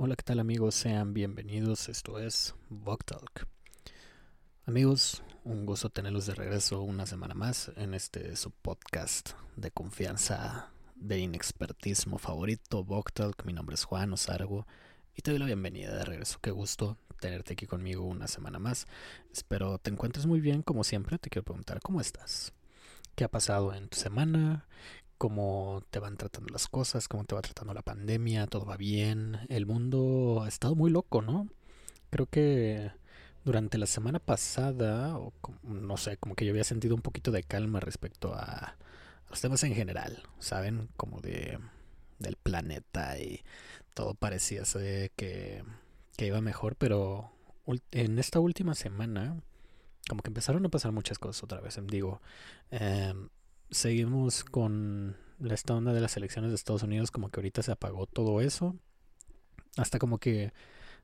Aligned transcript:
Hola, 0.00 0.14
¿qué 0.14 0.22
tal 0.22 0.38
amigos? 0.38 0.76
Sean 0.76 1.12
bienvenidos. 1.12 1.88
Esto 1.88 2.20
es 2.20 2.54
Talk. 3.04 3.48
Amigos, 4.64 5.24
un 5.42 5.66
gusto 5.66 5.90
tenerlos 5.90 6.26
de 6.26 6.36
regreso 6.36 6.82
una 6.82 7.04
semana 7.04 7.34
más 7.34 7.72
en 7.74 7.94
este 7.94 8.36
su 8.36 8.52
podcast 8.52 9.30
de 9.56 9.72
confianza 9.72 10.70
de 10.94 11.18
inexpertismo 11.18 12.18
favorito, 12.18 12.86
Talk. 13.12 13.44
Mi 13.44 13.52
nombre 13.52 13.74
es 13.74 13.82
Juan 13.82 14.12
Osargo 14.12 14.68
y 15.16 15.22
te 15.22 15.32
doy 15.32 15.40
la 15.40 15.46
bienvenida 15.46 15.92
de 15.96 16.04
regreso. 16.04 16.38
Qué 16.40 16.52
gusto 16.52 16.96
tenerte 17.18 17.54
aquí 17.54 17.66
conmigo 17.66 18.04
una 18.04 18.28
semana 18.28 18.60
más. 18.60 18.86
Espero 19.32 19.78
te 19.78 19.90
encuentres 19.90 20.26
muy 20.26 20.38
bien 20.40 20.62
como 20.62 20.84
siempre. 20.84 21.18
Te 21.18 21.28
quiero 21.28 21.44
preguntar 21.44 21.80
cómo 21.80 22.00
estás. 22.00 22.52
¿Qué 23.16 23.24
ha 23.24 23.28
pasado 23.28 23.74
en 23.74 23.88
tu 23.88 23.98
semana? 23.98 24.68
Cómo 25.18 25.82
te 25.90 25.98
van 25.98 26.16
tratando 26.16 26.52
las 26.52 26.68
cosas, 26.68 27.08
cómo 27.08 27.24
te 27.24 27.34
va 27.34 27.42
tratando 27.42 27.74
la 27.74 27.82
pandemia, 27.82 28.46
todo 28.46 28.64
va 28.64 28.76
bien. 28.76 29.38
El 29.48 29.66
mundo 29.66 30.42
ha 30.44 30.48
estado 30.48 30.74
muy 30.74 30.90
loco, 30.90 31.22
¿no? 31.22 31.48
Creo 32.10 32.26
que 32.26 32.92
durante 33.44 33.78
la 33.78 33.86
semana 33.86 34.20
pasada, 34.20 35.18
o 35.18 35.32
no 35.62 35.96
sé, 35.96 36.16
como 36.18 36.34
que 36.34 36.44
yo 36.46 36.52
había 36.52 36.64
sentido 36.64 36.94
un 36.94 37.02
poquito 37.02 37.30
de 37.32 37.42
calma 37.42 37.80
respecto 37.80 38.34
a, 38.34 38.76
los 39.30 39.40
temas 39.40 39.62
en 39.64 39.74
general, 39.74 40.22
¿saben? 40.38 40.88
Como 40.96 41.20
de 41.20 41.58
del 42.18 42.36
planeta 42.36 43.18
y 43.20 43.44
todo 43.94 44.14
parecía 44.14 44.64
ser 44.64 45.12
que, 45.12 45.62
que 46.16 46.26
iba 46.26 46.40
mejor, 46.40 46.74
pero 46.76 47.32
en 47.92 48.18
esta 48.18 48.40
última 48.40 48.74
semana 48.74 49.36
como 50.08 50.22
que 50.22 50.30
empezaron 50.30 50.64
a 50.66 50.68
pasar 50.68 50.90
muchas 50.92 51.18
cosas 51.18 51.42
otra 51.44 51.60
vez. 51.60 51.78
Digo, 51.86 52.20
eh, 52.70 53.14
seguimos 53.70 54.44
con 54.44 55.16
esta 55.48 55.74
onda 55.74 55.92
de 55.92 56.00
las 56.00 56.16
elecciones 56.16 56.50
de 56.50 56.56
Estados 56.56 56.82
Unidos, 56.82 57.10
como 57.10 57.30
que 57.30 57.40
ahorita 57.40 57.62
se 57.62 57.72
apagó 57.72 58.06
todo 58.06 58.40
eso. 58.40 58.76
Hasta 59.76 59.98
como 59.98 60.18
que 60.18 60.52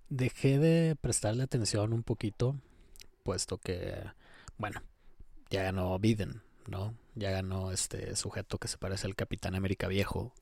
dejé 0.09 0.59
de 0.59 0.97
prestarle 0.97 1.43
atención 1.43 1.93
un 1.93 2.03
poquito, 2.03 2.57
puesto 3.23 3.59
que, 3.59 4.03
bueno, 4.59 4.83
ya 5.51 5.63
ganó 5.63 5.99
Biden, 5.99 6.43
¿no? 6.67 6.95
Ya 7.15 7.31
ganó 7.31 7.71
este 7.71 8.17
sujeto 8.17 8.59
que 8.59 8.69
se 8.69 8.79
parece 8.79 9.07
al 9.07 9.15
Capitán 9.15 9.55
América 9.55 9.89
viejo. 9.89 10.35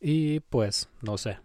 Y 0.00 0.40
pues, 0.40 0.88
no 1.02 1.16
sé. 1.18 1.38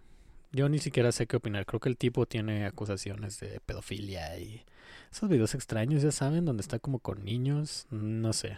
Yo 0.51 0.67
ni 0.67 0.79
siquiera 0.79 1.13
sé 1.13 1.27
qué 1.27 1.37
opinar. 1.37 1.65
Creo 1.65 1.79
que 1.79 1.89
el 1.89 1.97
tipo 1.97 2.25
tiene 2.25 2.65
acusaciones 2.65 3.39
de 3.39 3.61
pedofilia 3.61 4.37
y 4.37 4.65
esos 5.11 5.29
videos 5.29 5.55
extraños, 5.55 6.03
ya 6.03 6.11
saben, 6.11 6.43
donde 6.43 6.61
está 6.61 6.79
como 6.79 6.99
con 6.99 7.23
niños. 7.23 7.87
No 7.89 8.33
sé. 8.33 8.57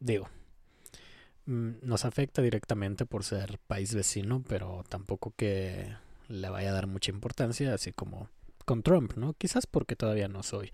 Digo, 0.00 0.28
nos 1.46 2.04
afecta 2.04 2.42
directamente 2.42 3.06
por 3.06 3.24
ser 3.24 3.58
país 3.66 3.94
vecino, 3.94 4.42
pero 4.48 4.84
tampoco 4.88 5.32
que 5.36 5.94
le 6.28 6.48
vaya 6.48 6.70
a 6.70 6.74
dar 6.74 6.86
mucha 6.86 7.10
importancia, 7.10 7.74
así 7.74 7.92
como 7.92 8.28
con 8.64 8.82
Trump, 8.82 9.14
¿no? 9.16 9.34
Quizás 9.34 9.66
porque 9.66 9.96
todavía 9.96 10.28
no 10.28 10.42
soy 10.42 10.72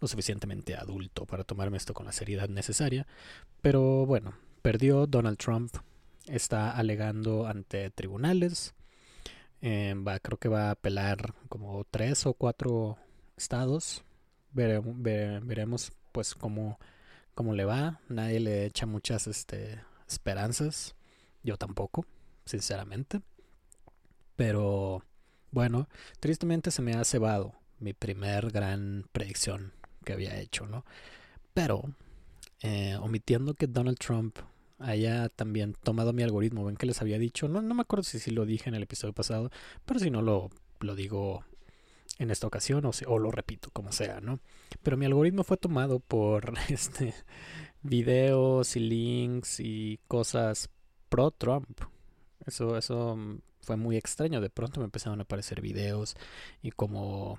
lo 0.00 0.08
suficientemente 0.08 0.76
adulto 0.76 1.26
para 1.26 1.44
tomarme 1.44 1.76
esto 1.76 1.94
con 1.94 2.06
la 2.06 2.12
seriedad 2.12 2.48
necesaria, 2.48 3.06
pero 3.62 4.06
bueno, 4.06 4.34
perdió 4.62 5.06
Donald 5.06 5.38
Trump, 5.38 5.74
está 6.26 6.70
alegando 6.72 7.46
ante 7.46 7.90
tribunales, 7.90 8.74
eh, 9.62 9.94
va, 9.96 10.18
creo 10.18 10.38
que 10.38 10.48
va 10.48 10.68
a 10.68 10.72
apelar 10.72 11.34
como 11.48 11.84
tres 11.90 12.26
o 12.26 12.34
cuatro 12.34 12.98
estados, 13.36 14.02
veremos 14.52 15.92
pues 16.12 16.34
cómo, 16.34 16.78
cómo 17.34 17.54
le 17.54 17.64
va, 17.64 18.00
nadie 18.08 18.40
le 18.40 18.64
echa 18.66 18.86
muchas 18.86 19.26
este, 19.26 19.80
esperanzas. 20.12 20.94
Yo 21.42 21.56
tampoco, 21.56 22.06
sinceramente. 22.44 23.20
Pero 24.36 25.02
bueno, 25.50 25.88
tristemente 26.20 26.70
se 26.70 26.82
me 26.82 26.94
ha 26.94 27.04
cebado 27.04 27.54
mi 27.78 27.92
primer 27.92 28.50
gran 28.50 29.06
predicción 29.12 29.72
que 30.04 30.12
había 30.12 30.38
hecho, 30.38 30.66
¿no? 30.66 30.84
Pero, 31.54 31.82
eh, 32.62 32.96
omitiendo 33.00 33.54
que 33.54 33.66
Donald 33.66 33.98
Trump 33.98 34.38
haya 34.78 35.28
también 35.28 35.74
tomado 35.82 36.12
mi 36.12 36.22
algoritmo, 36.22 36.64
ven 36.64 36.76
que 36.76 36.86
les 36.86 37.00
había 37.02 37.18
dicho, 37.18 37.48
no, 37.48 37.60
no 37.60 37.74
me 37.74 37.82
acuerdo 37.82 38.02
si, 38.02 38.18
si 38.18 38.30
lo 38.30 38.46
dije 38.46 38.68
en 38.68 38.74
el 38.74 38.82
episodio 38.82 39.12
pasado, 39.12 39.50
pero 39.84 40.00
si 40.00 40.10
no 40.10 40.22
lo, 40.22 40.50
lo 40.80 40.94
digo 40.94 41.44
en 42.18 42.30
esta 42.30 42.46
ocasión 42.46 42.84
o, 42.86 42.90
o 43.06 43.18
lo 43.18 43.30
repito, 43.30 43.70
como 43.72 43.92
sea, 43.92 44.20
¿no? 44.20 44.40
Pero 44.82 44.96
mi 44.96 45.06
algoritmo 45.06 45.44
fue 45.44 45.56
tomado 45.56 46.00
por 46.00 46.54
este 46.68 47.14
videos 47.82 48.76
y 48.76 48.80
links 48.80 49.60
y 49.60 50.00
cosas 50.08 50.70
pro 51.08 51.30
Trump. 51.30 51.80
Eso, 52.46 52.76
eso 52.76 53.18
fue 53.60 53.76
muy 53.76 53.96
extraño. 53.96 54.40
De 54.40 54.50
pronto 54.50 54.80
me 54.80 54.84
empezaron 54.84 55.20
a 55.20 55.22
aparecer 55.22 55.60
videos 55.60 56.16
y 56.62 56.70
como 56.70 57.38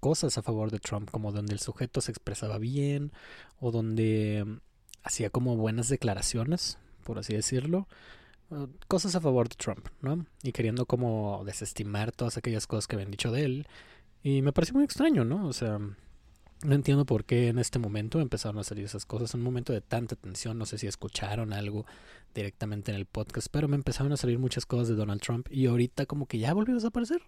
cosas 0.00 0.38
a 0.38 0.42
favor 0.42 0.70
de 0.70 0.78
Trump, 0.78 1.10
como 1.10 1.32
donde 1.32 1.52
el 1.52 1.60
sujeto 1.60 2.00
se 2.00 2.12
expresaba 2.12 2.58
bien 2.58 3.12
o 3.58 3.70
donde 3.70 4.60
hacía 5.02 5.30
como 5.30 5.56
buenas 5.56 5.88
declaraciones, 5.88 6.78
por 7.04 7.18
así 7.18 7.34
decirlo. 7.34 7.88
Uh, 8.48 8.68
cosas 8.86 9.16
a 9.16 9.20
favor 9.20 9.48
de 9.48 9.56
Trump, 9.56 9.88
¿no? 10.02 10.24
Y 10.42 10.52
queriendo 10.52 10.86
como 10.86 11.42
desestimar 11.44 12.12
todas 12.12 12.36
aquellas 12.36 12.68
cosas 12.68 12.86
que 12.86 12.94
habían 12.94 13.10
dicho 13.10 13.32
de 13.32 13.44
él. 13.44 13.66
Y 14.22 14.42
me 14.42 14.52
pareció 14.52 14.74
muy 14.74 14.84
extraño, 14.84 15.24
¿no? 15.24 15.46
O 15.48 15.52
sea, 15.52 15.80
no 16.62 16.74
entiendo 16.74 17.04
por 17.04 17.24
qué 17.24 17.48
en 17.48 17.58
este 17.58 17.78
momento 17.78 18.20
empezaron 18.20 18.58
a 18.58 18.64
salir 18.64 18.84
esas 18.84 19.04
cosas. 19.04 19.34
Un 19.34 19.42
momento 19.42 19.72
de 19.72 19.80
tanta 19.80 20.16
tensión. 20.16 20.58
No 20.58 20.66
sé 20.66 20.78
si 20.78 20.86
escucharon 20.86 21.52
algo 21.52 21.86
directamente 22.34 22.90
en 22.92 22.96
el 22.96 23.06
podcast. 23.06 23.48
Pero 23.50 23.68
me 23.68 23.76
empezaron 23.76 24.12
a 24.12 24.16
salir 24.16 24.38
muchas 24.38 24.66
cosas 24.66 24.88
de 24.88 24.94
Donald 24.94 25.20
Trump. 25.20 25.48
Y 25.50 25.66
ahorita 25.66 26.06
como 26.06 26.26
que 26.26 26.38
ya 26.38 26.54
volvió 26.54 26.74
a 26.74 26.76
desaparecer. 26.76 27.22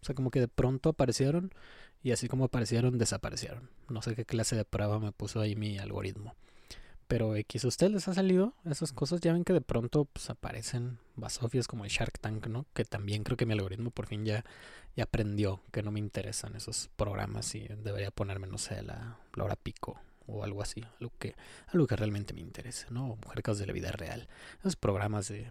O 0.00 0.04
sea, 0.04 0.14
como 0.14 0.30
que 0.30 0.40
de 0.40 0.48
pronto 0.48 0.90
aparecieron. 0.90 1.52
Y 2.02 2.12
así 2.12 2.28
como 2.28 2.44
aparecieron, 2.44 2.98
desaparecieron. 2.98 3.70
No 3.88 4.02
sé 4.02 4.14
qué 4.14 4.24
clase 4.24 4.54
de 4.54 4.64
prueba 4.64 5.00
me 5.00 5.12
puso 5.12 5.40
ahí 5.40 5.56
mi 5.56 5.78
algoritmo. 5.78 6.34
Pero 7.08 7.34
X, 7.36 7.64
¿a 7.64 7.68
ustedes 7.68 7.90
les 7.90 8.06
ha 8.06 8.14
salido 8.14 8.52
esas 8.66 8.92
cosas? 8.92 9.22
Ya 9.22 9.32
ven 9.32 9.44
que 9.44 9.54
de 9.54 9.62
pronto 9.62 10.04
pues, 10.04 10.28
aparecen 10.28 10.98
basofias 11.16 11.66
como 11.66 11.84
el 11.84 11.90
Shark 11.90 12.18
Tank, 12.18 12.46
¿no? 12.48 12.66
Que 12.74 12.84
también 12.84 13.24
creo 13.24 13.38
que 13.38 13.46
mi 13.46 13.54
algoritmo 13.54 13.90
por 13.90 14.06
fin 14.06 14.26
ya, 14.26 14.44
ya 14.94 15.04
aprendió 15.04 15.62
que 15.72 15.82
no 15.82 15.90
me 15.90 16.00
interesan 16.00 16.54
esos 16.54 16.90
programas 16.96 17.54
y 17.54 17.66
debería 17.66 18.10
ponerme, 18.10 18.46
no 18.46 18.58
sé, 18.58 18.82
la, 18.82 19.18
la 19.34 19.44
hora 19.44 19.56
pico 19.56 19.98
o 20.26 20.44
algo 20.44 20.60
así, 20.60 20.84
algo 21.00 21.12
que, 21.18 21.34
algo 21.68 21.86
que 21.86 21.96
realmente 21.96 22.34
me 22.34 22.42
interese, 22.42 22.86
¿no? 22.90 23.16
Mujeres 23.24 23.58
de 23.58 23.66
la 23.66 23.72
vida 23.72 23.90
real. 23.90 24.28
Esos 24.60 24.76
programas 24.76 25.28
de 25.28 25.50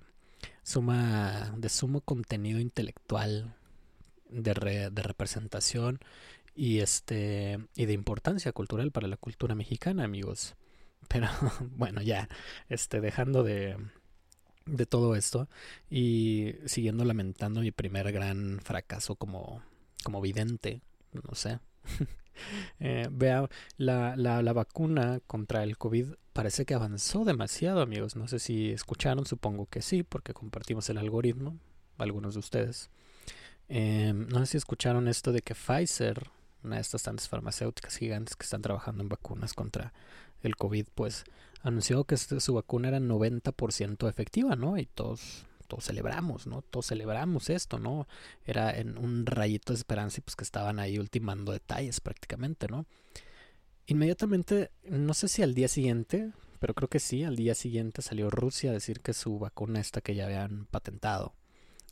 suma, 0.62 1.56
de 1.58 1.70
sumo 1.70 2.02
contenido 2.02 2.60
intelectual, 2.60 3.56
de, 4.30 4.92
de 4.92 5.02
representación 5.02 6.00
y 6.56 6.80
este 6.80 7.60
y 7.76 7.86
de 7.86 7.94
importancia 7.94 8.52
cultural 8.52 8.92
para 8.92 9.08
la 9.08 9.18
cultura 9.18 9.56
mexicana, 9.56 10.04
amigos. 10.04 10.56
Pero 11.08 11.28
bueno, 11.76 12.02
ya, 12.02 12.30
este, 12.70 13.02
dejando 13.02 13.44
de, 13.44 13.78
de 14.66 14.86
todo 14.86 15.16
esto 15.16 15.48
y 15.90 16.56
siguiendo 16.66 17.06
lamentando 17.06 17.62
mi 17.62 17.72
primer 17.72 18.12
gran 18.12 18.60
fracaso 18.62 19.16
como, 19.16 19.62
como 20.04 20.22
vidente, 20.22 20.82
no 21.12 21.36
sé. 21.36 21.60
eh, 22.80 23.08
vea, 23.12 23.50
la, 23.78 24.16
la, 24.16 24.42
la, 24.42 24.54
vacuna 24.54 25.22
contra 25.26 25.64
el 25.64 25.78
COVID 25.78 26.14
parece 26.34 26.66
que 26.66 26.74
avanzó 26.74 27.26
demasiado, 27.26 27.82
amigos. 27.82 28.16
No 28.16 28.28
sé 28.28 28.40
si 28.40 28.72
escucharon, 28.72 29.26
supongo 29.26 29.66
que 29.68 29.82
sí, 29.82 30.04
porque 30.04 30.34
compartimos 30.34 30.90
el 30.90 30.98
algoritmo, 30.98 31.58
algunos 31.98 32.34
de 32.34 32.40
ustedes. 32.40 32.90
Eh, 33.70 34.14
no 34.14 34.40
sé 34.40 34.46
si 34.46 34.58
escucharon 34.58 35.08
esto 35.08 35.32
de 35.32 35.42
que 35.42 35.56
Pfizer, 35.56 36.30
una 36.64 36.76
de 36.76 36.82
estas 36.82 37.04
tantas 37.04 37.28
farmacéuticas 37.28 37.98
gigantes 37.98 38.36
que 38.36 38.44
están 38.44 38.62
trabajando 38.62 39.04
en 39.04 39.10
vacunas 39.10 39.54
contra 39.54 39.94
el 40.42 40.56
COVID, 40.56 40.88
pues 40.94 41.26
anunció 41.62 42.04
que 42.06 42.16
este, 42.16 42.40
su 42.40 42.54
vacuna 42.54 42.90
era 42.90 43.00
90% 43.00 44.10
efectiva, 44.10 44.56
¿no? 44.56 44.78
Y 44.78 44.86
todos, 44.86 45.46
todos 45.68 45.86
celebramos, 45.86 46.48
¿no? 46.48 46.62
Todos 46.62 46.88
celebramos 46.88 47.50
esto, 47.50 47.80
¿no? 47.80 48.08
Era 48.46 48.76
en 48.78 48.98
un 48.98 49.26
rayito 49.26 49.74
de 49.74 49.78
esperanza 49.78 50.20
y 50.20 50.22
pues 50.22 50.36
que 50.36 50.44
estaban 50.44 50.80
ahí 50.80 51.00
ultimando 51.00 51.52
detalles 51.52 52.00
prácticamente, 52.00 52.68
¿no? 52.68 52.86
Inmediatamente, 53.88 54.72
no 54.84 55.14
sé 55.14 55.28
si 55.28 55.44
al 55.44 55.54
día 55.54 55.68
siguiente, 55.68 56.32
pero 56.60 56.74
creo 56.74 56.90
que 56.90 57.00
sí, 57.00 57.24
al 57.24 57.36
día 57.36 57.56
siguiente 57.56 58.02
salió 58.02 58.30
Rusia 58.30 58.72
a 58.72 58.74
decir 58.74 59.02
que 59.02 59.14
su 59.14 59.40
vacuna 59.40 59.80
esta 59.80 60.02
que 60.02 60.16
ya 60.16 60.26
habían 60.26 60.66
patentado 60.66 61.34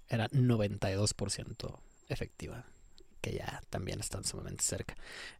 era 0.08 0.30
92% 0.30 1.80
efectiva 2.10 2.66
que 3.26 3.34
ya 3.34 3.64
también 3.72 4.00
están 4.00 4.24
sumamente 4.24 4.64
cerca. 4.64 4.96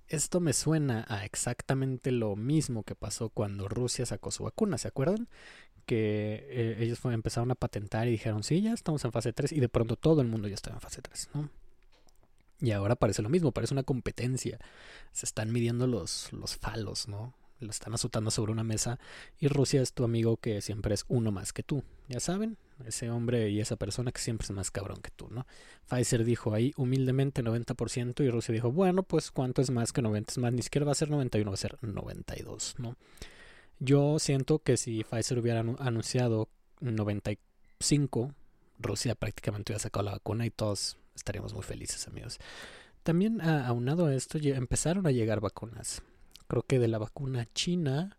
Esto 0.08 0.40
me 0.40 0.54
suena 0.54 1.06
a 1.08 1.24
exactamente 1.24 2.12
lo 2.12 2.36
mismo 2.36 2.82
que 2.82 2.96
pasó 2.96 3.30
cuando 3.30 3.68
Rusia 3.68 4.08
sacó 4.08 4.32
su 4.32 4.44
vacuna, 4.44 4.80
¿se 4.80 4.88
acuerdan? 4.88 5.28
Que 5.86 6.48
eh, 6.50 6.78
ellos 6.80 7.00
empezaron 7.06 7.52
a 7.52 7.56
patentar 7.56 8.08
y 8.08 8.12
dijeron, 8.12 8.42
sí, 8.42 8.60
ya 8.64 8.74
estamos 8.74 9.06
en 9.06 9.12
fase 9.12 9.34
3 9.34 9.52
y 9.52 9.60
de 9.60 9.70
pronto 9.70 9.98
todo 9.98 10.22
el 10.22 10.28
mundo 10.28 10.48
ya 10.48 10.56
estaba 10.56 10.78
en 10.78 10.82
fase 10.82 11.04
3, 11.04 11.30
¿no? 11.36 11.52
Y 12.60 12.72
ahora 12.72 12.96
parece 12.96 13.22
lo 13.22 13.30
mismo, 13.30 13.52
parece 13.52 13.76
una 13.76 13.84
competencia. 13.84 14.58
Se 15.12 15.28
están 15.28 15.52
midiendo 15.52 15.86
los, 15.86 16.34
los 16.34 16.56
falos, 16.56 17.08
¿no? 17.08 17.36
Lo 17.60 17.70
están 17.70 17.94
azotando 17.94 18.32
sobre 18.32 18.52
una 18.52 18.64
mesa 18.64 18.98
y 19.40 19.48
Rusia 19.48 19.84
es 19.84 19.94
tu 19.94 20.04
amigo 20.04 20.38
que 20.38 20.60
siempre 20.62 20.96
es 20.96 21.06
uno 21.08 21.32
más 21.32 21.54
que 21.54 21.62
tú. 21.62 21.84
Ya 22.08 22.20
saben, 22.20 22.58
ese 22.86 23.10
hombre 23.10 23.50
y 23.50 23.60
esa 23.60 23.76
persona 23.76 24.12
que 24.12 24.20
siempre 24.20 24.46
es 24.46 24.52
más 24.52 24.72
cabrón 24.72 25.02
que 25.02 25.12
tú, 25.12 25.28
¿no? 25.30 25.46
Pfizer 25.90 26.26
dijo 26.26 26.54
ahí 26.54 26.74
humildemente 26.76 27.44
90% 27.44 28.24
y 28.24 28.30
Rusia 28.30 28.54
dijo, 28.54 28.72
bueno, 28.72 29.04
pues 29.04 29.32
cuánto 29.32 29.62
es 29.62 29.70
más 29.72 29.94
que 29.94 30.02
90, 30.02 30.32
es 30.32 30.38
más, 30.38 30.52
ni 30.52 30.62
siquiera 30.62 30.86
va 30.86 30.92
a 30.92 30.96
ser 30.96 31.10
91, 31.10 31.50
va 31.50 31.54
a 31.54 31.58
ser 31.58 31.78
92, 31.82 32.76
¿no? 32.80 32.98
Yo 33.80 34.20
siento 34.20 34.60
que 34.60 34.78
si 34.78 35.04
Pfizer 35.04 35.40
hubiera 35.40 35.60
anunciado 35.60 36.50
95, 36.82 38.34
Rusia 38.80 39.16
prácticamente 39.16 39.72
hubiera 39.72 39.84
sacado 39.84 40.04
la 40.04 40.12
vacuna 40.12 40.46
y 40.46 40.50
todos 40.50 40.98
estaríamos 41.16 41.54
muy 41.54 41.64
felices, 41.64 42.08
amigos. 42.08 42.40
También 43.04 43.42
aunado 43.42 44.08
a 44.08 44.16
esto 44.16 44.38
empezaron 44.42 45.06
a 45.08 45.12
llegar 45.12 45.40
vacunas. 45.40 46.02
Creo 46.48 46.64
que 46.64 46.80
de 46.80 46.88
la 46.88 46.98
vacuna 46.98 47.48
china 47.54 48.18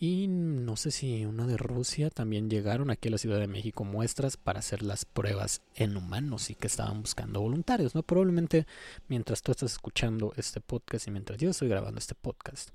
y 0.00 0.28
no 0.28 0.76
sé 0.76 0.92
si 0.92 1.24
una 1.24 1.46
de 1.46 1.56
Rusia 1.56 2.08
también 2.08 2.48
llegaron 2.48 2.90
aquí 2.90 3.08
a 3.08 3.10
la 3.10 3.18
Ciudad 3.18 3.40
de 3.40 3.48
México 3.48 3.82
muestras 3.82 4.36
para 4.36 4.60
hacer 4.60 4.82
las 4.82 5.04
pruebas 5.04 5.60
en 5.74 5.96
humanos 5.96 6.50
y 6.50 6.54
que 6.54 6.68
estaban 6.68 7.00
buscando 7.00 7.40
voluntarios, 7.40 7.96
¿no? 7.96 8.04
Probablemente 8.04 8.66
mientras 9.08 9.42
tú 9.42 9.50
estás 9.50 9.72
escuchando 9.72 10.32
este 10.36 10.60
podcast 10.60 11.08
y 11.08 11.10
mientras 11.10 11.38
yo 11.38 11.50
estoy 11.50 11.68
grabando 11.68 11.98
este 11.98 12.14
podcast, 12.14 12.70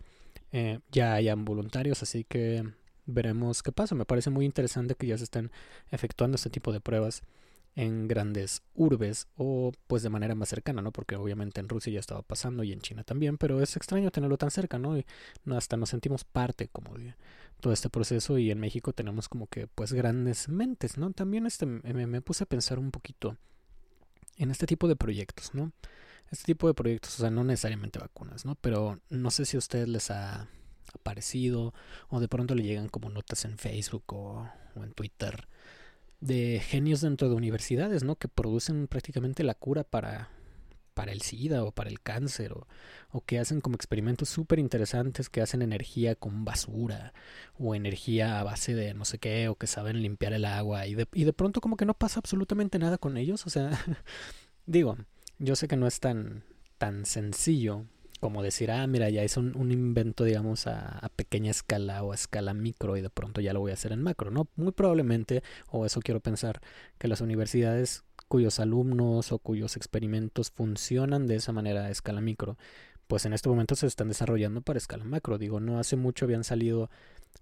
eh, 0.51 0.79
ya 0.91 1.13
hayan 1.13 1.45
voluntarios, 1.45 2.03
así 2.03 2.25
que 2.25 2.63
veremos 3.05 3.63
qué 3.63 3.71
pasa. 3.71 3.95
Me 3.95 4.05
parece 4.05 4.29
muy 4.29 4.43
interesante 4.45 4.95
que 4.95 5.07
ya 5.07 5.17
se 5.17 5.23
estén 5.23 5.49
efectuando 5.91 6.35
este 6.35 6.49
tipo 6.49 6.73
de 6.73 6.81
pruebas 6.81 7.23
en 7.75 8.07
grandes 8.07 8.61
urbes 8.75 9.27
o 9.35 9.71
pues 9.87 10.03
de 10.03 10.09
manera 10.09 10.35
más 10.35 10.49
cercana, 10.49 10.81
¿no? 10.81 10.91
Porque 10.91 11.15
obviamente 11.15 11.59
en 11.59 11.69
Rusia 11.69 11.93
ya 11.93 11.99
estaba 11.99 12.21
pasando 12.21 12.63
y 12.63 12.71
en 12.71 12.81
China 12.81 13.03
también, 13.03 13.37
pero 13.37 13.61
es 13.61 13.75
extraño 13.75 14.11
tenerlo 14.11 14.37
tan 14.37 14.51
cerca, 14.51 14.77
¿no? 14.77 14.97
Y 14.97 15.05
hasta 15.51 15.77
nos 15.77 15.89
sentimos 15.89 16.23
parte 16.23 16.67
como 16.67 16.95
de 16.95 17.15
todo 17.59 17.73
este 17.73 17.89
proceso 17.89 18.37
y 18.37 18.51
en 18.51 18.59
México 18.59 18.93
tenemos 18.93 19.27
como 19.27 19.47
que 19.47 19.67
pues 19.67 19.93
grandes 19.93 20.49
mentes, 20.49 20.97
¿no? 20.97 21.11
También 21.11 21.45
este 21.45 21.65
me, 21.65 22.21
puse 22.21 22.43
a 22.43 22.47
pensar 22.47 22.77
un 22.77 22.91
poquito 22.91 23.37
en 24.37 24.51
este 24.51 24.67
tipo 24.67 24.87
de 24.87 24.95
proyectos, 24.95 25.53
¿no? 25.53 25.71
Este 26.29 26.45
tipo 26.45 26.67
de 26.67 26.73
proyectos, 26.73 27.15
o 27.19 27.21
sea, 27.21 27.31
no 27.31 27.43
necesariamente 27.43 27.99
vacunas, 27.99 28.45
¿no? 28.45 28.55
Pero 28.55 28.99
no 29.09 29.31
sé 29.31 29.45
si 29.45 29.57
a 29.57 29.59
ustedes 29.59 29.87
les 29.87 30.11
ha 30.11 30.47
aparecido 30.93 31.73
o 32.09 32.19
de 32.19 32.27
pronto 32.27 32.53
le 32.53 32.63
llegan 32.63 32.89
como 32.89 33.09
notas 33.09 33.45
en 33.45 33.57
Facebook 33.57 34.03
o 34.13 34.47
en 34.75 34.93
Twitter 34.93 35.47
de 36.23 36.61
genios 36.61 37.01
dentro 37.01 37.27
de 37.27 37.35
universidades, 37.35 38.03
¿no? 38.03 38.15
Que 38.15 38.29
producen 38.29 38.87
prácticamente 38.87 39.43
la 39.43 39.55
cura 39.55 39.83
para, 39.83 40.29
para 40.93 41.11
el 41.11 41.21
SIDA 41.21 41.63
o 41.65 41.71
para 41.71 41.89
el 41.89 42.01
cáncer, 42.01 42.53
o, 42.53 42.65
o 43.11 43.21
que 43.21 43.39
hacen 43.39 43.59
como 43.59 43.75
experimentos 43.75 44.29
súper 44.29 44.59
interesantes 44.59 45.29
que 45.29 45.41
hacen 45.41 45.61
energía 45.61 46.15
con 46.15 46.45
basura, 46.45 47.13
o 47.59 47.75
energía 47.75 48.39
a 48.39 48.43
base 48.43 48.73
de 48.73 48.93
no 48.93 49.03
sé 49.03 49.19
qué, 49.19 49.49
o 49.49 49.55
que 49.55 49.67
saben 49.67 50.01
limpiar 50.01 50.31
el 50.33 50.45
agua, 50.45 50.87
y 50.87 50.95
de, 50.95 51.07
y 51.13 51.25
de 51.25 51.33
pronto 51.33 51.59
como 51.59 51.75
que 51.75 51.85
no 51.85 51.93
pasa 51.93 52.19
absolutamente 52.19 52.79
nada 52.79 52.97
con 52.97 53.17
ellos, 53.17 53.45
o 53.45 53.49
sea, 53.49 53.71
digo, 54.65 54.97
yo 55.39 55.55
sé 55.57 55.67
que 55.67 55.75
no 55.75 55.87
es 55.87 55.99
tan, 55.99 56.43
tan 56.77 57.05
sencillo 57.05 57.85
como 58.23 58.41
decir, 58.41 58.71
ah, 58.71 58.87
mira, 58.87 59.09
ya 59.09 59.21
es 59.21 59.35
un, 59.35 59.69
invento, 59.69 60.23
digamos, 60.23 60.65
a, 60.67 61.11
pequeña 61.17 61.51
escala 61.51 62.03
o 62.03 62.13
a 62.13 62.15
escala 62.15 62.53
micro 62.53 62.95
y 62.95 63.01
de 63.01 63.09
pronto 63.09 63.41
ya 63.41 63.51
lo 63.51 63.59
voy 63.59 63.71
a 63.71 63.73
hacer 63.73 63.91
en 63.91 64.01
macro, 64.01 64.31
¿no? 64.31 64.47
Muy 64.55 64.71
probablemente, 64.71 65.43
o 65.69 65.85
eso 65.85 65.99
quiero 65.99 66.21
pensar, 66.21 66.61
que 66.97 67.09
las 67.09 67.19
universidades 67.19 68.05
cuyos 68.29 68.61
alumnos 68.61 69.33
o 69.33 69.39
cuyos 69.39 69.75
experimentos 69.75 70.51
funcionan 70.51 71.27
de 71.27 71.35
esa 71.35 71.51
manera 71.51 71.83
a 71.83 71.89
escala 71.89 72.21
micro, 72.21 72.57
pues 73.07 73.25
en 73.25 73.33
este 73.33 73.49
momento 73.49 73.75
se 73.75 73.87
están 73.87 74.07
desarrollando 74.07 74.61
para 74.61 74.77
escala 74.77 75.03
macro. 75.03 75.37
Digo, 75.37 75.59
no 75.59 75.77
hace 75.77 75.97
mucho 75.97 76.23
habían 76.23 76.45
salido 76.45 76.89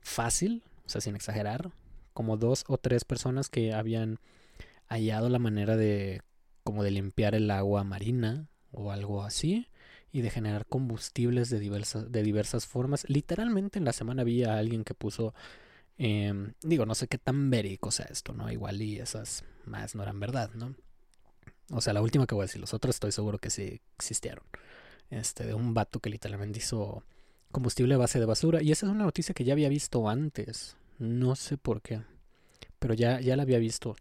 fácil, 0.02 0.64
o 0.88 0.90
sea, 0.90 1.00
sin 1.00 1.16
exagerar, 1.16 1.70
como 2.16 2.38
dos 2.38 2.64
o 2.68 2.80
tres 2.80 3.06
personas 3.06 3.50
que 3.50 3.72
habían 3.72 4.18
hallado 4.88 5.30
la 5.30 5.38
manera 5.38 5.78
de 5.78 6.22
como 6.64 6.82
de 6.82 6.90
limpiar 6.90 7.36
el 7.36 7.52
agua 7.52 7.84
marina 7.84 8.48
o 8.72 8.92
algo 8.92 9.22
así 9.22 9.68
y 10.12 10.22
de 10.22 10.30
generar 10.30 10.66
combustibles 10.66 11.50
de 11.50 11.60
diversas, 11.60 12.12
de 12.12 12.24
diversas 12.24 12.66
formas. 12.66 13.06
Literalmente 13.08 13.80
en 13.80 13.86
la 13.86 13.94
semana 13.94 14.24
vi 14.24 14.44
a 14.44 14.58
alguien 14.58 14.84
que 14.84 14.94
puso, 14.94 15.34
em, 15.98 16.54
digo, 16.62 16.86
no 16.86 16.96
sé 16.96 17.08
qué 17.08 17.18
tan 17.18 17.50
verídico 17.50 17.92
sea 17.92 18.08
esto, 18.10 18.34
¿no? 18.34 18.52
Igual 18.52 18.82
y 18.82 19.00
esas 19.00 19.44
más 19.66 19.96
no 19.96 20.04
eran 20.04 20.20
verdad, 20.20 20.52
¿no? 20.54 20.76
O 21.72 21.82
sea, 21.82 21.94
la 21.94 22.02
última 22.02 22.28
que 22.28 22.36
voy 22.36 22.44
a 22.44 22.48
decir, 22.48 22.60
los 22.60 22.74
otros 22.74 22.96
estoy 22.96 23.12
seguro 23.12 23.38
que 23.38 23.50
sí 23.50 23.82
existieron. 23.96 24.44
Este, 25.10 25.46
de 25.46 25.54
un 25.54 25.74
vato 25.74 26.00
que 26.00 26.10
literalmente 26.10 26.60
hizo 26.60 27.04
combustible 27.52 27.96
a 27.96 27.98
base 27.98 28.20
de 28.20 28.26
basura. 28.26 28.62
Y 28.62 28.72
esa 28.72 28.86
es 28.86 28.92
una 28.92 29.04
noticia 29.04 29.34
que 29.34 29.44
ya 29.44 29.54
había 29.54 29.70
visto 29.70 30.10
antes. 30.10 30.78
No 31.00 31.36
sé 31.36 31.58
por 31.58 31.82
qué. 31.82 32.02
Pero 32.80 32.94
ya, 32.94 33.20
ya 33.22 33.36
la 33.36 33.44
había 33.44 33.60
visto. 33.60 33.96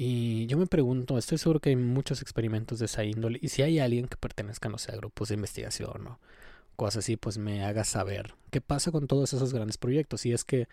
Y 0.00 0.46
yo 0.46 0.58
me 0.58 0.68
pregunto, 0.68 1.18
estoy 1.18 1.38
seguro 1.38 1.58
que 1.58 1.70
hay 1.70 1.76
muchos 1.76 2.22
experimentos 2.22 2.78
de 2.78 2.84
esa 2.84 3.02
índole, 3.02 3.40
y 3.42 3.48
si 3.48 3.62
hay 3.62 3.80
alguien 3.80 4.06
que 4.06 4.16
pertenezca, 4.16 4.68
no 4.68 4.78
sé, 4.78 4.92
a 4.92 4.96
grupos 4.96 5.28
de 5.28 5.34
investigación 5.34 6.06
o 6.06 6.20
cosas 6.76 6.98
así, 6.98 7.16
pues 7.16 7.36
me 7.36 7.64
haga 7.64 7.82
saber 7.82 8.36
qué 8.52 8.60
pasa 8.60 8.92
con 8.92 9.08
todos 9.08 9.32
esos 9.32 9.52
grandes 9.52 9.76
proyectos, 9.76 10.20
si 10.20 10.32
es 10.32 10.44
que 10.44 10.68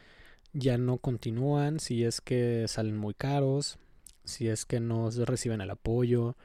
ya 0.53 0.77
no 0.77 0.99
continúan, 0.99 1.79
si 1.79 2.03
es 2.03 2.21
que 2.21 2.67
salen 2.67 2.97
muy 2.97 3.15
caros, 3.15 3.79
si 4.25 4.47
es 4.47 4.63
que 4.63 4.79
no 4.79 5.09
reciben 5.09 5.59
el 5.59 5.71
apoyo, 5.71 6.35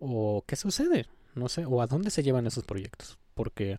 o 0.00 0.42
qué 0.44 0.56
sucede, 0.56 1.06
no 1.36 1.48
sé, 1.48 1.66
o 1.66 1.82
a 1.82 1.86
dónde 1.86 2.10
se 2.10 2.24
llevan 2.24 2.48
esos 2.48 2.64
proyectos, 2.64 3.16
porque 3.34 3.78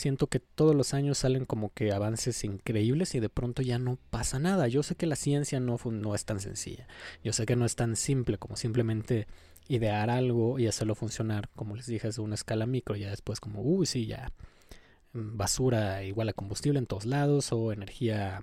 siento 0.00 0.26
que 0.26 0.40
todos 0.40 0.74
los 0.74 0.94
años 0.94 1.18
salen 1.18 1.44
como 1.44 1.72
que 1.72 1.92
avances 1.92 2.42
increíbles 2.44 3.14
y 3.14 3.20
de 3.20 3.28
pronto 3.28 3.62
ya 3.62 3.78
no 3.78 3.98
pasa 4.10 4.38
nada. 4.38 4.66
Yo 4.66 4.82
sé 4.82 4.96
que 4.96 5.06
la 5.06 5.16
ciencia 5.16 5.60
no, 5.60 5.78
no 5.84 6.14
es 6.14 6.24
tan 6.24 6.40
sencilla. 6.40 6.88
Yo 7.22 7.32
sé 7.32 7.46
que 7.46 7.56
no 7.56 7.66
es 7.66 7.76
tan 7.76 7.96
simple 7.96 8.38
como 8.38 8.56
simplemente 8.56 9.26
idear 9.68 10.10
algo 10.10 10.58
y 10.58 10.66
hacerlo 10.66 10.94
funcionar, 10.96 11.48
como 11.54 11.76
les 11.76 11.86
dije, 11.86 12.08
es 12.08 12.18
una 12.18 12.34
escala 12.34 12.66
micro, 12.66 12.96
ya 12.96 13.10
después 13.10 13.38
como, 13.38 13.62
uy, 13.62 13.86
sí, 13.86 14.06
ya 14.06 14.32
mm, 15.12 15.36
basura 15.36 16.02
igual 16.02 16.28
a 16.28 16.32
combustible 16.32 16.80
en 16.80 16.86
todos 16.86 17.04
lados 17.04 17.52
o 17.52 17.70
energía 17.72 18.42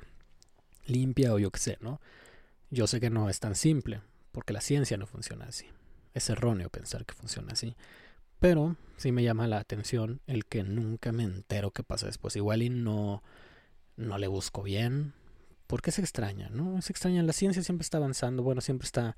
limpia 0.86 1.34
o 1.34 1.40
yo 1.40 1.52
qué 1.52 1.60
sé, 1.60 1.78
¿no? 1.82 2.00
Yo 2.70 2.88
sé 2.88 3.02
que 3.02 3.10
no 3.10 3.30
es 3.30 3.42
tan 3.42 3.56
simple, 3.56 4.02
porque 4.32 4.54
la 4.54 4.62
ciencia 4.62 4.96
no 4.96 5.06
funciona 5.06 5.46
así. 5.46 5.66
Es 6.14 6.30
erróneo 6.30 6.70
pensar 6.70 7.06
que 7.06 7.14
funciona 7.14 7.54
así. 7.54 7.76
Pero 8.40 8.76
sí 8.98 9.12
me 9.12 9.24
llama 9.24 9.48
la 9.48 9.58
atención 9.58 10.22
el 10.28 10.46
que 10.46 10.64
nunca 10.64 11.12
me 11.12 11.24
entero 11.24 11.72
qué 11.72 11.84
pasa 11.84 12.06
después. 12.06 12.36
Igual 12.36 12.62
y 12.62 12.70
no, 12.70 13.24
no 13.96 14.18
le 14.18 14.28
busco 14.28 14.64
bien. 14.64 15.14
Porque 15.68 15.90
es 15.90 16.00
extraña, 16.00 16.50
¿no? 16.50 16.78
Es 16.78 16.90
extraña. 16.90 17.24
La 17.24 17.34
ciencia 17.34 17.62
siempre 17.64 17.84
está 17.84 17.98
avanzando. 17.98 18.44
Bueno, 18.44 18.62
siempre 18.62 18.86
está 18.86 19.18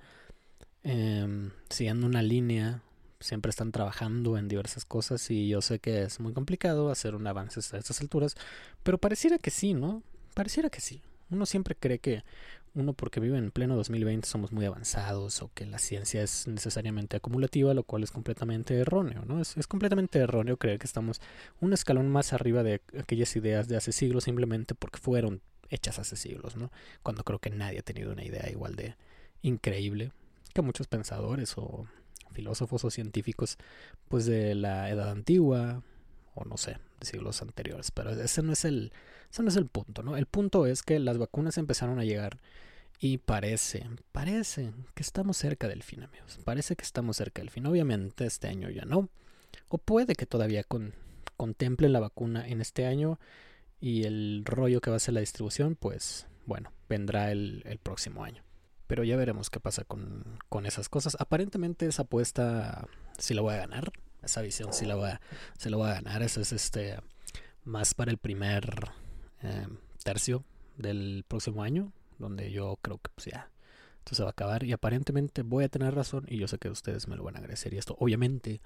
eh, 0.83 1.51
siguiendo 1.69 2.07
una 2.07 2.21
línea. 2.21 2.81
Siempre 3.19 3.49
están 3.49 3.71
trabajando 3.71 4.37
en 4.37 4.47
diversas 4.47 4.85
cosas. 4.85 5.29
Y 5.29 5.47
yo 5.47 5.61
sé 5.61 5.79
que 5.79 6.03
es 6.03 6.19
muy 6.19 6.33
complicado 6.33 6.89
hacer 6.89 7.13
un 7.15 7.27
avance 7.27 7.59
a 7.59 7.77
estas 7.77 8.01
alturas. 8.01 8.35
Pero 8.83 8.97
pareciera 8.97 9.37
que 9.37 9.51
sí, 9.51 9.73
¿no? 9.73 10.01
Pareciera 10.33 10.69
que 10.69 10.81
sí. 10.81 11.01
Uno 11.29 11.45
siempre 11.45 11.75
cree 11.75 11.99
que 11.99 12.23
uno 12.79 12.93
porque 12.93 13.19
vive 13.19 13.37
en 13.37 13.51
pleno 13.51 13.75
2020 13.75 14.27
somos 14.27 14.51
muy 14.51 14.65
avanzados 14.65 15.41
o 15.41 15.51
que 15.53 15.65
la 15.65 15.79
ciencia 15.79 16.23
es 16.23 16.47
necesariamente 16.47 17.17
acumulativa, 17.17 17.73
lo 17.73 17.83
cual 17.83 18.03
es 18.03 18.11
completamente 18.11 18.77
erróneo, 18.77 19.23
¿no? 19.25 19.41
Es, 19.41 19.57
es, 19.57 19.67
completamente 19.67 20.19
erróneo 20.19 20.57
creer 20.57 20.79
que 20.79 20.87
estamos 20.87 21.21
un 21.61 21.73
escalón 21.73 22.09
más 22.09 22.33
arriba 22.33 22.63
de 22.63 22.81
aquellas 22.97 23.35
ideas 23.35 23.67
de 23.67 23.77
hace 23.77 23.91
siglos 23.91 24.25
simplemente 24.25 24.75
porque 24.75 24.99
fueron 24.99 25.41
hechas 25.69 25.99
hace 25.99 26.15
siglos, 26.15 26.55
¿no? 26.55 26.71
Cuando 27.03 27.23
creo 27.23 27.39
que 27.39 27.49
nadie 27.49 27.79
ha 27.79 27.83
tenido 27.83 28.11
una 28.11 28.23
idea 28.23 28.49
igual 28.49 28.75
de 28.75 28.95
increíble 29.41 30.11
que 30.53 30.61
muchos 30.61 30.87
pensadores 30.87 31.53
o 31.57 31.87
filósofos 32.31 32.83
o 32.83 32.89
científicos 32.89 33.57
pues 34.07 34.25
de 34.25 34.55
la 34.55 34.89
edad 34.89 35.09
antigua 35.09 35.83
o 36.35 36.45
no 36.45 36.57
sé, 36.57 36.77
de 36.99 37.05
siglos 37.05 37.41
anteriores, 37.41 37.91
pero 37.91 38.11
ese 38.11 38.41
no 38.41 38.53
es 38.53 38.65
el 38.65 38.91
ese 39.31 39.43
no 39.43 39.49
es 39.49 39.55
el 39.57 39.67
punto, 39.67 40.01
¿no? 40.01 40.17
El 40.17 40.25
punto 40.25 40.65
es 40.65 40.81
que 40.81 40.99
las 40.99 41.17
vacunas 41.17 41.57
empezaron 41.57 41.99
a 41.99 42.03
llegar 42.03 42.39
y 42.99 43.17
parece, 43.17 43.89
parece 44.11 44.73
que 44.93 45.03
estamos 45.03 45.37
cerca 45.37 45.67
del 45.67 45.83
fin, 45.83 46.03
amigos. 46.03 46.39
Parece 46.43 46.75
que 46.75 46.83
estamos 46.83 47.17
cerca 47.17 47.41
del 47.41 47.49
fin. 47.49 47.65
Obviamente 47.65 48.25
este 48.25 48.47
año 48.47 48.69
ya 48.69 48.83
no. 48.83 49.09
O 49.69 49.77
puede 49.77 50.15
que 50.15 50.25
todavía 50.25 50.63
con, 50.63 50.93
contemplen 51.37 51.93
la 51.93 52.01
vacuna 52.01 52.47
en 52.47 52.59
este 52.59 52.85
año 52.85 53.19
y 53.79 54.03
el 54.03 54.43
rollo 54.45 54.81
que 54.81 54.89
va 54.89 54.97
a 54.97 54.99
ser 54.99 55.13
la 55.13 55.21
distribución, 55.21 55.75
pues 55.75 56.27
bueno, 56.45 56.73
vendrá 56.89 57.31
el, 57.31 57.63
el 57.65 57.77
próximo 57.77 58.23
año. 58.23 58.43
Pero 58.87 59.03
ya 59.03 59.15
veremos 59.15 59.49
qué 59.49 59.59
pasa 59.59 59.85
con, 59.85 60.39
con, 60.49 60.65
esas 60.65 60.89
cosas. 60.89 61.15
Aparentemente 61.19 61.85
esa 61.85 62.01
apuesta 62.01 62.87
sí 63.17 63.33
la 63.33 63.41
voy 63.41 63.53
a 63.53 63.59
ganar. 63.59 63.91
Esa 64.21 64.41
visión 64.41 64.73
sí 64.73 64.85
la 64.85 64.95
voy 64.95 65.11
a, 65.11 65.21
se 65.57 65.69
la 65.69 65.77
voy 65.77 65.89
a 65.89 65.93
ganar. 65.93 66.21
Eso 66.21 66.41
es 66.41 66.51
este 66.51 66.97
más 67.63 67.93
para 67.93 68.11
el 68.11 68.17
primer 68.17 68.91
eh, 69.43 69.67
tercio 70.03 70.43
del 70.75 71.23
próximo 71.27 71.63
año, 71.63 71.93
donde 72.19 72.51
yo 72.51 72.77
creo 72.81 72.99
que 72.99 73.09
pues 73.15 73.25
ya 73.27 73.49
esto 73.99 74.15
se 74.15 74.23
va 74.23 74.29
a 74.29 74.31
acabar 74.31 74.63
y 74.63 74.71
aparentemente 74.71 75.43
voy 75.43 75.63
a 75.63 75.69
tener 75.69 75.93
razón 75.93 76.25
y 76.27 76.37
yo 76.37 76.47
sé 76.47 76.57
que 76.57 76.69
ustedes 76.69 77.07
me 77.07 77.15
lo 77.15 77.23
van 77.23 77.35
a 77.35 77.39
agradecer 77.39 77.73
y 77.73 77.77
esto 77.77 77.95
obviamente 77.99 78.61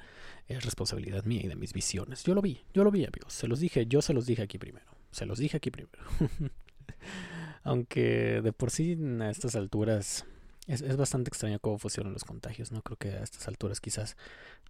es 0.48 0.64
responsabilidad 0.64 1.26
mía 1.26 1.42
y 1.44 1.48
de 1.48 1.56
mis 1.56 1.74
visiones. 1.74 2.24
Yo 2.24 2.34
lo 2.34 2.42
vi, 2.42 2.62
yo 2.74 2.84
lo 2.84 2.92
vi 2.92 3.06
amigos, 3.06 3.34
se 3.34 3.48
los 3.48 3.60
dije, 3.60 3.86
yo 3.88 4.02
se 4.02 4.14
los 4.14 4.26
dije 4.26 4.44
aquí 4.44 4.58
primero, 4.58 4.86
se 5.12 5.26
los 5.26 5.40
dije 5.40 5.58
aquí 5.58 5.72
primero. 5.72 6.00
Aunque 7.64 8.42
de 8.42 8.54
por 8.54 8.72
sí 8.72 8.98
a 9.22 9.30
estas 9.30 9.56
alturas 9.56 10.26
es, 10.68 10.82
es, 10.82 10.96
bastante 10.96 11.30
extraño 11.30 11.60
cómo 11.60 11.78
funcionan 11.78 12.14
los 12.14 12.24
contagios, 12.24 12.72
¿no? 12.72 12.82
Creo 12.82 12.98
que 12.98 13.10
a 13.10 13.24
estas 13.24 13.48
alturas 13.48 13.82
quizás 13.82 14.16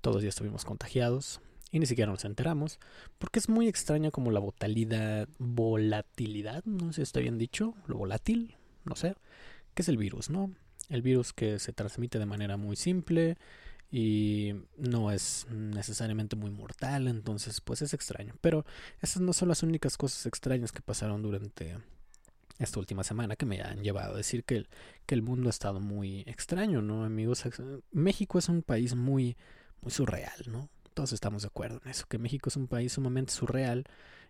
todos 0.01 0.23
ya 0.23 0.29
estuvimos 0.29 0.65
contagiados 0.65 1.39
y 1.71 1.79
ni 1.79 1.85
siquiera 1.87 2.11
nos 2.11 2.23
enteramos, 2.23 2.79
porque 3.17 3.39
es 3.39 3.49
muy 3.49 3.67
extraño 3.67 4.11
como 4.11 4.31
la 4.31 4.39
volatilidad, 4.39 5.27
volatilidad, 5.39 6.63
no 6.65 6.93
sé 6.93 6.97
si 6.97 7.01
está 7.01 7.19
bien 7.19 7.39
dicho, 7.39 7.73
lo 7.87 7.97
volátil, 7.97 8.55
no 8.85 8.95
sé, 8.95 9.15
que 9.73 9.81
es 9.81 9.89
el 9.89 9.97
virus, 9.97 10.29
¿no? 10.29 10.53
El 10.89 11.01
virus 11.01 11.33
que 11.33 11.59
se 11.59 11.73
transmite 11.73 12.19
de 12.19 12.25
manera 12.25 12.57
muy 12.57 12.75
simple 12.75 13.37
y 13.91 14.55
no 14.75 15.11
es 15.11 15.45
necesariamente 15.51 16.35
muy 16.35 16.49
mortal, 16.49 17.07
entonces 17.07 17.61
pues 17.61 17.81
es 17.83 17.93
extraño. 17.93 18.35
Pero 18.41 18.65
esas 19.01 19.21
no 19.21 19.33
son 19.33 19.49
las 19.49 19.61
únicas 19.63 19.97
cosas 19.97 20.25
extrañas 20.25 20.71
que 20.71 20.81
pasaron 20.81 21.21
durante 21.21 21.77
esta 22.59 22.79
última 22.79 23.03
semana 23.03 23.35
que 23.35 23.45
me 23.45 23.61
han 23.61 23.83
llevado 23.83 24.15
a 24.15 24.17
decir 24.17 24.43
que 24.43 24.57
el, 24.57 24.69
que 25.05 25.15
el 25.15 25.21
mundo 25.21 25.47
ha 25.47 25.51
estado 25.51 25.79
muy 25.79 26.21
extraño, 26.21 26.81
¿no, 26.81 27.03
amigos? 27.03 27.43
México 27.91 28.39
es 28.39 28.49
un 28.49 28.63
país 28.63 28.95
muy, 28.95 29.37
muy 29.81 29.91
surreal, 29.91 30.43
¿no? 30.47 30.69
Todos 30.93 31.13
estamos 31.13 31.43
de 31.43 31.49
acuerdo 31.49 31.79
en 31.83 31.91
eso, 31.91 32.05
que 32.07 32.17
México 32.17 32.49
es 32.49 32.55
un 32.55 32.67
país 32.67 32.93
sumamente 32.93 33.33
surreal 33.33 33.85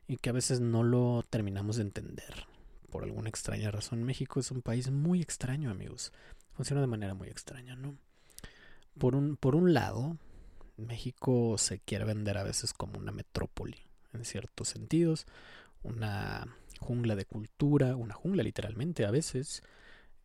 y 0.07 0.17
que 0.17 0.29
a 0.29 0.33
veces 0.33 0.59
no 0.59 0.83
lo 0.83 1.23
terminamos 1.29 1.77
de 1.77 1.83
entender. 1.83 2.47
Por 2.93 3.05
alguna 3.05 3.27
extraña 3.27 3.71
razón, 3.71 4.03
México 4.03 4.39
es 4.39 4.51
un 4.51 4.61
país 4.61 4.91
muy 4.91 5.19
extraño, 5.19 5.71
amigos. 5.71 6.13
Funciona 6.51 6.79
de 6.79 6.85
manera 6.85 7.15
muy 7.15 7.27
extraña, 7.27 7.75
¿no? 7.75 7.97
Por 8.99 9.15
un, 9.15 9.35
por 9.35 9.55
un 9.55 9.73
lado, 9.73 10.15
México 10.77 11.57
se 11.57 11.79
quiere 11.79 12.05
vender 12.05 12.37
a 12.37 12.43
veces 12.43 12.71
como 12.71 12.99
una 12.99 13.11
metrópoli, 13.11 13.77
en 14.13 14.23
ciertos 14.25 14.67
sentidos, 14.67 15.25
una 15.81 16.55
jungla 16.81 17.15
de 17.15 17.25
cultura, 17.25 17.95
una 17.95 18.13
jungla 18.13 18.43
literalmente 18.43 19.05
a 19.07 19.11
veces, 19.11 19.63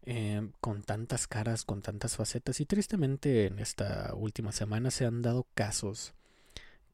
eh, 0.02 0.50
con 0.60 0.82
tantas 0.82 1.26
caras, 1.26 1.64
con 1.64 1.80
tantas 1.80 2.16
facetas. 2.16 2.60
Y 2.60 2.66
tristemente 2.66 3.46
en 3.46 3.60
esta 3.60 4.12
última 4.14 4.52
semana 4.52 4.90
se 4.90 5.06
han 5.06 5.22
dado 5.22 5.46
casos 5.54 6.12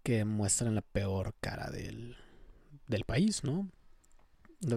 que 0.05 0.25
muestran 0.25 0.77
la 0.77 0.83
peor 0.83 1.35
cara 1.41 1.69
del, 1.73 2.17
del 2.87 3.05
país, 3.05 3.43
¿no? 3.43 3.69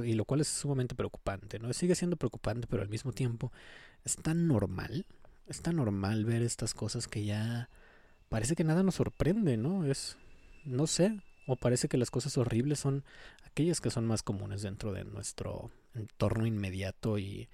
Y 0.06 0.14
lo 0.14 0.26
cual 0.26 0.42
es 0.42 0.48
sumamente 0.48 0.96
preocupante, 0.96 1.60
¿no? 1.60 1.72
Sigue 1.74 1.96
siendo 1.96 2.18
preocupante, 2.18 2.68
pero 2.68 2.84
al 2.84 2.90
mismo 2.90 3.12
tiempo 3.12 3.52
es 4.04 4.16
tan 4.16 4.48
normal, 4.48 5.06
es 5.48 5.62
tan 5.62 5.78
normal 5.78 6.26
ver 6.26 6.42
estas 6.42 6.74
cosas 6.74 7.08
que 7.08 7.26
ya 7.26 7.70
parece 8.30 8.56
que 8.56 8.64
nada 8.64 8.84
nos 8.84 8.96
sorprende, 8.96 9.58
¿no? 9.58 9.86
Es, 9.86 10.18
no 10.66 10.88
sé, 10.88 11.22
o 11.48 11.56
parece 11.56 11.88
que 11.88 11.98
las 11.98 12.12
cosas 12.12 12.38
horribles 12.38 12.80
son 12.80 13.04
aquellas 13.46 13.82
que 13.82 13.90
son 13.90 14.06
más 14.06 14.24
comunes 14.24 14.62
dentro 14.62 14.92
de 14.92 15.06
nuestro 15.06 15.72
entorno 15.96 16.46
inmediato 16.46 17.18
y 17.18 17.48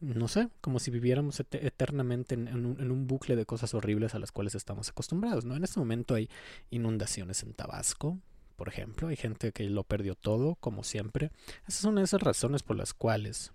no 0.00 0.28
sé, 0.28 0.48
como 0.60 0.78
si 0.78 0.90
viviéramos 0.90 1.40
eternamente 1.40 2.34
en, 2.34 2.66
un, 2.66 3.06
bucle 3.06 3.36
de 3.36 3.46
cosas 3.46 3.74
horribles 3.74 4.14
a 4.14 4.18
las 4.18 4.32
cuales 4.32 4.54
estamos 4.54 4.90
acostumbrados, 4.90 5.44
¿no? 5.44 5.56
En 5.56 5.64
este 5.64 5.80
momento 5.80 6.14
hay 6.14 6.28
inundaciones 6.70 7.42
en 7.42 7.54
Tabasco, 7.54 8.18
por 8.56 8.68
ejemplo, 8.68 9.08
hay 9.08 9.16
gente 9.16 9.52
que 9.52 9.64
lo 9.64 9.84
perdió 9.84 10.14
todo, 10.14 10.56
como 10.56 10.84
siempre. 10.84 11.30
Esas 11.66 11.82
son 11.82 11.98
esas 11.98 12.22
razones 12.22 12.62
por 12.62 12.76
las 12.76 12.94
cuales 12.94 13.52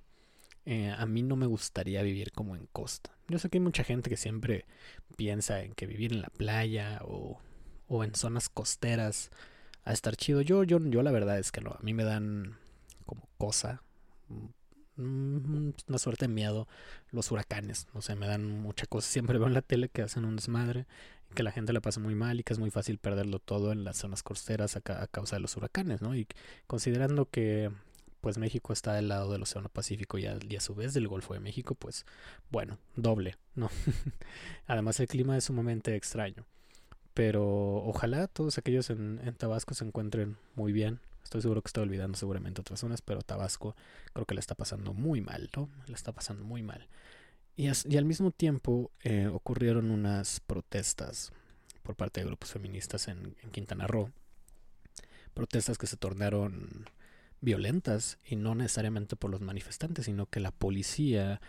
eh, 0.65 0.93
a 0.97 1.05
mí 1.05 1.23
no 1.23 1.35
me 1.35 1.45
gustaría 1.45 2.01
vivir 2.01 2.31
como 2.31 2.55
en 2.55 2.67
costa. 2.67 3.17
Yo 3.27 3.39
sé 3.39 3.49
que 3.49 3.57
hay 3.57 3.63
mucha 3.63 3.83
gente 3.83 4.09
que 4.09 4.17
siempre 4.17 4.65
piensa 5.15 5.61
en 5.61 5.73
que 5.73 5.87
vivir 5.87 6.13
en 6.13 6.21
la 6.21 6.29
playa 6.29 7.01
o, 7.03 7.39
en 8.03 8.15
zonas 8.15 8.49
costeras 8.49 9.31
a 9.83 9.93
estar 9.93 10.15
chido. 10.15 10.41
Yo, 10.41 10.63
yo, 10.63 10.79
yo 10.79 11.03
la 11.03 11.11
verdad 11.11 11.39
es 11.39 11.51
que 11.51 11.61
no. 11.61 11.71
A 11.71 11.79
mí 11.81 11.93
me 11.93 12.03
dan 12.03 12.57
como 13.05 13.27
cosa 13.37 13.81
Mm, 14.99 15.71
una 15.87 15.97
suerte 15.97 16.27
de 16.27 16.33
miedo 16.33 16.67
los 17.11 17.31
huracanes. 17.31 17.87
No 17.93 18.01
sé, 18.01 18.15
me 18.15 18.27
dan 18.27 18.61
mucha 18.61 18.85
cosa. 18.85 19.07
Siempre 19.09 19.37
veo 19.37 19.47
en 19.47 19.53
la 19.53 19.61
tele 19.61 19.87
que 19.89 20.01
hacen 20.01 20.25
un 20.25 20.35
desmadre, 20.35 20.87
que 21.35 21.43
la 21.43 21.51
gente 21.51 21.73
le 21.73 21.81
pasa 21.81 21.99
muy 21.99 22.15
mal 22.15 22.39
y 22.39 22.43
que 22.43 22.53
es 22.53 22.59
muy 22.59 22.71
fácil 22.71 22.97
perderlo 22.97 23.39
todo 23.39 23.71
en 23.71 23.83
las 23.83 23.97
zonas 23.97 24.23
costeras 24.23 24.75
a, 24.75 24.81
causa 25.07 25.35
de 25.35 25.41
los 25.41 25.55
huracanes, 25.57 26.01
¿no? 26.01 26.15
Y 26.15 26.27
considerando 26.67 27.25
que 27.25 27.71
pues 28.21 28.37
México 28.37 28.73
está 28.73 28.93
del 28.93 29.07
lado 29.07 29.31
del 29.31 29.43
Océano 29.43 29.69
Pacífico 29.69 30.17
y 30.17 30.25
a, 30.25 30.37
y 30.47 30.55
a 30.55 30.59
su 30.59 30.75
vez 30.75 30.93
del 30.93 31.07
Golfo 31.07 31.33
de 31.33 31.39
México, 31.39 31.75
pues 31.75 32.05
bueno, 32.49 32.77
doble, 32.95 33.37
¿no? 33.55 33.69
Además 34.67 34.99
el 34.99 35.07
clima 35.07 35.37
es 35.37 35.45
sumamente 35.45 35.95
extraño. 35.95 36.45
Pero 37.13 37.45
ojalá 37.45 38.27
todos 38.27 38.57
aquellos 38.57 38.89
en, 38.89 39.19
en 39.23 39.35
Tabasco 39.35 39.73
se 39.73 39.85
encuentren 39.85 40.37
muy 40.55 40.71
bien, 40.71 40.99
Estoy 41.29 41.43
seguro 41.43 41.61
que 41.61 41.67
estoy 41.67 41.83
olvidando 41.83 42.17
seguramente 42.17 42.61
otras 42.61 42.79
zonas, 42.79 43.03
pero 43.03 43.21
Tabasco 43.21 43.75
creo 44.13 44.25
que 44.25 44.33
le 44.33 44.39
está 44.39 44.55
pasando 44.55 44.95
muy 44.95 45.21
mal, 45.21 45.51
¿no? 45.55 45.69
Le 45.85 45.93
está 45.93 46.11
pasando 46.11 46.43
muy 46.43 46.63
mal. 46.63 46.87
Y, 47.59 47.67
al 47.67 48.05
mismo 48.05 48.31
tiempo 48.31 48.89
eh, 49.03 49.27
ocurrieron 49.27 49.91
unas 49.91 50.39
protestas 50.39 51.33
por 51.83 51.97
parte 51.97 52.21
de 52.21 52.27
grupos 52.27 52.51
feministas 52.51 53.09
en, 53.09 53.35
en 53.43 53.51
Quintana 53.51 53.85
Roo. 53.85 54.13
Protestas 55.33 55.77
que 55.77 55.85
se 55.85 55.97
tornaron 55.97 56.85
violentas 57.41 58.17
y 58.25 58.37
no 58.37 58.55
necesariamente 58.55 59.17
por 59.17 59.29
los 59.29 59.41
manifestantes, 59.41 60.05
sino 60.05 60.25
que 60.27 60.39
la 60.39 60.51
policía 60.51 61.41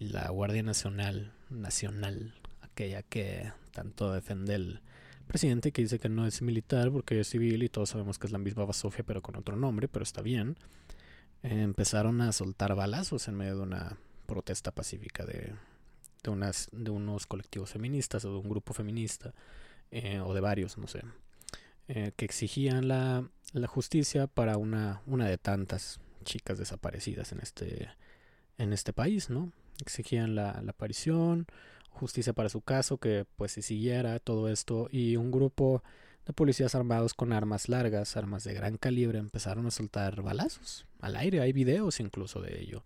y 0.00 0.06
la 0.06 0.28
Guardia 0.30 0.64
Nacional, 0.64 1.32
nacional, 1.48 2.34
aquella 2.62 3.04
que 3.04 3.52
tanto 3.70 4.12
defiende 4.12 4.56
el, 4.56 4.80
presidente 5.28 5.70
que 5.70 5.82
dice 5.82 6.00
que 6.00 6.08
no 6.08 6.26
es 6.26 6.42
militar 6.42 6.90
porque 6.90 7.20
es 7.20 7.28
civil 7.28 7.62
y 7.62 7.68
todos 7.68 7.90
sabemos 7.90 8.18
que 8.18 8.26
es 8.26 8.32
la 8.32 8.38
misma 8.38 8.64
Basofia 8.64 9.04
pero 9.04 9.22
con 9.22 9.36
otro 9.36 9.54
nombre, 9.54 9.86
pero 9.86 10.02
está 10.02 10.22
bien. 10.22 10.56
empezaron 11.44 12.20
a 12.20 12.32
soltar 12.32 12.74
balazos 12.74 13.28
en 13.28 13.36
medio 13.36 13.58
de 13.58 13.62
una 13.62 13.96
protesta 14.32 14.70
pacífica 14.70 15.26
de, 15.26 15.52
de, 16.22 16.30
unas, 16.30 16.70
de 16.72 16.90
unos 16.90 17.26
colectivos 17.26 17.70
feministas 17.70 18.24
o 18.24 18.32
de 18.32 18.38
un 18.38 18.48
grupo 18.48 18.72
feminista 18.72 19.34
eh, 19.90 20.20
o 20.20 20.32
de 20.32 20.40
varios, 20.40 20.78
no 20.78 20.86
sé, 20.86 21.02
eh, 21.88 22.12
que 22.16 22.24
exigían 22.24 22.88
la, 22.88 23.28
la 23.52 23.66
justicia 23.66 24.26
para 24.28 24.56
una, 24.56 25.02
una 25.06 25.28
de 25.28 25.36
tantas 25.36 26.00
chicas 26.24 26.56
desaparecidas 26.56 27.32
en 27.32 27.40
este, 27.40 27.90
en 28.56 28.72
este 28.72 28.94
país, 28.94 29.28
¿no? 29.28 29.52
Exigían 29.82 30.34
la, 30.34 30.62
la 30.62 30.70
aparición 30.70 31.46
justicia 31.90 32.32
para 32.32 32.48
su 32.48 32.62
caso, 32.62 32.96
que 32.96 33.26
pues 33.36 33.52
se 33.52 33.60
siguiera 33.60 34.18
todo 34.18 34.48
esto 34.48 34.88
y 34.90 35.16
un 35.16 35.30
grupo 35.30 35.82
de 36.24 36.32
policías 36.32 36.74
armados 36.74 37.12
con 37.12 37.34
armas 37.34 37.68
largas, 37.68 38.16
armas 38.16 38.44
de 38.44 38.54
gran 38.54 38.78
calibre, 38.78 39.18
empezaron 39.18 39.66
a 39.66 39.70
soltar 39.70 40.22
balazos 40.22 40.86
al 41.00 41.16
aire, 41.16 41.40
hay 41.40 41.52
videos 41.52 42.00
incluso 42.00 42.40
de 42.40 42.62
ello. 42.62 42.82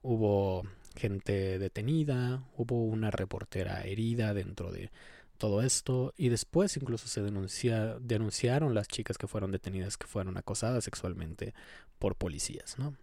Hubo 0.00 0.62
gente 0.96 1.58
detenida, 1.58 2.44
hubo 2.56 2.84
una 2.84 3.10
reportera 3.10 3.82
herida 3.82 4.34
dentro 4.34 4.72
de 4.72 4.90
todo 5.38 5.62
esto 5.62 6.14
y 6.16 6.30
después 6.30 6.76
incluso 6.76 7.08
se 7.08 7.22
denuncia, 7.22 7.98
denunciaron 8.00 8.74
las 8.74 8.88
chicas 8.88 9.18
que 9.18 9.26
fueron 9.26 9.52
detenidas 9.52 9.96
que 9.98 10.06
fueron 10.06 10.36
acosadas 10.38 10.84
sexualmente 10.84 11.54
por 11.98 12.16
policías, 12.16 12.78
¿no? 12.78 12.96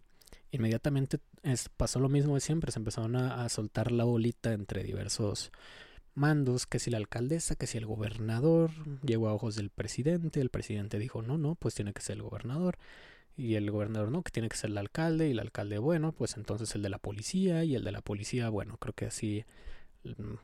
inmediatamente 0.53 1.19
pasó 1.77 1.99
lo 1.99 2.09
mismo 2.09 2.35
de 2.35 2.39
siempre, 2.39 2.71
se 2.71 2.79
empezaron 2.79 3.15
a, 3.15 3.49
soltar 3.49 3.91
la 3.91 4.03
bolita 4.03 4.53
entre 4.53 4.83
diversos 4.83 5.51
mandos, 6.13 6.67
que 6.67 6.77
si 6.77 6.91
la 6.91 6.97
alcaldesa, 6.97 7.55
que 7.55 7.65
si 7.65 7.79
el 7.79 7.87
gobernador, 7.87 8.69
llegó 9.03 9.29
a 9.29 9.33
ojos 9.33 9.55
del 9.55 9.71
presidente, 9.71 10.39
el 10.41 10.51
presidente 10.51 10.99
dijo, 10.99 11.23
no, 11.23 11.39
no, 11.39 11.55
pues 11.55 11.73
tiene 11.73 11.91
que 11.91 12.03
ser 12.03 12.17
el 12.17 12.21
gobernador, 12.21 12.77
y 13.35 13.55
el 13.55 13.69
gobernador 13.71 14.11
no, 14.11 14.21
que 14.21 14.31
tiene 14.31 14.49
que 14.49 14.57
ser 14.57 14.69
el 14.69 14.77
alcalde, 14.77 15.27
y 15.27 15.31
el 15.31 15.39
alcalde, 15.39 15.77
bueno, 15.79 16.11
pues 16.11 16.37
entonces 16.37 16.73
el 16.75 16.81
de 16.81 16.89
la 16.89 16.99
policía, 16.99 17.63
y 17.63 17.75
el 17.75 17.83
de 17.83 17.91
la 17.91 18.01
policía, 18.01 18.49
bueno, 18.49 18.77
creo 18.77 18.93
que 18.93 19.05
así 19.05 19.45
mm, 20.03 20.35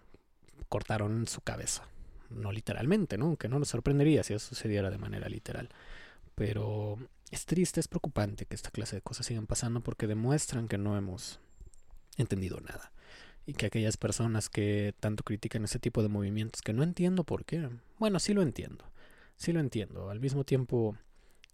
cortaron 0.69 1.27
su 1.27 1.41
cabeza, 1.41 1.87
no 2.29 2.51
literalmente, 2.51 3.17
¿no? 3.17 3.37
Que 3.37 3.47
no 3.47 3.59
nos 3.59 3.69
sorprendería 3.69 4.23
si 4.23 4.33
eso 4.33 4.49
sucediera 4.49 4.89
de 4.89 4.97
manera 4.97 5.29
literal, 5.29 5.69
pero 6.35 6.97
es 7.31 7.45
triste, 7.45 7.79
es 7.79 7.87
preocupante 7.87 8.45
que 8.45 8.55
esta 8.55 8.71
clase 8.71 8.95
de 8.95 9.01
cosas 9.01 9.25
sigan 9.25 9.45
pasando 9.45 9.81
porque 9.81 10.07
demuestran 10.07 10.67
que 10.67 10.77
no 10.77 10.97
hemos 10.97 11.39
entendido 12.17 12.59
nada. 12.59 12.91
Y 13.45 13.53
que 13.53 13.65
aquellas 13.65 13.97
personas 13.97 14.49
que 14.49 14.93
tanto 14.99 15.23
critican 15.23 15.63
ese 15.63 15.79
tipo 15.79 16.03
de 16.03 16.09
movimientos, 16.09 16.61
que 16.61 16.73
no 16.73 16.83
entiendo 16.83 17.23
por 17.23 17.45
qué. 17.45 17.69
Bueno, 17.97 18.19
sí 18.19 18.33
lo 18.33 18.41
entiendo. 18.43 18.85
Sí 19.37 19.53
lo 19.53 19.59
entiendo. 19.59 20.09
Al 20.09 20.19
mismo 20.19 20.43
tiempo, 20.43 20.97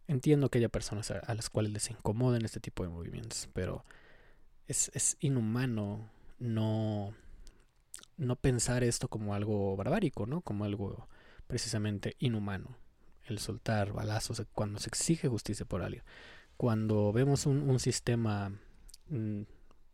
entiendo 0.08 0.50
que 0.50 0.60
haya 0.60 0.70
personas 0.70 1.12
a, 1.12 1.34
las 1.34 1.50
cuales 1.50 1.72
les 1.72 1.90
incomoden 1.90 2.46
este 2.46 2.60
tipo 2.60 2.84
de 2.84 2.90
movimientos. 2.90 3.50
Pero 3.54 3.84
es, 4.68 4.92
es 4.94 5.18
inhumano 5.20 6.10
no, 6.40 7.14
no 8.18 8.36
pensar 8.36 8.84
esto 8.84 9.08
como 9.08 9.34
algo 9.34 9.76
barbárico, 9.76 10.26
¿no? 10.26 10.42
Como 10.42 10.66
algo 10.66 11.08
precisamente 11.48 12.16
inhumano 12.20 12.78
el 13.26 13.40
soltar 13.40 13.92
balazos, 13.92 14.44
cuando 14.54 14.80
se 14.80 14.90
exige 14.90 15.28
justicia 15.28 15.66
por 15.66 15.82
alguien, 15.82 16.04
cuando 16.58 17.12
vemos 17.12 17.46
un, 17.46 17.68
un 17.70 17.80
sistema 17.80 18.52
mm, 19.10 19.42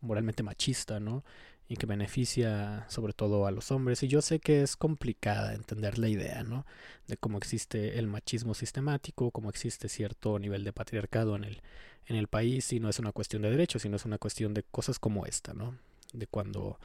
moralmente 0.00 0.42
machista, 0.42 1.00
¿no? 1.00 1.24
Y 1.68 1.76
que 1.76 1.86
beneficia 1.86 2.84
sobre 2.88 3.12
todo 3.12 3.46
a 3.46 3.50
los 3.50 3.70
hombres. 3.70 4.02
Y 4.02 4.08
yo 4.08 4.20
sé 4.20 4.40
que 4.40 4.62
es 4.62 4.76
complicada 4.76 5.54
entender 5.54 5.98
la 5.98 6.08
idea, 6.08 6.42
¿no? 6.42 6.66
De 7.06 7.16
cómo 7.16 7.38
existe 7.38 7.98
el 7.98 8.06
machismo 8.06 8.54
sistemático, 8.54 9.30
cómo 9.30 9.48
existe 9.48 9.88
cierto 9.88 10.38
nivel 10.38 10.64
de 10.64 10.72
patriarcado 10.72 11.36
en 11.36 11.44
el, 11.44 11.62
en 12.06 12.16
el 12.16 12.28
país, 12.28 12.72
y 12.72 12.80
no 12.80 12.88
es 12.88 12.98
una 12.98 13.12
cuestión 13.12 13.42
de 13.42 13.50
derechos, 13.50 13.82
sino 13.82 13.96
es 13.96 14.04
una 14.04 14.18
cuestión 14.18 14.54
de 14.54 14.64
cosas 14.64 14.98
como 14.98 15.24
esta, 15.24 15.54
¿no? 15.54 15.78
De 16.12 16.26
cuando 16.26 16.78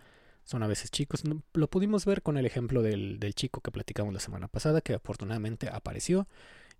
son 0.47 0.63
a 0.63 0.67
veces 0.67 0.89
chicos. 0.91 1.23
Lo 1.53 1.69
pudimos 1.69 2.05
ver 2.05 2.21
con 2.21 2.37
el 2.37 2.45
ejemplo 2.45 2.81
del, 2.81 3.19
del 3.19 3.35
chico 3.35 3.61
que 3.61 3.71
platicamos 3.71 4.13
la 4.13 4.21
semana 4.21 4.47
pasada, 4.47 4.81
que 4.81 4.93
afortunadamente 4.93 5.69
apareció. 5.69 6.27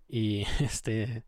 Y 0.08 0.46
este. 0.62 1.24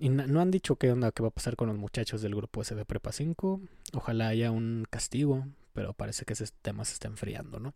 Y 0.00 0.10
no 0.10 0.40
han 0.40 0.52
dicho 0.52 0.76
qué 0.76 0.92
onda, 0.92 1.10
qué 1.10 1.22
va 1.22 1.28
a 1.28 1.32
pasar 1.32 1.56
con 1.56 1.66
los 1.66 1.76
muchachos 1.76 2.22
del 2.22 2.36
grupo 2.36 2.62
ese 2.62 2.76
de 2.76 2.84
Prepa 2.84 3.10
5. 3.10 3.60
Ojalá 3.94 4.28
haya 4.28 4.52
un 4.52 4.86
castigo, 4.88 5.44
pero 5.78 5.92
parece 5.92 6.24
que 6.24 6.32
ese 6.32 6.44
tema 6.60 6.84
se 6.84 6.94
está 6.94 7.06
enfriando, 7.06 7.60
¿no? 7.60 7.72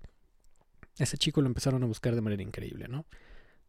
Ese 0.98 1.16
chico 1.16 1.40
lo 1.40 1.46
empezaron 1.46 1.84
a 1.84 1.86
buscar 1.86 2.16
de 2.16 2.20
manera 2.20 2.42
increíble, 2.42 2.88
¿no? 2.88 3.06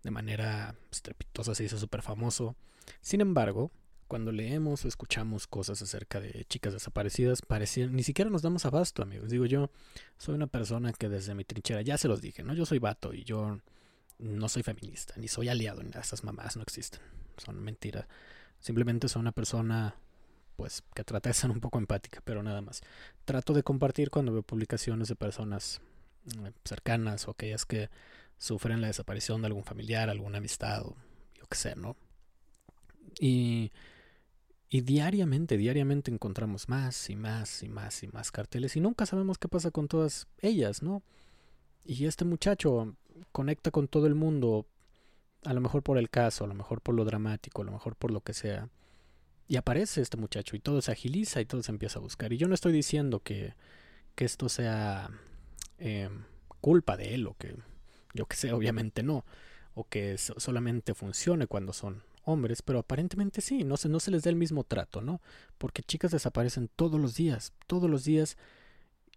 De 0.02 0.10
manera 0.10 0.76
estrepitosa 0.92 1.54
se 1.54 1.66
hizo 1.66 1.78
súper 1.78 2.02
famoso. 2.02 2.56
Sin 3.00 3.22
embargo, 3.22 3.70
cuando 4.08 4.32
leemos 4.32 4.86
o 4.86 4.88
escuchamos 4.88 5.46
cosas 5.46 5.84
acerca 5.84 6.20
de 6.20 6.46
chicas 6.46 6.74
desaparecidas, 6.74 7.44
parecía, 7.44 7.86
ni 7.86 8.02
siquiera 8.02 8.32
nos 8.32 8.42
damos 8.42 8.66
abasto, 8.66 9.04
amigos. 9.04 9.30
Digo, 9.30 9.46
yo 9.46 9.70
soy 10.18 10.34
una 10.34 10.48
persona 10.48 10.94
que 10.94 11.10
desde 11.10 11.36
mi 11.36 11.44
trinchera, 11.46 11.84
ya 11.84 12.00
se 12.00 12.08
los 12.08 12.20
dije, 12.20 12.42
¿no? 12.42 12.56
Yo 12.56 12.66
soy 12.66 12.80
vato 12.80 13.14
y 13.14 13.26
yo 13.26 13.60
no 14.18 14.50
soy 14.50 14.64
feminista, 14.64 15.14
ni 15.18 15.28
soy 15.28 15.50
aliado, 15.50 15.84
ni 15.84 15.92
esas 15.92 16.24
mamás 16.24 16.58
no 16.58 16.64
existen. 16.64 17.02
Son 17.38 17.62
mentiras. 17.62 18.08
Simplemente 18.60 19.10
soy 19.10 19.20
una 19.20 19.32
persona, 19.32 19.96
pues, 20.56 20.84
que 20.94 21.04
trata 21.04 21.30
de 21.30 21.34
ser 21.34 21.52
un 21.52 21.60
poco 21.60 21.78
empática, 21.80 22.22
pero 22.24 22.44
nada 22.44 22.62
más. 22.62 22.82
Trato 23.26 23.54
de 23.54 23.64
compartir 23.64 24.10
cuando 24.10 24.34
veo 24.34 24.44
publicaciones 24.44 25.08
de 25.08 25.16
personas 25.16 25.82
mm, 26.26 26.48
cercanas 26.64 27.28
o 27.28 27.32
aquellas 27.32 27.66
que 27.66 27.90
sufren 28.38 28.82
la 28.82 28.88
desaparición 28.88 29.42
de 29.42 29.48
algún 29.48 29.64
familiar, 29.64 30.10
alguna 30.10 30.40
amistad, 30.40 30.84
yo 31.36 31.46
qué 31.50 31.56
sé, 31.56 31.76
¿no? 31.76 31.96
Y 33.20 33.72
y 34.74 34.82
diariamente, 34.82 35.56
diariamente 35.56 36.10
encontramos 36.10 36.68
más 36.68 37.12
y 37.12 37.16
más 37.16 37.62
y 37.62 37.70
más 37.70 38.02
y 38.02 38.08
más 38.08 38.32
carteles 38.32 38.76
y 38.76 38.80
nunca 38.80 39.06
sabemos 39.06 39.38
qué 39.38 39.48
pasa 39.48 39.70
con 39.70 39.88
todas 39.88 40.26
ellas, 40.42 40.82
¿no? 40.82 41.04
Y 41.86 42.08
este 42.08 42.26
muchacho 42.26 42.96
conecta 43.32 43.70
con 43.70 43.88
todo 43.88 44.08
el 44.08 44.16
mundo, 44.16 44.66
a 45.44 45.54
lo 45.54 45.62
mejor 45.62 45.84
por 45.84 46.00
el 46.00 46.10
caso, 46.10 46.44
a 46.44 46.48
lo 46.48 46.56
mejor 46.56 46.82
por 46.82 46.96
lo 46.96 47.06
dramático, 47.06 47.62
a 47.62 47.66
lo 47.66 47.72
mejor 47.72 47.96
por 47.96 48.10
lo 48.10 48.22
que 48.22 48.34
sea. 48.34 48.68
Y 49.48 49.58
aparece 49.58 50.02
este 50.02 50.18
muchacho 50.18 50.56
y 50.56 50.60
todo 50.60 50.82
se 50.82 50.92
agiliza 50.92 51.42
y 51.42 51.46
todo 51.46 51.62
se 51.64 51.72
empieza 51.72 52.00
a 52.00 52.02
buscar. 52.02 52.32
Y 52.34 52.38
yo 52.38 52.48
no 52.48 52.56
estoy 52.56 52.72
diciendo 52.72 53.20
que, 53.22 53.54
que 54.16 54.26
esto 54.26 54.50
sea 54.50 55.10
eh, 55.80 56.10
culpa 56.62 56.98
de 56.98 57.16
él 57.16 57.28
o 57.28 57.36
que 57.36 57.56
yo 58.14 58.26
que 58.28 58.38
sé, 58.38 58.54
obviamente 58.54 59.04
no. 59.04 59.26
O 59.76 59.88
que 59.88 60.18
solamente 60.18 60.94
funcione 60.94 61.48
cuando 61.48 61.74
son 61.74 62.04
hombres, 62.26 62.62
pero 62.62 62.80
aparentemente 62.80 63.42
sí, 63.42 63.64
no 63.64 63.76
se, 63.76 63.90
no 63.90 64.00
se 64.00 64.12
les 64.12 64.24
da 64.24 64.30
el 64.30 64.36
mismo 64.36 64.64
trato, 64.64 65.02
¿no? 65.02 65.20
Porque 65.58 65.82
chicas 65.82 66.12
desaparecen 66.12 66.70
todos 66.76 67.02
los 67.02 67.16
días, 67.16 67.54
todos 67.68 67.90
los 67.90 68.04
días, 68.06 68.38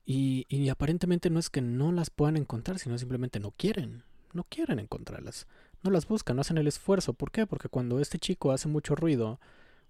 y, 0.05 0.47
y 0.49 0.69
aparentemente 0.71 1.31
no 1.31 1.39
es 1.39 1.51
que 1.51 1.61
no 1.61 1.93
las 1.93 2.11
puedan 2.11 2.37
encontrar, 2.37 2.79
sino 2.79 2.97
simplemente 2.97 3.39
no 3.39 3.53
quieren, 3.53 4.03
no 4.33 4.45
quieren 4.45 4.79
encontrarlas, 4.79 5.47
no 5.83 5.91
las 5.91 6.09
buscan, 6.09 6.37
no 6.37 6.41
hacen 6.41 6.59
el 6.59 6.67
esfuerzo. 6.67 7.13
¿Por 7.13 7.31
qué? 7.31 7.47
Porque 7.47 7.69
cuando 7.69 8.01
este 8.01 8.19
chico 8.19 8.51
hace 8.51 8.67
mucho 8.67 8.95
ruido, 8.95 9.41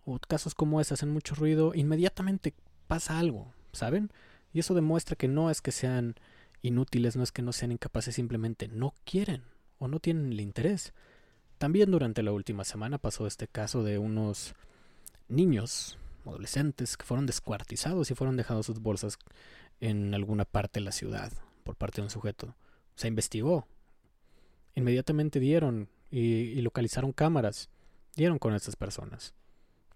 o 0.06 0.18
casos 0.18 0.54
como 0.54 0.80
este 0.80 0.94
hacen 0.94 1.10
mucho 1.10 1.34
ruido, 1.34 1.74
inmediatamente 1.74 2.54
pasa 2.86 3.18
algo, 3.18 3.52
¿saben? 3.72 4.10
Y 4.54 4.60
eso 4.60 4.72
demuestra 4.72 5.16
que 5.16 5.28
no 5.28 5.50
es 5.50 5.60
que 5.60 5.72
sean 5.72 6.14
inútiles, 6.62 7.16
no 7.16 7.22
es 7.22 7.32
que 7.32 7.42
no 7.42 7.52
sean 7.52 7.72
incapaces, 7.72 8.14
simplemente 8.14 8.68
no 8.68 8.94
quieren 9.04 9.42
o 9.78 9.88
no 9.88 10.00
tienen 10.00 10.32
el 10.32 10.40
interés. 10.40 10.94
También 11.58 11.90
durante 11.90 12.22
la 12.22 12.32
última 12.32 12.64
semana 12.64 12.98
pasó 12.98 13.26
este 13.26 13.48
caso 13.48 13.82
de 13.82 13.98
unos 13.98 14.54
niños, 15.28 15.98
adolescentes, 16.24 16.96
que 16.96 17.04
fueron 17.04 17.26
descuartizados 17.26 18.10
y 18.10 18.14
fueron 18.14 18.36
dejados 18.36 18.66
sus 18.66 18.80
bolsas 18.80 19.18
en 19.80 20.14
alguna 20.14 20.44
parte 20.44 20.80
de 20.80 20.84
la 20.84 20.92
ciudad 20.92 21.32
por 21.64 21.76
parte 21.76 22.00
de 22.00 22.04
un 22.04 22.10
sujeto. 22.10 22.54
Se 22.94 23.08
investigó. 23.08 23.66
Inmediatamente 24.74 25.40
dieron 25.40 25.88
y, 26.10 26.60
localizaron 26.62 27.12
cámaras. 27.12 27.68
Dieron 28.14 28.38
con 28.38 28.54
estas 28.54 28.76
personas. 28.76 29.34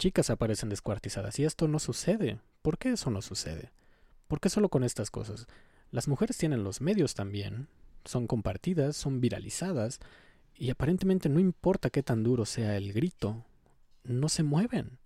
Chicas 0.01 0.31
aparecen 0.31 0.71
descuartizadas 0.71 1.39
y 1.39 1.45
esto 1.45 1.69
no 1.69 1.79
sucede. 1.79 2.41
¿Por 2.63 2.79
qué 2.79 2.93
eso 2.93 3.11
no 3.11 3.21
sucede? 3.21 3.71
¿Por 4.29 4.41
qué 4.41 4.49
solo 4.49 4.71
con 4.71 4.83
estas 4.83 5.11
cosas? 5.11 5.47
Las 5.91 6.09
mujeres 6.09 6.39
tienen 6.39 6.65
los 6.65 6.81
medios 6.81 7.13
también, 7.13 7.69
son 8.07 8.27
compartidas, 8.27 8.97
son 8.97 9.21
viralizadas 9.21 10.01
y 10.55 10.71
aparentemente 10.71 11.29
no 11.29 11.39
importa 11.39 11.91
qué 11.91 12.03
tan 12.03 12.23
duro 12.23 12.47
sea 12.47 12.79
el 12.79 12.95
grito, 12.95 13.45
no 14.03 14.31
se 14.31 14.43
mueven. 14.43 14.97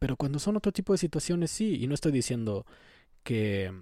Pero 0.00 0.18
cuando 0.18 0.38
son 0.38 0.58
otro 0.58 0.70
tipo 0.70 0.92
de 0.92 0.98
situaciones, 0.98 1.50
sí. 1.50 1.82
Y 1.82 1.86
no 1.86 1.94
estoy 1.94 2.12
diciendo 2.12 2.66
que, 3.22 3.72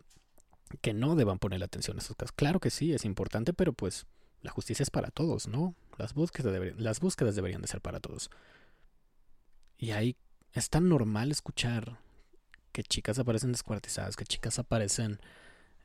que 0.83 0.95
no 0.95 1.17
deban 1.17 1.41
poner 1.41 1.65
atención 1.65 1.97
a 1.97 2.01
esos 2.01 2.15
casos. 2.15 2.31
Claro 2.31 2.61
que 2.61 2.71
sí, 2.71 2.93
es 2.93 3.05
importante, 3.05 3.53
pero 3.53 3.73
pues 3.73 4.07
la 4.41 4.53
justicia 4.53 4.85
es 4.85 4.91
para 4.91 5.11
todos, 5.11 5.49
¿no? 5.49 5.75
Las 5.99 6.15
búsquedas, 6.15 6.53
deberían, 6.53 6.81
las 6.81 7.01
búsquedas 7.01 7.35
deberían 7.35 7.61
de 7.61 7.67
ser 7.67 7.81
para 7.81 7.99
todos. 7.99 8.31
Y 9.83 9.91
ahí 9.91 10.17
es 10.53 10.71
tan 10.71 10.89
normal 10.89 11.33
escuchar 11.33 11.99
que 12.71 12.85
chicas 12.85 13.19
aparecen 13.19 13.51
descuartizadas, 13.51 14.15
que 14.15 14.25
chicas 14.25 14.61
aparecen 14.61 15.19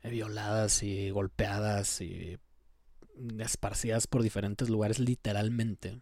eh, 0.03 0.11
violadas 0.11 0.83
y 0.83 1.09
golpeadas 1.09 1.99
y 2.01 2.37
esparcidas 3.39 4.05
por 4.05 4.21
diferentes 4.21 4.69
lugares 4.69 4.99
literalmente. 4.99 5.99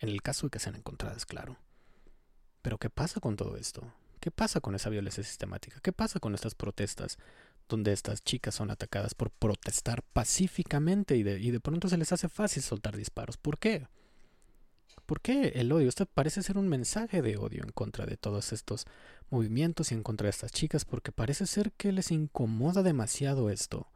En 0.00 0.08
el 0.08 0.20
caso 0.20 0.48
de 0.48 0.50
que 0.50 0.58
sean 0.58 0.74
encontradas, 0.74 1.26
claro. 1.26 1.56
Pero 2.60 2.76
¿qué 2.76 2.90
pasa 2.90 3.20
con 3.20 3.36
todo 3.36 3.56
esto? 3.56 3.94
¿Qué 4.18 4.32
pasa 4.32 4.60
con 4.60 4.74
esa 4.74 4.90
violencia 4.90 5.22
sistemática? 5.22 5.78
¿Qué 5.80 5.92
pasa 5.92 6.18
con 6.18 6.34
estas 6.34 6.56
protestas 6.56 7.18
donde 7.68 7.92
estas 7.92 8.24
chicas 8.24 8.56
son 8.56 8.72
atacadas 8.72 9.14
por 9.14 9.30
protestar 9.30 10.02
pacíficamente 10.02 11.16
y 11.16 11.22
de, 11.22 11.38
y 11.38 11.52
de 11.52 11.60
pronto 11.60 11.88
se 11.88 11.98
les 11.98 12.10
hace 12.10 12.28
fácil 12.28 12.64
soltar 12.64 12.96
disparos? 12.96 13.36
¿Por 13.36 13.60
qué? 13.60 13.86
¿Por 15.06 15.20
qué 15.20 15.52
el 15.54 15.72
odio? 15.72 15.88
Esto 15.88 16.04
parece 16.06 16.42
ser 16.42 16.58
un 16.58 16.68
mensaje 16.68 17.22
de 17.22 17.36
odio 17.36 17.62
en 17.62 17.70
contra 17.70 18.06
de 18.06 18.16
todos 18.16 18.52
estos 18.52 18.86
movimientos 19.30 19.90
y 19.90 19.94
en 19.94 20.02
contra 20.02 20.26
de 20.26 20.30
estas 20.30 20.52
chicas 20.52 20.84
porque 20.84 21.12
parece 21.12 21.46
ser 21.46 21.72
que 21.72 21.92
les 21.92 22.10
incomoda 22.10 22.82
demasiado 22.82 23.50
esto. 23.50 23.88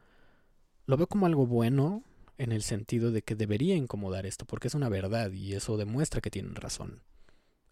Lo 0.87 0.96
veo 0.96 1.09
como 1.09 1.27
algo 1.27 1.46
bueno, 1.46 2.05
en 2.40 2.53
el 2.53 2.62
sentido 2.62 3.12
de 3.12 3.20
que 3.20 3.35
debería 3.35 3.77
incomodar 3.77 4.25
esto, 4.25 4.46
porque 4.46 4.68
es 4.68 4.75
una 4.75 4.88
verdad 4.88 5.31
y 5.31 5.53
eso 5.53 5.77
demuestra 5.77 6.23
que 6.23 6.31
tienen 6.31 6.55
razón. 6.55 7.03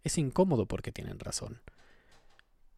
Es 0.05 0.19
incómodo 0.19 0.67
porque 0.67 0.93
tienen 0.93 1.19
razón. 1.19 1.63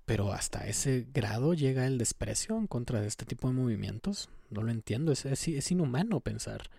Pero 0.06 0.32
hasta 0.32 0.68
ese 0.68 1.08
grado 1.12 1.52
llega 1.52 1.86
el 1.86 1.98
desprecio 1.98 2.56
en 2.56 2.68
contra 2.68 3.00
de 3.00 3.08
este 3.08 3.24
tipo 3.24 3.48
de 3.48 3.54
movimientos. 3.54 4.28
No 4.50 4.62
lo 4.62 4.70
entiendo, 4.70 5.10
es, 5.10 5.24
es, 5.24 5.70
inhumano 5.72 6.20
pensar. 6.20 6.70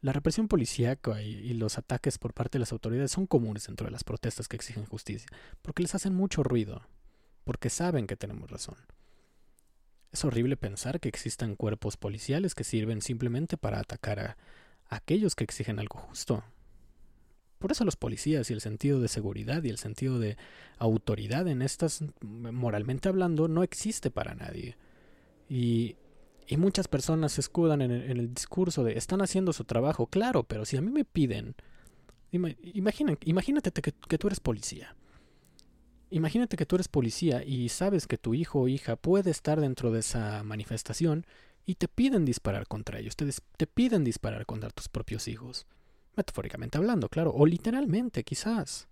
La 0.00 0.12
represión 0.12 0.46
policíaca 0.46 1.20
y, 1.22 1.52
los 1.54 1.76
ataques 1.76 2.18
por 2.18 2.32
parte 2.32 2.58
de 2.58 2.60
las 2.60 2.72
autoridades 2.72 3.10
son 3.10 3.26
comunes 3.26 3.66
dentro 3.66 3.86
de 3.86 3.90
las 3.90 4.04
protestas 4.04 4.46
que 4.46 4.56
exigen 4.56 4.84
justicia, 4.84 5.28
porque 5.60 5.82
les 5.82 5.94
hacen 5.94 6.14
mucho 6.14 6.44
ruido, 6.44 6.82
porque 7.44 7.68
saben 7.68 8.06
que 8.06 8.16
tenemos 8.16 8.50
razón. 8.50 8.76
Es 10.12 10.24
horrible 10.24 10.56
pensar 10.56 11.00
que 11.00 11.08
existan 11.08 11.56
cuerpos 11.56 11.96
policiales 11.96 12.54
que 12.54 12.64
sirven 12.64 13.02
simplemente 13.02 13.56
para 13.56 13.80
atacar 13.80 14.20
a, 14.20 14.36
aquellos 14.88 15.34
que 15.34 15.44
exigen 15.44 15.80
algo 15.80 15.98
justo. 15.98 16.44
Por 17.58 17.72
eso 17.72 17.84
los 17.84 17.96
policías 17.96 18.48
y 18.50 18.52
el 18.52 18.60
sentido 18.60 19.00
de 19.00 19.08
seguridad 19.08 19.64
y 19.64 19.68
el 19.68 19.78
sentido 19.78 20.20
de 20.20 20.36
autoridad 20.78 21.48
en 21.48 21.60
estas, 21.60 22.04
moralmente 22.20 23.08
hablando, 23.08 23.48
no 23.48 23.64
existe 23.64 24.12
para 24.12 24.36
nadie. 24.36 24.76
Y, 25.48 25.96
y 26.48 26.56
muchas 26.56 26.88
personas 26.88 27.32
se 27.32 27.40
escudan 27.40 27.82
en 27.82 27.90
el, 27.90 28.34
discurso 28.34 28.82
de 28.84 28.98
están 28.98 29.20
haciendo 29.20 29.52
su 29.52 29.64
trabajo, 29.64 30.06
claro, 30.06 30.42
pero 30.44 30.64
si 30.64 30.76
a 30.76 30.80
mí 30.80 30.90
me 30.90 31.04
piden, 31.04 31.54
imagínate 32.32 33.82
que 33.82 34.18
tú 34.18 34.26
eres 34.26 34.40
policía 34.40 34.96
Imagínate 36.10 36.56
que 36.56 36.64
tú 36.64 36.76
eres 36.76 36.88
policía 36.88 37.44
y 37.44 37.68
sabes 37.68 38.06
que 38.06 38.16
tu 38.16 38.32
hijo 38.34 38.60
o 38.60 38.68
hija 38.68 38.96
puede 38.96 39.30
estar 39.30 39.60
dentro 39.60 39.90
de 39.90 40.00
esa 40.00 40.42
manifestación 40.42 41.26
y 41.66 41.74
te 41.74 41.86
piden 41.86 42.24
disparar 42.24 42.66
contra 42.66 42.98
ellos, 42.98 43.14
te, 43.14 43.26
te 43.56 43.66
piden 43.66 44.04
disparar 44.04 44.46
contra 44.46 44.70
tus 44.70 44.88
propios 44.88 45.28
hijos. 45.28 45.66
Metafóricamente 46.16 46.78
hablando, 46.78 47.10
claro, 47.10 47.32
o 47.34 47.44
literalmente, 47.44 48.24
quizás. 48.24 48.88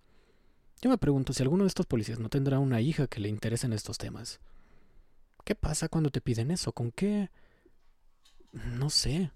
Yo 0.79 0.91
me 0.91 0.99
pregunto 0.99 1.33
si 1.33 1.41
alguno 1.41 1.63
de 1.63 1.69
estos 1.69 1.87
policías 1.87 2.19
no 2.19 2.29
tendrá 2.29 2.59
una 2.59 2.81
hija 2.81 3.07
que 3.07 3.19
le 3.19 3.29
interesen 3.29 3.73
estos 3.73 3.97
temas. 3.97 4.39
¿Qué 5.43 5.55
pasa 5.55 5.89
cuando 5.89 6.11
te 6.11 6.21
piden 6.21 6.51
eso? 6.51 6.71
¿Con 6.71 6.91
qué? 6.91 7.31
No 8.51 8.89
sé. 8.89 9.31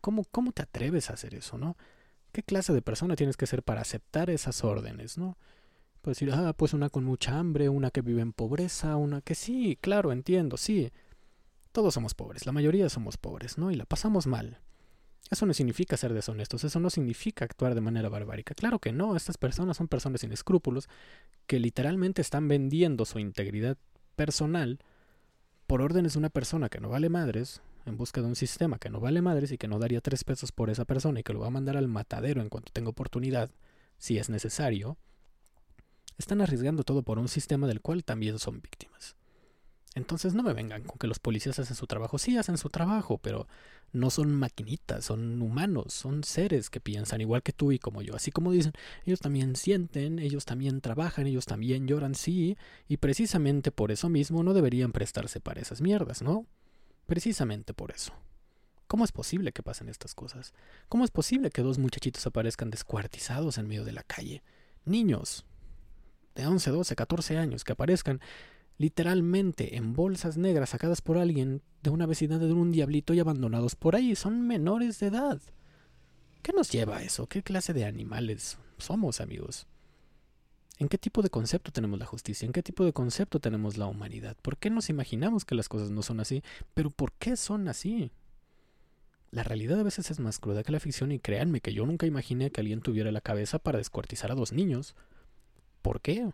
¿Cómo, 0.00 0.24
cómo 0.30 0.52
te 0.52 0.62
atreves 0.62 1.10
a 1.10 1.14
hacer 1.14 1.34
eso, 1.34 1.58
no? 1.58 1.76
¿Qué 2.32 2.42
clase 2.42 2.72
de 2.72 2.82
persona 2.82 3.16
tienes 3.16 3.36
que 3.36 3.46
ser 3.46 3.62
para 3.62 3.80
aceptar 3.80 4.30
esas 4.30 4.62
órdenes, 4.64 5.18
no? 5.18 5.36
Puedes 6.02 6.18
decir, 6.18 6.32
ah, 6.32 6.52
pues 6.52 6.74
una 6.74 6.90
con 6.90 7.04
mucha 7.04 7.38
hambre, 7.38 7.68
una 7.68 7.90
que 7.90 8.02
vive 8.02 8.22
en 8.22 8.32
pobreza, 8.32 8.96
una 8.96 9.20
que 9.20 9.34
sí, 9.34 9.76
claro, 9.80 10.12
entiendo, 10.12 10.56
sí. 10.56 10.92
Todos 11.72 11.94
somos 11.94 12.14
pobres, 12.14 12.46
la 12.46 12.52
mayoría 12.52 12.88
somos 12.88 13.16
pobres, 13.16 13.58
¿no? 13.58 13.70
Y 13.70 13.74
la 13.74 13.84
pasamos 13.84 14.26
mal. 14.26 14.60
Eso 15.30 15.44
no 15.44 15.52
significa 15.52 15.96
ser 15.96 16.14
deshonestos, 16.14 16.64
eso 16.64 16.80
no 16.80 16.88
significa 16.88 17.44
actuar 17.44 17.74
de 17.74 17.82
manera 17.82 18.08
barbárica. 18.08 18.54
Claro 18.54 18.78
que 18.78 18.92
no, 18.92 19.16
estas 19.16 19.36
personas 19.36 19.76
son 19.76 19.88
personas 19.88 20.22
sin 20.22 20.32
escrúpulos 20.32 20.88
que 21.46 21.58
literalmente 21.58 22.22
están 22.22 22.48
vendiendo 22.48 23.04
su 23.04 23.18
integridad 23.18 23.76
personal 24.16 24.78
por 25.66 25.82
órdenes 25.82 26.14
de 26.14 26.20
una 26.20 26.30
persona 26.30 26.70
que 26.70 26.80
no 26.80 26.88
vale 26.88 27.10
madres, 27.10 27.60
en 27.86 27.96
busca 27.96 28.20
de 28.20 28.26
un 28.26 28.36
sistema 28.36 28.78
que 28.78 28.90
no 28.90 29.00
vale 29.00 29.22
madres 29.22 29.52
y 29.52 29.58
que 29.58 29.68
no 29.68 29.78
daría 29.78 30.00
tres 30.00 30.24
pesos 30.24 30.52
por 30.52 30.70
esa 30.70 30.84
persona 30.84 31.20
y 31.20 31.22
que 31.22 31.32
lo 31.32 31.40
va 31.40 31.48
a 31.48 31.50
mandar 31.50 31.76
al 31.76 31.88
matadero 31.88 32.40
en 32.40 32.48
cuanto 32.48 32.72
tenga 32.72 32.90
oportunidad, 32.90 33.50
si 33.98 34.18
es 34.18 34.28
necesario, 34.28 34.96
están 36.18 36.40
arriesgando 36.40 36.82
todo 36.82 37.02
por 37.02 37.18
un 37.18 37.28
sistema 37.28 37.66
del 37.66 37.80
cual 37.80 38.04
también 38.04 38.38
son 38.38 38.60
víctimas. 38.60 39.16
Entonces 39.94 40.34
no 40.34 40.42
me 40.42 40.52
vengan 40.52 40.84
con 40.84 40.98
que 40.98 41.06
los 41.06 41.18
policías 41.18 41.58
hacen 41.58 41.74
su 41.74 41.86
trabajo. 41.86 42.18
Sí, 42.18 42.36
hacen 42.36 42.58
su 42.58 42.68
trabajo, 42.68 43.18
pero 43.18 43.48
no 43.92 44.10
son 44.10 44.32
maquinitas, 44.32 45.04
son 45.04 45.40
humanos, 45.42 45.92
son 45.92 46.22
seres 46.24 46.70
que 46.70 46.80
piensan 46.80 47.20
igual 47.20 47.42
que 47.42 47.52
tú 47.52 47.72
y 47.72 47.78
como 47.78 48.02
yo. 48.02 48.14
Así 48.14 48.30
como 48.30 48.52
dicen, 48.52 48.72
ellos 49.06 49.20
también 49.20 49.56
sienten, 49.56 50.18
ellos 50.18 50.44
también 50.44 50.80
trabajan, 50.80 51.26
ellos 51.26 51.46
también 51.46 51.88
lloran, 51.88 52.14
sí, 52.14 52.56
y 52.86 52.98
precisamente 52.98 53.72
por 53.72 53.90
eso 53.90 54.08
mismo 54.08 54.42
no 54.42 54.54
deberían 54.54 54.92
prestarse 54.92 55.40
para 55.40 55.60
esas 55.60 55.80
mierdas, 55.80 56.22
¿no? 56.22 56.46
Precisamente 57.08 57.72
por 57.72 57.90
eso. 57.90 58.12
¿Cómo 58.86 59.02
es 59.02 59.12
posible 59.12 59.52
que 59.52 59.62
pasen 59.62 59.88
estas 59.88 60.14
cosas? 60.14 60.52
¿Cómo 60.90 61.06
es 61.06 61.10
posible 61.10 61.48
que 61.48 61.62
dos 61.62 61.78
muchachitos 61.78 62.26
aparezcan 62.26 62.68
descuartizados 62.68 63.56
en 63.56 63.66
medio 63.66 63.86
de 63.86 63.92
la 63.92 64.02
calle? 64.02 64.42
Niños 64.84 65.46
de 66.34 66.46
11, 66.46 66.70
12, 66.70 66.96
14 66.96 67.38
años 67.38 67.64
que 67.64 67.72
aparezcan 67.72 68.20
literalmente 68.76 69.76
en 69.76 69.94
bolsas 69.94 70.36
negras 70.36 70.68
sacadas 70.68 71.00
por 71.00 71.16
alguien 71.16 71.62
de 71.82 71.88
una 71.88 72.04
vecindad 72.04 72.40
de 72.40 72.52
un 72.52 72.72
diablito 72.72 73.14
y 73.14 73.20
abandonados 73.20 73.74
por 73.74 73.96
ahí. 73.96 74.14
Son 74.14 74.46
menores 74.46 75.00
de 75.00 75.06
edad. 75.06 75.40
¿Qué 76.42 76.52
nos 76.52 76.70
lleva 76.70 76.98
a 76.98 77.02
eso? 77.02 77.26
¿Qué 77.26 77.42
clase 77.42 77.72
de 77.72 77.86
animales 77.86 78.58
somos, 78.76 79.22
amigos? 79.22 79.66
¿En 80.78 80.88
qué 80.88 80.96
tipo 80.96 81.22
de 81.22 81.30
concepto 81.30 81.72
tenemos 81.72 81.98
la 81.98 82.06
justicia? 82.06 82.46
¿En 82.46 82.52
qué 82.52 82.62
tipo 82.62 82.84
de 82.84 82.92
concepto 82.92 83.40
tenemos 83.40 83.76
la 83.76 83.86
humanidad? 83.86 84.36
¿Por 84.40 84.56
qué 84.58 84.70
nos 84.70 84.88
imaginamos 84.90 85.44
que 85.44 85.56
las 85.56 85.68
cosas 85.68 85.90
no 85.90 86.02
son 86.02 86.20
así? 86.20 86.42
Pero 86.74 86.90
¿por 86.90 87.12
qué 87.12 87.36
son 87.36 87.66
así? 87.66 88.12
La 89.30 89.42
realidad 89.42 89.80
a 89.80 89.82
veces 89.82 90.10
es 90.10 90.20
más 90.20 90.38
cruda 90.38 90.62
que 90.62 90.72
la 90.72 90.80
ficción 90.80 91.10
y 91.10 91.18
créanme 91.18 91.60
que 91.60 91.74
yo 91.74 91.84
nunca 91.84 92.06
imaginé 92.06 92.50
que 92.50 92.60
alguien 92.60 92.80
tuviera 92.80 93.10
la 93.10 93.20
cabeza 93.20 93.58
para 93.58 93.78
descuartizar 93.78 94.30
a 94.30 94.36
dos 94.36 94.52
niños. 94.52 94.94
¿Por 95.82 96.00
qué? 96.00 96.30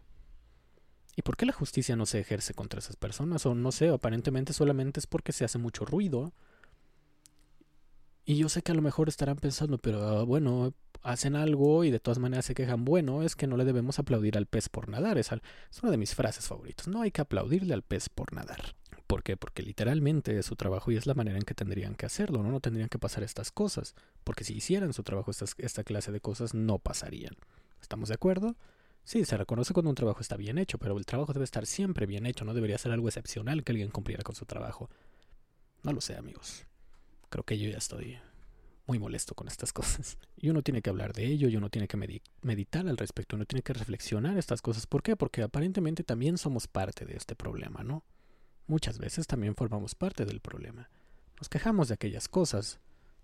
¿Y 1.16 1.22
por 1.22 1.36
qué 1.36 1.46
la 1.46 1.52
justicia 1.52 1.96
no 1.96 2.04
se 2.06 2.20
ejerce 2.20 2.52
contra 2.54 2.80
esas 2.80 2.96
personas? 2.96 3.46
O 3.46 3.54
no 3.54 3.72
sé, 3.72 3.88
aparentemente 3.88 4.52
solamente 4.52 5.00
es 5.00 5.06
porque 5.06 5.32
se 5.32 5.44
hace 5.44 5.58
mucho 5.58 5.86
ruido. 5.86 6.32
Y 8.24 8.36
yo 8.36 8.48
sé 8.48 8.62
que 8.62 8.72
a 8.72 8.74
lo 8.74 8.82
mejor 8.82 9.08
estarán 9.08 9.36
pensando, 9.36 9.78
pero 9.78 10.02
ah, 10.02 10.24
bueno, 10.24 10.72
hacen 11.02 11.36
algo 11.36 11.84
y 11.84 11.90
de 11.90 12.00
todas 12.00 12.18
maneras 12.18 12.46
se 12.46 12.54
quejan. 12.54 12.84
Bueno, 12.84 13.22
es 13.22 13.36
que 13.36 13.46
no 13.46 13.56
le 13.56 13.64
debemos 13.64 13.98
aplaudir 13.98 14.38
al 14.38 14.46
pez 14.46 14.68
por 14.70 14.88
nadar. 14.88 15.18
Es, 15.18 15.30
una 15.82 15.90
de 15.90 15.98
mis 15.98 16.14
frases 16.14 16.46
favoritas. 16.46 16.88
No 16.88 17.02
hay 17.02 17.10
que 17.10 17.20
aplaudirle 17.20 17.74
al 17.74 17.82
pez 17.82 18.08
por 18.08 18.32
nadar. 18.32 18.74
¿Por 19.06 19.22
qué? 19.22 19.36
Porque 19.36 19.62
literalmente 19.62 20.38
es 20.38 20.46
su 20.46 20.56
trabajo 20.56 20.90
y 20.90 20.96
es 20.96 21.06
la 21.06 21.12
manera 21.12 21.36
en 21.36 21.44
que 21.44 21.54
tendrían 21.54 21.94
que 21.94 22.06
hacerlo, 22.06 22.42
¿no? 22.42 22.50
No 22.50 22.60
tendrían 22.60 22.88
que 22.88 22.98
pasar 22.98 23.22
estas 23.22 23.52
cosas. 23.52 23.94
Porque 24.24 24.44
si 24.44 24.54
hicieran 24.54 24.94
su 24.94 25.02
trabajo, 25.02 25.30
esta 25.58 25.84
clase 25.84 26.10
de 26.10 26.20
cosas 26.20 26.54
no 26.54 26.78
pasarían. 26.78 27.36
¿Estamos 27.82 28.08
de 28.08 28.14
acuerdo? 28.14 28.56
Sí, 29.04 29.26
se 29.26 29.36
reconoce 29.36 29.74
cuando 29.74 29.90
un 29.90 29.96
trabajo 29.96 30.22
está 30.22 30.38
bien 30.38 30.56
hecho, 30.56 30.78
pero 30.78 30.96
el 30.96 31.04
trabajo 31.04 31.34
debe 31.34 31.44
estar 31.44 31.66
siempre 31.66 32.06
bien 32.06 32.24
hecho, 32.24 32.46
no 32.46 32.54
debería 32.54 32.78
ser 32.78 32.92
algo 32.92 33.08
excepcional 33.08 33.62
que 33.62 33.72
alguien 33.72 33.90
cumpliera 33.90 34.22
con 34.22 34.34
su 34.34 34.46
trabajo. 34.46 34.88
No 35.82 35.92
lo 35.92 36.00
sé, 36.00 36.16
amigos. 36.16 36.64
Creo 37.34 37.42
que 37.42 37.58
yo 37.58 37.68
ya 37.68 37.78
estoy 37.78 38.16
muy 38.86 39.00
molesto 39.00 39.34
con 39.34 39.48
estas 39.48 39.72
cosas. 39.72 40.18
Y 40.36 40.50
uno 40.50 40.62
tiene 40.62 40.82
que 40.82 40.90
hablar 40.90 41.12
de 41.14 41.26
ello, 41.26 41.48
y 41.48 41.56
uno 41.56 41.68
tiene 41.68 41.88
que 41.88 41.96
meditar 42.42 42.86
al 42.86 42.96
respecto, 42.96 43.34
uno 43.34 43.44
tiene 43.44 43.62
que 43.62 43.72
reflexionar 43.72 44.38
estas 44.38 44.62
cosas. 44.62 44.86
¿Por 44.86 45.02
qué? 45.02 45.16
Porque 45.16 45.42
aparentemente 45.42 46.04
también 46.04 46.38
somos 46.38 46.68
parte 46.68 47.04
de 47.04 47.16
este 47.16 47.34
problema, 47.34 47.82
¿no? 47.82 48.04
Muchas 48.68 48.98
veces 48.98 49.26
también 49.26 49.56
formamos 49.56 49.96
parte 49.96 50.24
del 50.24 50.40
problema. 50.40 50.90
Nos 51.38 51.48
quejamos 51.48 51.88
de 51.88 51.94
aquellas 51.94 52.28
cosas 52.28 52.78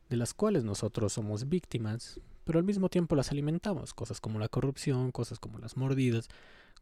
de 0.09 0.17
las 0.17 0.35
cuales 0.35 0.65
nosotros 0.65 1.13
somos 1.13 1.49
víctimas, 1.49 2.19
pero 2.43 2.59
al 2.59 2.65
mismo 2.65 2.89
tiempo 2.89 3.15
las 3.15 3.31
alimentamos, 3.31 3.95
cosas 3.95 4.21
como 4.21 4.41
la 4.41 4.49
corrupción, 4.49 5.13
cosas 5.13 5.39
como 5.39 5.61
las 5.61 5.77
mordidas, 5.77 6.29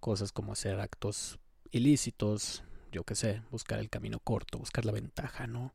cosas 0.00 0.32
como 0.32 0.52
hacer 0.52 0.80
actos 0.80 1.38
ilícitos, 1.72 2.62
yo 2.90 3.04
qué 3.04 3.14
sé, 3.14 3.42
buscar 3.50 3.80
el 3.80 3.90
camino 3.90 4.18
corto, 4.18 4.58
buscar 4.58 4.86
la 4.86 4.92
ventaja, 4.92 5.46
¿no? 5.46 5.74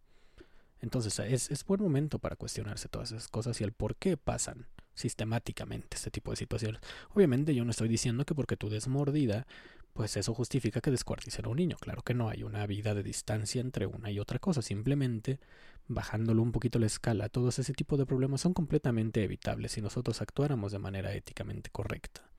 Entonces 0.84 1.18
es, 1.50 1.66
buen 1.66 1.82
momento 1.82 2.20
para 2.20 2.36
cuestionarse 2.36 2.90
todas 2.90 3.14
esas 3.14 3.30
cosas 3.30 3.60
y 3.62 3.64
el 3.64 3.72
por 3.72 3.96
qué 3.96 4.18
pasan 4.18 4.68
sistemáticamente 4.94 5.96
este 5.96 6.12
tipo 6.12 6.32
de 6.32 6.36
situaciones. 6.36 6.82
Obviamente 7.12 7.56
yo 7.56 7.64
no 7.64 7.72
estoy 7.72 7.88
diciendo 7.88 8.26
que 8.26 8.36
porque 8.36 8.58
tú 8.58 8.68
des 8.68 8.90
mordida, 8.90 9.48
pues 9.94 10.18
eso 10.18 10.34
justifica 10.34 10.82
que 10.82 10.92
descuarticen 10.92 11.46
a 11.46 11.48
un 11.48 11.56
niño. 11.56 11.78
Claro 11.80 12.02
que 12.02 12.14
no, 12.14 12.28
hay 12.28 12.44
una 12.44 12.68
vida 12.68 12.94
de 12.94 13.02
distancia 13.02 13.62
entre 13.62 13.86
una 13.86 14.12
y 14.12 14.20
otra 14.20 14.40
cosa. 14.40 14.62
Simplemente 14.62 15.40
bajándolo 15.88 16.42
un 16.42 16.52
poquito 16.52 16.80
la 16.80 16.88
escala, 16.88 17.30
todos 17.30 17.60
ese 17.60 17.72
tipo 17.72 17.96
de 17.96 18.06
problemas 18.06 18.42
son 18.42 18.54
completamente 18.54 19.24
evitables 19.24 19.72
si 19.72 19.82
nosotros 19.82 20.22
actuáramos 20.22 20.74
de 20.74 20.80
manera 20.80 21.14
éticamente 21.14 21.70
correcta. 21.70 22.30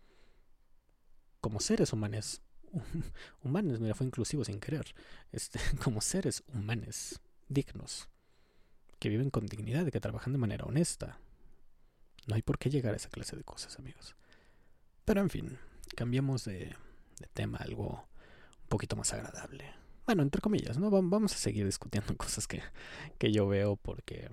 Como 1.40 1.60
seres 1.60 1.94
humanos, 1.94 2.42
humanos, 3.42 3.80
mira, 3.80 3.94
fue 3.94 4.06
inclusivo 4.06 4.44
sin 4.44 4.60
querer, 4.60 4.94
este, 5.32 5.58
como 5.82 6.02
seres 6.02 6.44
humanos 6.52 7.22
dignos, 7.48 8.10
que 8.98 9.08
viven 9.08 9.30
con 9.30 9.46
dignidad 9.46 9.90
que 9.90 10.00
trabajan 10.00 10.32
de 10.32 10.38
manera 10.38 10.64
honesta. 10.64 11.18
No 12.26 12.34
hay 12.34 12.42
por 12.42 12.58
qué 12.58 12.70
llegar 12.70 12.94
a 12.94 12.96
esa 12.96 13.10
clase 13.10 13.36
de 13.36 13.44
cosas, 13.44 13.78
amigos. 13.78 14.16
Pero 15.04 15.20
en 15.20 15.30
fin, 15.30 15.58
cambiemos 15.94 16.44
de, 16.44 16.74
de 17.20 17.26
tema 17.32 17.58
algo 17.58 18.08
un 18.62 18.68
poquito 18.68 18.96
más 18.96 19.12
agradable 19.12 19.84
bueno, 20.06 20.22
entre 20.22 20.40
comillas, 20.40 20.78
¿no? 20.78 20.90
Vamos 20.90 21.34
a 21.34 21.36
seguir 21.36 21.64
discutiendo 21.64 22.16
cosas 22.16 22.46
que, 22.46 22.62
que 23.18 23.32
yo 23.32 23.46
veo 23.48 23.76
porque 23.76 24.28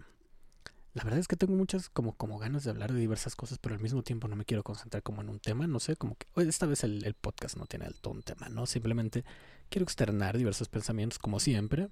la 0.94 1.04
verdad 1.04 1.20
es 1.20 1.28
que 1.28 1.38
tengo 1.38 1.54
muchas 1.56 1.90
como, 1.90 2.16
ganas 2.38 2.66
de 2.66 2.72
hablar 2.72 2.92
de 2.92 3.00
diversas 3.00 3.36
cosas, 3.36 3.58
pero 3.58 3.76
al 3.76 3.82
mismo 3.82 4.04
tiempo 4.04 4.28
no 4.28 4.36
me 4.36 4.44
quiero 4.44 4.64
concentrar 4.64 5.04
como 5.04 5.22
en 5.22 5.30
un 5.30 5.40
tema, 5.40 5.66
no 5.68 5.80
sé, 5.80 5.96
como 5.96 6.16
que 6.16 6.28
esta 6.48 6.66
vez 6.66 6.84
el, 6.84 7.06
el 7.06 7.14
podcast 7.14 7.56
no 7.56 7.66
tiene 7.66 7.86
alto 7.86 8.10
un 8.10 8.24
tema, 8.24 8.50
¿no? 8.50 8.66
Simplemente 8.66 9.24
quiero 9.70 9.84
externar 9.84 10.38
diversos 10.38 10.68
pensamientos 10.68 11.20
como 11.20 11.40
siempre, 11.40 11.90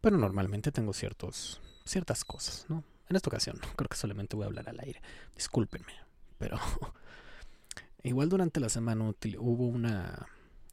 pero 0.00 0.16
normalmente 0.16 0.72
tengo 0.72 0.94
ciertos, 0.94 1.60
ciertas 1.84 2.24
cosas, 2.24 2.66
¿no? 2.68 2.84
En 3.08 3.16
esta 3.16 3.28
ocasión 3.28 3.58
creo 3.76 3.88
que 3.88 3.96
solamente 3.96 4.36
voy 4.36 4.44
a 4.44 4.46
hablar 4.46 4.68
al 4.68 4.80
aire, 4.80 5.00
discúlpenme, 5.34 5.92
pero 6.38 6.58
igual 8.02 8.28
durante 8.28 8.60
la 8.60 8.68
semana 8.68 9.12
hubo 9.38 9.66
una, 9.66 10.28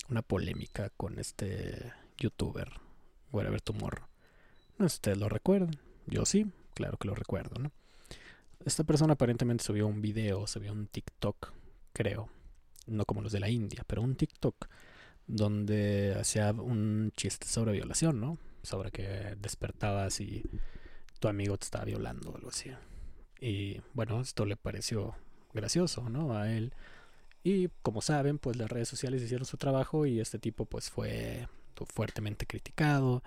una 0.10 0.22
polémica 0.22 0.92
con 0.92 1.20
este 1.20 1.94
youtuber, 2.18 2.72
Whatever 3.32 3.62
Tomorrow. 3.62 4.06
No 4.78 4.88
sé 4.88 4.94
si 4.94 4.98
ustedes 4.98 5.18
lo 5.18 5.30
recuerdan. 5.30 5.78
Yo 6.06 6.26
sí, 6.26 6.52
claro 6.74 6.98
que 6.98 7.08
lo 7.08 7.16
recuerdo, 7.16 7.60
¿no? 7.60 7.72
Esta 8.64 8.84
persona 8.84 9.14
aparentemente 9.14 9.64
subió 9.64 9.88
un 9.88 10.02
video, 10.02 10.48
subió 10.48 10.72
un 10.72 10.88
TikTok, 10.88 11.54
creo. 11.94 12.30
No 12.86 13.06
como 13.06 13.22
los 13.22 13.32
de 13.32 13.40
la 13.40 13.50
India, 13.50 13.84
pero 13.88 14.02
un 14.02 14.16
TikTok 14.16 14.68
donde 15.26 16.16
hacía 16.20 16.52
un 16.52 17.12
chiste 17.16 17.48
sobre 17.48 17.74
violación, 17.74 18.20
¿no? 18.20 18.38
Sobre 18.64 18.92
que 18.92 19.36
despertabas 19.40 20.22
y 20.22 20.44
tu 21.20 21.28
amigo 21.28 21.58
te 21.58 21.66
estaba 21.66 21.86
violando 21.86 22.32
o 22.32 22.36
algo 22.36 22.50
así. 22.50 22.72
Y 23.40 23.82
bueno, 23.94 24.22
esto 24.22 24.46
le 24.46 24.58
pareció 24.58 25.16
gracioso, 25.54 26.10
¿no? 26.10 26.36
A 26.36 26.52
él. 26.52 26.74
Y 27.44 27.70
como 27.82 28.02
saben, 28.02 28.40
pues 28.40 28.58
las 28.58 28.70
redes 28.70 28.90
sociales 28.90 29.22
hicieron 29.22 29.46
su 29.46 29.58
trabajo 29.58 30.06
y 30.06 30.20
este 30.20 30.40
tipo 30.40 30.66
pues 30.66 30.90
fue 30.90 31.48
fuertemente 31.94 32.48
criticado 32.48 33.24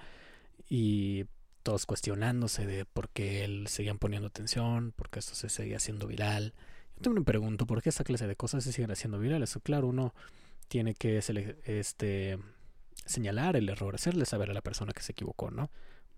y 0.69 1.27
todos 1.63 1.87
cuestionándose 1.87 2.67
de 2.67 2.85
por 2.85 3.09
qué 3.11 3.45
él 3.45 3.67
seguían 3.69 3.99
poniendo 3.99 4.29
atención, 4.29 4.93
por 4.93 5.11
qué 5.11 5.21
esto 5.21 5.35
se 5.35 5.49
seguía 5.49 5.77
haciendo 5.77 6.07
viral. 6.07 6.55
Yo 6.97 7.03
también 7.03 7.23
me 7.23 7.25
pregunto 7.25 7.67
por 7.67 7.83
qué 7.83 7.91
esa 7.91 8.05
clase 8.05 8.27
de 8.27 8.37
cosas 8.37 8.65
se 8.65 8.73
siguen 8.73 8.91
haciendo 8.91 9.19
virales. 9.19 9.59
Claro, 9.63 9.87
uno 9.87 10.15
tiene 10.69 10.95
que 10.95 11.19
este, 11.65 12.39
señalar 13.05 13.57
el 13.57 13.69
error, 13.69 13.95
hacerle 13.95 14.27
saber 14.27 14.51
a 14.51 14.55
la 14.55 14.63
persona 14.63 14.93
que 14.93 15.03
se 15.03 15.13
equivocó, 15.13 15.51
¿no? 15.51 15.71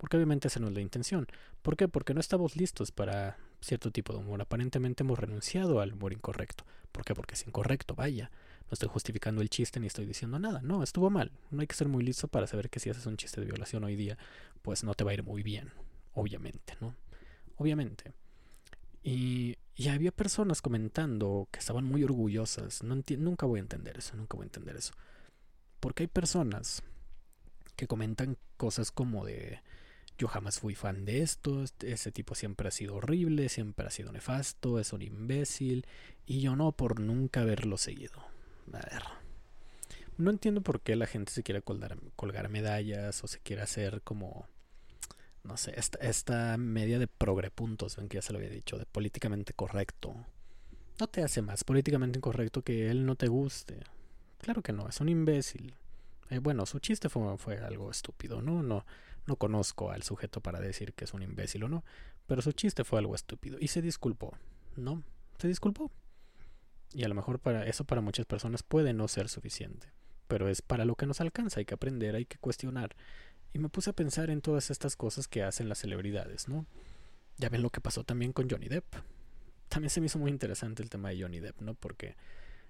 Porque 0.02 0.16
obviamente 0.16 0.48
esa 0.48 0.58
no 0.58 0.66
es 0.66 0.74
la 0.74 0.80
intención. 0.80 1.28
¿Por 1.62 1.76
qué? 1.76 1.86
Porque 1.86 2.12
no 2.12 2.18
estamos 2.18 2.56
listos 2.56 2.90
para 2.90 3.38
cierto 3.60 3.92
tipo 3.92 4.12
de 4.12 4.18
humor. 4.18 4.42
Aparentemente 4.42 5.04
hemos 5.04 5.16
renunciado 5.16 5.80
al 5.80 5.92
humor 5.92 6.12
incorrecto. 6.12 6.64
¿Por 6.90 7.04
qué? 7.04 7.14
Porque 7.14 7.34
es 7.36 7.46
incorrecto, 7.46 7.94
vaya. 7.94 8.28
No 8.62 8.72
estoy 8.72 8.88
justificando 8.88 9.42
el 9.42 9.48
chiste 9.48 9.78
ni 9.78 9.86
estoy 9.86 10.04
diciendo 10.04 10.40
nada. 10.40 10.60
No, 10.60 10.82
estuvo 10.82 11.08
mal. 11.08 11.30
No 11.52 11.60
hay 11.60 11.68
que 11.68 11.76
ser 11.76 11.86
muy 11.86 12.02
listo 12.02 12.26
para 12.26 12.48
saber 12.48 12.68
que 12.68 12.80
si 12.80 12.90
haces 12.90 13.06
un 13.06 13.16
chiste 13.16 13.40
de 13.40 13.46
violación 13.46 13.84
hoy 13.84 13.94
día, 13.94 14.18
pues 14.62 14.82
no 14.82 14.92
te 14.94 15.04
va 15.04 15.12
a 15.12 15.14
ir 15.14 15.22
muy 15.22 15.44
bien. 15.44 15.70
Obviamente, 16.14 16.76
¿no? 16.80 16.96
Obviamente. 17.54 18.12
Y, 19.04 19.56
y 19.76 19.86
había 19.86 20.10
personas 20.10 20.62
comentando 20.62 21.46
que 21.52 21.60
estaban 21.60 21.84
muy 21.84 22.02
orgullosas. 22.02 22.82
No 22.82 23.00
nunca 23.18 23.46
voy 23.46 23.60
a 23.60 23.62
entender 23.62 23.98
eso, 23.98 24.16
nunca 24.16 24.36
voy 24.36 24.46
a 24.46 24.48
entender 24.48 24.74
eso. 24.74 24.94
Porque 25.78 26.02
hay 26.02 26.08
personas 26.08 26.82
que 27.76 27.86
comentan 27.86 28.36
cosas 28.56 28.90
como 28.90 29.24
de 29.24 29.60
yo 30.22 30.28
jamás 30.28 30.60
fui 30.60 30.76
fan 30.76 31.04
de 31.04 31.20
esto, 31.20 31.64
este, 31.64 31.90
ese 31.90 32.12
tipo 32.12 32.36
siempre 32.36 32.68
ha 32.68 32.70
sido 32.70 32.94
horrible, 32.94 33.48
siempre 33.48 33.88
ha 33.88 33.90
sido 33.90 34.12
nefasto, 34.12 34.78
es 34.78 34.92
un 34.92 35.02
imbécil, 35.02 35.84
y 36.26 36.40
yo 36.40 36.54
no 36.54 36.70
por 36.70 37.00
nunca 37.00 37.40
haberlo 37.40 37.76
seguido. 37.76 38.20
A 38.72 38.78
ver. 38.78 39.02
No 40.18 40.30
entiendo 40.30 40.60
por 40.60 40.80
qué 40.80 40.94
la 40.94 41.06
gente 41.06 41.32
se 41.32 41.42
quiere 41.42 41.60
colgar, 41.60 42.48
medallas 42.48 43.24
o 43.24 43.26
se 43.26 43.40
quiere 43.40 43.62
hacer 43.62 44.00
como 44.02 44.46
no 45.42 45.56
sé, 45.56 45.74
esta, 45.76 45.98
esta 45.98 46.56
media 46.56 47.00
de 47.00 47.08
progre 47.08 47.50
puntos, 47.50 47.96
ven 47.96 48.08
que 48.08 48.18
ya 48.18 48.22
se 48.22 48.32
lo 48.32 48.38
había 48.38 48.50
dicho, 48.50 48.78
de 48.78 48.86
políticamente 48.86 49.54
correcto. 49.54 50.14
No 51.00 51.08
te 51.08 51.24
hace 51.24 51.42
más 51.42 51.64
políticamente 51.64 52.20
incorrecto 52.20 52.62
que 52.62 52.92
él 52.92 53.04
no 53.04 53.16
te 53.16 53.26
guste. 53.26 53.80
Claro 54.38 54.62
que 54.62 54.72
no, 54.72 54.88
es 54.88 55.00
un 55.00 55.08
imbécil. 55.08 55.74
Eh, 56.30 56.38
bueno, 56.38 56.64
su 56.64 56.78
chiste 56.78 57.08
fue 57.08 57.58
algo 57.58 57.90
estúpido, 57.90 58.40
¿no? 58.40 58.62
No, 58.62 58.86
no 59.26 59.36
conozco 59.36 59.90
al 59.90 60.02
sujeto 60.02 60.40
para 60.40 60.60
decir 60.60 60.94
que 60.94 61.04
es 61.04 61.14
un 61.14 61.22
imbécil 61.22 61.64
o 61.64 61.68
no, 61.68 61.84
pero 62.26 62.42
su 62.42 62.52
chiste 62.52 62.84
fue 62.84 62.98
algo 62.98 63.14
estúpido 63.14 63.58
y 63.60 63.68
se 63.68 63.82
disculpó, 63.82 64.36
¿no? 64.76 65.02
Se 65.38 65.48
disculpó. 65.48 65.90
Y 66.94 67.04
a 67.04 67.08
lo 67.08 67.14
mejor 67.14 67.38
para 67.38 67.66
eso 67.66 67.84
para 67.84 68.00
muchas 68.00 68.26
personas 68.26 68.62
puede 68.62 68.92
no 68.92 69.08
ser 69.08 69.28
suficiente, 69.28 69.88
pero 70.28 70.48
es 70.48 70.62
para 70.62 70.84
lo 70.84 70.94
que 70.94 71.06
nos 71.06 71.20
alcanza, 71.20 71.60
hay 71.60 71.64
que 71.64 71.74
aprender, 71.74 72.14
hay 72.14 72.26
que 72.26 72.38
cuestionar. 72.38 72.96
Y 73.54 73.58
me 73.58 73.68
puse 73.68 73.90
a 73.90 73.92
pensar 73.92 74.30
en 74.30 74.40
todas 74.40 74.70
estas 74.70 74.96
cosas 74.96 75.28
que 75.28 75.42
hacen 75.42 75.68
las 75.68 75.78
celebridades, 75.78 76.48
¿no? 76.48 76.66
Ya 77.38 77.48
ven 77.48 77.62
lo 77.62 77.70
que 77.70 77.80
pasó 77.80 78.04
también 78.04 78.32
con 78.32 78.48
Johnny 78.48 78.68
Depp. 78.68 78.94
También 79.68 79.90
se 79.90 80.00
me 80.00 80.06
hizo 80.06 80.18
muy 80.18 80.30
interesante 80.30 80.82
el 80.82 80.90
tema 80.90 81.10
de 81.10 81.22
Johnny 81.22 81.40
Depp, 81.40 81.60
¿no? 81.60 81.74
Porque 81.74 82.16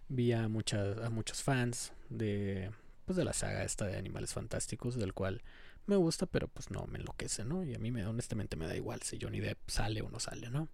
vi 0.08 0.32
a, 0.32 0.48
muchas, 0.48 0.98
a 0.98 1.10
muchos 1.10 1.42
fans 1.42 1.92
de, 2.08 2.70
pues 3.04 3.16
de 3.16 3.24
la 3.24 3.32
saga 3.32 3.64
esta 3.64 3.86
de 3.86 3.96
Animales 3.96 4.32
Fantásticos, 4.32 4.96
del 4.96 5.12
cual 5.12 5.42
me 5.86 5.96
gusta, 5.96 6.26
pero 6.26 6.48
pues 6.48 6.70
no 6.70 6.86
me 6.86 6.98
enloquece, 6.98 7.44
¿no? 7.44 7.64
Y 7.64 7.74
a 7.74 7.78
mí 7.78 7.90
me, 7.90 8.06
honestamente 8.06 8.56
me 8.56 8.66
da 8.66 8.76
igual 8.76 9.02
si 9.02 9.18
Johnny 9.20 9.40
Depp 9.40 9.58
sale 9.68 10.02
o 10.02 10.10
no 10.10 10.20
sale, 10.20 10.50
¿no? 10.50 10.68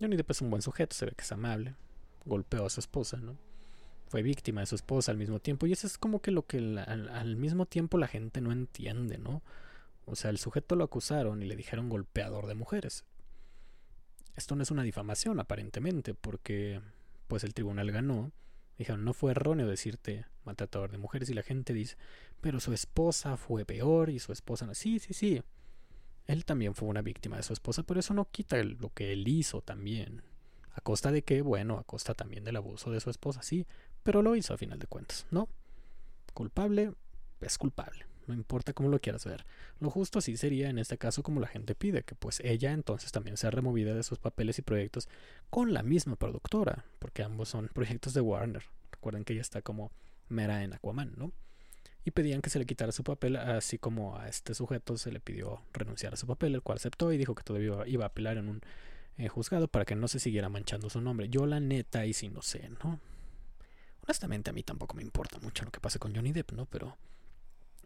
Johnny 0.00 0.16
Depp 0.16 0.30
es 0.30 0.40
un 0.40 0.50
buen 0.50 0.62
sujeto, 0.62 0.96
se 0.96 1.06
ve 1.06 1.12
que 1.12 1.22
es 1.22 1.32
amable, 1.32 1.76
golpeó 2.24 2.66
a 2.66 2.70
su 2.70 2.80
esposa, 2.80 3.18
¿no? 3.18 3.38
Fue 4.08 4.22
víctima 4.22 4.60
de 4.60 4.66
su 4.66 4.74
esposa 4.74 5.12
al 5.12 5.18
mismo 5.18 5.38
tiempo, 5.38 5.66
y 5.66 5.72
eso 5.72 5.86
es 5.86 5.96
como 5.96 6.20
que 6.20 6.30
lo 6.30 6.46
que 6.46 6.58
al, 6.58 7.36
mismo 7.36 7.66
tiempo 7.66 7.98
la 7.98 8.08
gente 8.08 8.40
no 8.40 8.52
entiende, 8.52 9.18
¿no? 9.18 9.42
O 10.04 10.16
sea, 10.16 10.30
el 10.30 10.38
sujeto 10.38 10.76
lo 10.76 10.84
acusaron 10.84 11.42
y 11.42 11.46
le 11.46 11.56
dijeron 11.56 11.88
golpeador 11.88 12.46
de 12.46 12.54
mujeres. 12.54 13.04
Esto 14.34 14.56
no 14.56 14.62
es 14.62 14.70
una 14.70 14.82
difamación, 14.82 15.38
aparentemente, 15.40 16.14
porque 16.14 16.80
pues 17.28 17.44
el 17.44 17.54
tribunal 17.54 17.90
ganó. 17.92 18.32
Dijeron, 18.76 19.04
no 19.04 19.12
fue 19.12 19.30
erróneo 19.30 19.66
decirte 19.66 20.26
maltratador 20.44 20.90
de 20.90 20.98
mujeres, 20.98 21.30
y 21.30 21.34
la 21.34 21.42
gente 21.42 21.72
dice, 21.72 21.96
pero 22.42 22.60
su 22.60 22.74
esposa 22.74 23.38
fue 23.38 23.64
peor 23.64 24.10
y 24.10 24.18
su 24.18 24.32
esposa 24.32 24.66
no. 24.66 24.74
Sí, 24.74 24.98
sí, 24.98 25.14
sí. 25.14 25.40
Él 26.26 26.44
también 26.44 26.74
fue 26.74 26.88
una 26.88 27.00
víctima 27.00 27.36
de 27.36 27.44
su 27.44 27.52
esposa, 27.52 27.84
pero 27.84 28.00
eso 28.00 28.12
no 28.14 28.28
quita 28.30 28.62
lo 28.62 28.92
que 28.92 29.12
él 29.12 29.26
hizo 29.28 29.62
también. 29.62 30.22
¿A 30.74 30.80
costa 30.80 31.12
de 31.12 31.22
qué? 31.22 31.40
Bueno, 31.40 31.78
a 31.78 31.84
costa 31.84 32.14
también 32.14 32.44
del 32.44 32.56
abuso 32.56 32.90
de 32.90 33.00
su 33.00 33.10
esposa, 33.10 33.42
sí, 33.42 33.66
pero 34.02 34.22
lo 34.22 34.34
hizo 34.34 34.52
a 34.52 34.58
final 34.58 34.78
de 34.78 34.86
cuentas, 34.88 35.26
¿no? 35.30 35.48
Culpable 36.34 36.92
es 37.40 37.58
culpable, 37.58 38.06
no 38.26 38.34
importa 38.34 38.72
cómo 38.72 38.88
lo 38.88 39.00
quieras 39.00 39.24
ver. 39.24 39.44
Lo 39.78 39.90
justo 39.90 40.18
así 40.18 40.36
sería 40.36 40.68
en 40.68 40.78
este 40.78 40.98
caso 40.98 41.22
como 41.22 41.40
la 41.40 41.46
gente 41.46 41.74
pide, 41.74 42.02
que 42.02 42.14
pues 42.14 42.40
ella 42.40 42.72
entonces 42.72 43.12
también 43.12 43.36
sea 43.36 43.50
removida 43.50 43.94
de 43.94 44.02
sus 44.02 44.18
papeles 44.18 44.58
y 44.58 44.62
proyectos 44.62 45.08
con 45.50 45.72
la 45.72 45.82
misma 45.82 46.16
productora, 46.16 46.86
porque 46.98 47.22
ambos 47.22 47.50
son 47.50 47.68
proyectos 47.68 48.14
de 48.14 48.20
Warner. 48.20 48.64
Recuerden 48.90 49.24
que 49.24 49.34
ella 49.34 49.42
está 49.42 49.62
como 49.62 49.92
mera 50.28 50.64
en 50.64 50.72
Aquaman, 50.72 51.12
¿no? 51.16 51.32
Y 52.04 52.10
pedían 52.10 52.42
que 52.42 52.50
se 52.50 52.58
le 52.58 52.66
quitara 52.66 52.92
su 52.92 53.04
papel, 53.04 53.36
así 53.36 53.78
como 53.78 54.16
a 54.16 54.28
este 54.28 54.54
sujeto 54.54 54.96
se 54.96 55.12
le 55.12 55.20
pidió 55.20 55.62
renunciar 55.72 56.14
a 56.14 56.16
su 56.16 56.26
papel, 56.26 56.54
el 56.54 56.62
cual 56.62 56.76
aceptó 56.76 57.12
y 57.12 57.18
dijo 57.18 57.34
que 57.34 57.44
todavía 57.44 57.86
iba 57.86 58.04
a 58.04 58.08
apelar 58.08 58.38
en 58.38 58.48
un 58.48 58.60
eh, 59.18 59.28
juzgado 59.28 59.68
para 59.68 59.84
que 59.84 59.94
no 59.94 60.08
se 60.08 60.18
siguiera 60.18 60.48
manchando 60.48 60.90
su 60.90 61.00
nombre. 61.00 61.28
Yo 61.28 61.46
la 61.46 61.60
neta 61.60 62.04
y 62.06 62.12
si 62.12 62.28
no 62.28 62.42
sé, 62.42 62.70
¿no? 62.82 62.98
Honestamente 64.04 64.50
a 64.50 64.52
mí 64.52 64.64
tampoco 64.64 64.96
me 64.96 65.02
importa 65.02 65.38
mucho 65.38 65.64
lo 65.64 65.70
que 65.70 65.78
pase 65.78 66.00
con 66.00 66.14
Johnny 66.14 66.32
Depp, 66.32 66.52
¿no? 66.52 66.66
Pero 66.66 66.96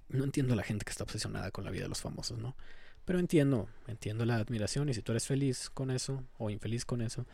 no 0.09 0.25
entiendo 0.25 0.55
a 0.55 0.57
la 0.57 0.63
gente 0.63 0.85
que 0.85 0.91
está 0.91 1.05
obsesionada 1.05 1.51
con 1.51 1.65
la 1.65 1.71
vida 1.71 1.83
de 1.83 1.89
los 1.91 2.01
famosos, 2.01 2.39
¿no? 2.39 2.57
Pero 3.05 3.19
entiendo, 3.19 3.69
entiendo 3.87 4.25
la 4.25 4.37
admiración 4.37 4.89
y 4.89 4.95
si 4.95 5.03
tú 5.03 5.13
eres 5.13 5.27
feliz 5.27 5.69
con 5.69 5.91
eso 5.91 6.25
o 6.39 6.49
infeliz 6.49 6.85
con 6.87 7.03
eso, 7.03 7.27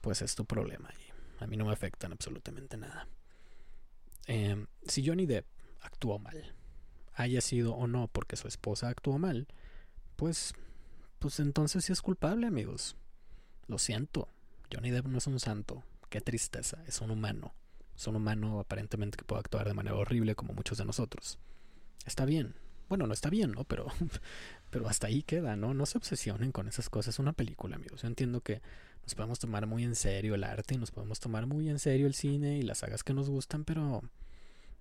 pues 0.00 0.20
es 0.20 0.34
tu 0.34 0.44
problema 0.44 0.90
y 0.98 1.42
a 1.44 1.46
mí 1.46 1.56
no 1.56 1.64
me 1.64 1.72
afectan 1.72 2.12
absolutamente 2.12 2.76
nada. 2.76 3.06
Eh, 4.26 4.66
si 4.86 5.06
Johnny 5.06 5.26
Depp 5.26 5.46
actuó 5.84 6.18
mal, 6.18 6.54
haya 7.14 7.40
sido 7.40 7.74
o 7.74 7.86
no 7.86 8.08
porque 8.08 8.36
su 8.36 8.48
esposa 8.48 8.88
actuó 8.88 9.18
mal, 9.18 9.46
pues, 10.16 10.54
pues 11.18 11.40
entonces 11.40 11.84
sí 11.84 11.92
es 11.92 12.02
culpable, 12.02 12.46
amigos. 12.46 12.96
Lo 13.66 13.78
siento, 13.78 14.28
Johnny 14.72 14.90
Depp 14.90 15.06
no 15.06 15.18
es 15.18 15.26
un 15.26 15.40
santo, 15.40 15.84
qué 16.10 16.20
tristeza, 16.20 16.82
es 16.86 17.00
un 17.00 17.10
humano. 17.10 17.54
Es 17.96 18.06
un 18.08 18.16
humano 18.16 18.58
aparentemente 18.58 19.16
que 19.16 19.24
puede 19.24 19.40
actuar 19.40 19.68
de 19.68 19.74
manera 19.74 19.96
horrible 19.96 20.34
como 20.34 20.52
muchos 20.52 20.78
de 20.78 20.84
nosotros. 20.84 21.38
Está 22.04 22.24
bien. 22.24 22.54
Bueno, 22.88 23.06
no 23.06 23.14
está 23.14 23.30
bien, 23.30 23.52
¿no? 23.52 23.64
Pero, 23.64 23.86
pero 24.70 24.88
hasta 24.88 25.06
ahí 25.06 25.22
queda, 25.22 25.56
¿no? 25.56 25.74
No 25.74 25.86
se 25.86 25.98
obsesionen 25.98 26.52
con 26.52 26.68
esas 26.68 26.90
cosas. 26.90 27.14
Es 27.14 27.18
una 27.20 27.32
película, 27.32 27.76
amigos. 27.76 28.02
Yo 28.02 28.08
entiendo 28.08 28.40
que 28.40 28.60
nos 29.04 29.14
podemos 29.14 29.38
tomar 29.38 29.66
muy 29.66 29.84
en 29.84 29.94
serio 29.94 30.34
el 30.34 30.44
arte 30.44 30.74
y 30.74 30.78
nos 30.78 30.90
podemos 30.90 31.20
tomar 31.20 31.46
muy 31.46 31.68
en 31.68 31.78
serio 31.78 32.06
el 32.06 32.14
cine 32.14 32.58
y 32.58 32.62
las 32.62 32.78
sagas 32.78 33.04
que 33.04 33.14
nos 33.14 33.30
gustan, 33.30 33.64
pero 33.64 34.02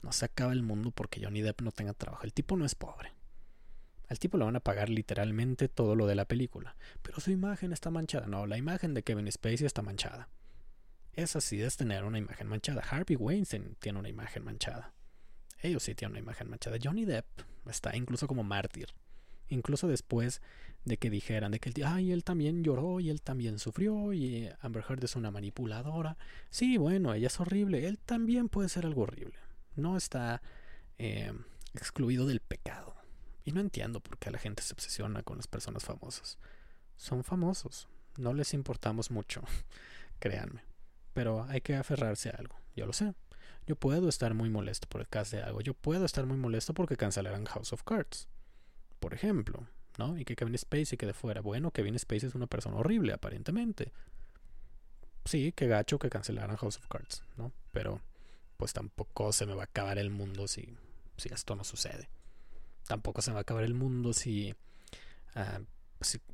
no 0.03 0.11
se 0.11 0.25
acaba 0.25 0.51
el 0.51 0.61
mundo 0.61 0.91
porque 0.91 1.23
Johnny 1.23 1.41
Depp 1.41 1.61
no 1.61 1.71
tenga 1.71 1.93
trabajo. 1.93 2.25
El 2.25 2.33
tipo 2.33 2.57
no 2.57 2.65
es 2.65 2.75
pobre. 2.75 3.13
Al 4.09 4.19
tipo 4.19 4.37
le 4.37 4.43
van 4.43 4.57
a 4.57 4.59
pagar 4.59 4.89
literalmente 4.89 5.69
todo 5.69 5.95
lo 5.95 6.05
de 6.05 6.15
la 6.15 6.25
película. 6.25 6.75
Pero 7.01 7.19
su 7.21 7.31
imagen 7.31 7.71
está 7.71 7.89
manchada. 7.89 8.27
No, 8.27 8.45
la 8.45 8.57
imagen 8.57 8.93
de 8.93 9.03
Kevin 9.03 9.31
Spacey 9.31 9.65
está 9.65 9.81
manchada. 9.81 10.27
Es 11.13 11.35
así 11.35 11.61
es 11.61 11.77
tener 11.77 12.03
una 12.03 12.17
imagen 12.17 12.47
manchada. 12.47 12.81
Harvey 12.81 13.15
Weinstein 13.15 13.75
tiene 13.79 13.99
una 13.99 14.09
imagen 14.09 14.43
manchada. 14.43 14.93
Ellos 15.61 15.83
sí 15.83 15.95
tienen 15.95 16.11
una 16.11 16.19
imagen 16.19 16.49
manchada. 16.49 16.77
Johnny 16.83 17.05
Depp 17.05 17.25
está 17.67 17.95
incluso 17.95 18.27
como 18.27 18.43
mártir. 18.43 18.89
Incluso 19.47 19.87
después 19.87 20.41
de 20.83 20.97
que 20.97 21.09
dijeran 21.09 21.53
de 21.53 21.59
que 21.59 21.69
el 21.69 21.85
ay, 21.85 22.11
él 22.11 22.25
también 22.25 22.61
lloró 22.61 22.99
y 22.99 23.09
él 23.09 23.21
también 23.21 23.57
sufrió 23.57 24.11
y 24.11 24.49
Amber 24.59 24.83
Heard 24.89 25.05
es 25.05 25.15
una 25.15 25.31
manipuladora. 25.31 26.17
Sí, 26.49 26.77
bueno, 26.77 27.13
ella 27.13 27.27
es 27.27 27.39
horrible. 27.39 27.87
Él 27.87 27.99
también 27.99 28.49
puede 28.49 28.67
ser 28.67 28.85
algo 28.85 29.03
horrible 29.03 29.42
no 29.75 29.97
está 29.97 30.41
eh, 30.97 31.33
excluido 31.73 32.25
del 32.25 32.39
pecado. 32.39 32.95
Y 33.45 33.51
no 33.51 33.59
entiendo 33.59 33.99
por 33.99 34.17
qué 34.17 34.31
la 34.31 34.39
gente 34.39 34.63
se 34.63 34.73
obsesiona 34.73 35.23
con 35.23 35.37
las 35.37 35.47
personas 35.47 35.83
famosas. 35.83 36.37
Son 36.95 37.23
famosos, 37.23 37.87
no 38.17 38.33
les 38.33 38.53
importamos 38.53 39.11
mucho, 39.11 39.41
créanme. 40.19 40.63
Pero 41.13 41.43
hay 41.43 41.61
que 41.61 41.75
aferrarse 41.75 42.29
a 42.29 42.33
algo, 42.37 42.55
yo 42.75 42.85
lo 42.85 42.93
sé. 42.93 43.13
Yo 43.65 43.75
puedo 43.75 44.09
estar 44.09 44.33
muy 44.33 44.49
molesto 44.49 44.87
por 44.87 45.01
el 45.01 45.07
caso 45.07 45.37
de 45.37 45.43
algo, 45.43 45.61
yo 45.61 45.73
puedo 45.73 46.05
estar 46.05 46.25
muy 46.25 46.37
molesto 46.37 46.73
porque 46.73 46.97
cancelaran 46.97 47.45
House 47.45 47.73
of 47.73 47.83
Cards, 47.83 48.27
por 48.99 49.13
ejemplo, 49.13 49.67
¿no? 49.97 50.17
Y 50.17 50.25
que 50.25 50.35
Kevin 50.35 50.57
Spacey 50.57 50.97
quede 50.97 51.13
fuera. 51.13 51.41
Bueno, 51.41 51.71
Kevin 51.71 51.97
Spacey 51.97 52.29
es 52.29 52.35
una 52.35 52.47
persona 52.47 52.77
horrible, 52.77 53.13
aparentemente. 53.13 53.91
Sí, 55.25 55.53
que 55.53 55.67
gacho 55.67 55.99
que 55.99 56.09
cancelaran 56.09 56.57
House 56.57 56.77
of 56.77 56.87
Cards, 56.87 57.23
¿no? 57.37 57.51
Pero 57.71 58.01
pues 58.57 58.73
tampoco 58.73 59.31
se 59.33 59.45
me 59.45 59.53
va 59.53 59.63
a 59.63 59.65
acabar 59.65 59.97
el 59.97 60.09
mundo 60.09 60.47
si, 60.47 60.75
si 61.17 61.29
esto 61.29 61.55
no 61.55 61.63
sucede. 61.63 62.09
Tampoco 62.87 63.21
se 63.21 63.31
me 63.31 63.35
va 63.35 63.39
a 63.39 63.41
acabar 63.41 63.63
el 63.63 63.73
mundo 63.73 64.13
si, 64.13 64.53
ah, 65.35 65.61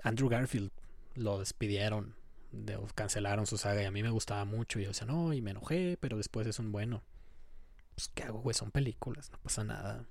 Andrew 0.04 0.30
Garfield 0.30 0.72
lo 1.16 1.40
despidieron, 1.40 2.16
de, 2.52 2.80
cancelaron 2.96 3.46
su 3.46 3.58
saga 3.58 3.84
y 3.84 3.86
a 3.86 3.92
mí 3.92 4.02
me 4.02 4.10
gustaba 4.10 4.46
mucho 4.46 4.80
y 4.80 4.84
yo 4.84 4.90
decía, 4.90 5.06
no, 5.06 5.34
y 5.34 5.42
me 5.42 5.52
enojé, 5.52 5.98
pero 6.00 6.18
después 6.18 6.48
es 6.48 6.60
un 6.60 6.72
bueno. 6.72 7.04
Pues, 7.96 8.10
¿qué 8.10 8.24
hago, 8.24 8.40
güey? 8.42 8.54
Son 8.54 8.72
películas, 8.72 9.32
no 9.32 9.40
pasa 9.40 9.64
nada. 9.64 10.06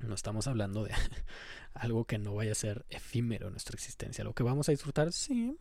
No 0.00 0.14
estamos 0.14 0.46
hablando 0.46 0.84
de 0.84 0.92
algo 1.74 2.04
que 2.04 2.18
no 2.18 2.34
vaya 2.34 2.52
a 2.52 2.56
ser 2.56 2.84
efímero 2.90 3.46
en 3.46 3.52
nuestra 3.52 3.74
existencia. 3.74 4.24
Lo 4.24 4.34
que 4.34 4.42
vamos 4.42 4.68
a 4.68 4.72
disfrutar, 4.72 5.12
sí, 5.12 5.56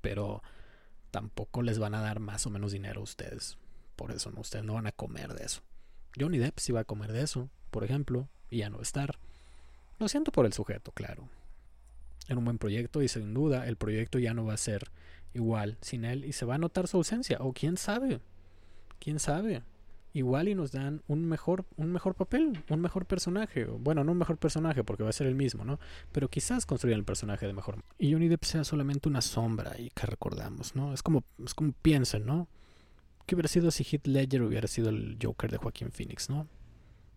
pero 0.00 0.42
tampoco 1.10 1.62
les 1.62 1.78
van 1.78 1.94
a 1.94 2.00
dar 2.00 2.20
más 2.20 2.46
o 2.46 2.50
menos 2.50 2.72
dinero 2.72 3.00
a 3.00 3.04
ustedes 3.04 3.58
por 3.96 4.12
eso, 4.12 4.30
¿no? 4.30 4.40
Ustedes 4.40 4.64
no 4.64 4.74
van 4.74 4.86
a 4.86 4.92
comer 4.92 5.34
de 5.34 5.44
eso. 5.44 5.62
Johnny 6.18 6.38
Depp 6.38 6.58
sí 6.58 6.72
va 6.72 6.80
a 6.80 6.84
comer 6.84 7.12
de 7.12 7.22
eso, 7.22 7.48
por 7.70 7.84
ejemplo, 7.84 8.28
y 8.50 8.58
ya 8.58 8.70
no 8.70 8.80
estar. 8.80 9.18
Lo 9.98 10.08
siento 10.08 10.32
por 10.32 10.46
el 10.46 10.52
sujeto, 10.52 10.92
claro. 10.92 11.28
Era 12.28 12.38
un 12.38 12.44
buen 12.44 12.58
proyecto 12.58 13.02
y 13.02 13.08
sin 13.08 13.34
duda 13.34 13.66
el 13.66 13.76
proyecto 13.76 14.18
ya 14.18 14.34
no 14.34 14.44
va 14.44 14.54
a 14.54 14.58
ser 14.58 14.90
igual 15.34 15.78
sin 15.80 16.04
él 16.04 16.24
y 16.24 16.32
se 16.32 16.44
va 16.44 16.56
a 16.56 16.58
notar 16.58 16.88
su 16.88 16.98
ausencia. 16.98 17.38
O 17.40 17.52
quién 17.52 17.76
sabe, 17.76 18.20
quién 18.98 19.18
sabe. 19.18 19.62
Igual 20.14 20.48
y 20.48 20.54
nos 20.54 20.72
dan 20.72 21.02
un 21.08 21.24
mejor, 21.24 21.64
un 21.76 21.90
mejor 21.90 22.14
papel, 22.14 22.62
un 22.68 22.80
mejor 22.80 23.06
personaje. 23.06 23.64
Bueno, 23.64 24.04
no 24.04 24.12
un 24.12 24.18
mejor 24.18 24.36
personaje 24.36 24.84
porque 24.84 25.02
va 25.02 25.08
a 25.08 25.14
ser 25.14 25.26
el 25.26 25.34
mismo, 25.34 25.64
¿no? 25.64 25.80
Pero 26.12 26.28
quizás 26.28 26.66
construyan 26.66 26.98
el 26.98 27.04
personaje 27.04 27.46
de 27.46 27.54
mejor. 27.54 27.82
Y 27.98 28.12
Johnny 28.12 28.28
Depp 28.28 28.44
sea 28.44 28.64
solamente 28.64 29.08
una 29.08 29.22
sombra 29.22 29.80
y 29.80 29.88
que 29.90 30.06
recordamos, 30.06 30.76
¿no? 30.76 30.92
Es 30.92 31.02
como, 31.02 31.24
es 31.42 31.54
como 31.54 31.72
piensen, 31.72 32.26
¿no? 32.26 32.46
¿Qué 33.32 33.36
hubiera 33.36 33.48
sido 33.48 33.70
si 33.70 33.82
Heath 33.82 34.06
Ledger 34.08 34.42
hubiera 34.42 34.68
sido 34.68 34.90
el 34.90 35.16
Joker 35.18 35.50
de 35.50 35.56
Joaquín 35.56 35.90
Phoenix, 35.90 36.28
no? 36.28 36.46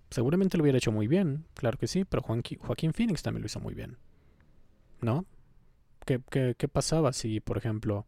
Seguramente 0.09 0.57
lo 0.57 0.63
hubiera 0.63 0.77
hecho 0.77 0.93
muy 0.93 1.07
bien, 1.07 1.43
claro 1.55 1.77
que 1.77 1.87
sí, 1.87 2.05
pero 2.05 2.21
Joaquín 2.21 2.93
Phoenix 2.93 3.21
también 3.21 3.41
lo 3.41 3.47
hizo 3.47 3.59
muy 3.59 3.73
bien. 3.73 3.97
¿No? 5.01 5.25
¿Qué, 6.05 6.21
qué, 6.29 6.67
pasaba 6.69 7.11
si, 7.11 7.41
por 7.41 7.57
ejemplo, 7.57 8.05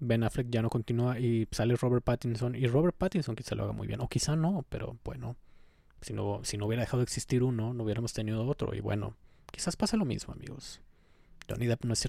Ben 0.00 0.24
Affleck 0.24 0.48
ya 0.50 0.60
no 0.60 0.70
continúa 0.70 1.20
y 1.20 1.46
sale 1.52 1.76
Robert 1.76 2.02
Pattinson 2.02 2.56
y 2.56 2.66
Robert 2.66 2.96
Pattinson 2.96 3.36
quizá 3.36 3.54
lo 3.54 3.62
haga 3.62 3.74
muy 3.74 3.86
bien, 3.86 4.00
o 4.00 4.08
quizá 4.08 4.34
no, 4.34 4.66
pero 4.68 4.98
bueno, 5.04 5.36
si 6.00 6.12
no, 6.12 6.40
si 6.42 6.56
no 6.56 6.66
hubiera 6.66 6.82
dejado 6.82 6.98
de 6.98 7.04
existir 7.04 7.44
uno, 7.44 7.72
no 7.72 7.84
hubiéramos 7.84 8.12
tenido 8.12 8.44
otro, 8.44 8.74
y 8.74 8.80
bueno, 8.80 9.14
quizás 9.52 9.76
pase 9.76 9.96
lo 9.96 10.04
mismo, 10.04 10.34
amigos. 10.34 10.80
Johnny 11.48 11.68
Depp 11.68 11.84
no 11.84 11.94
es 11.94 12.04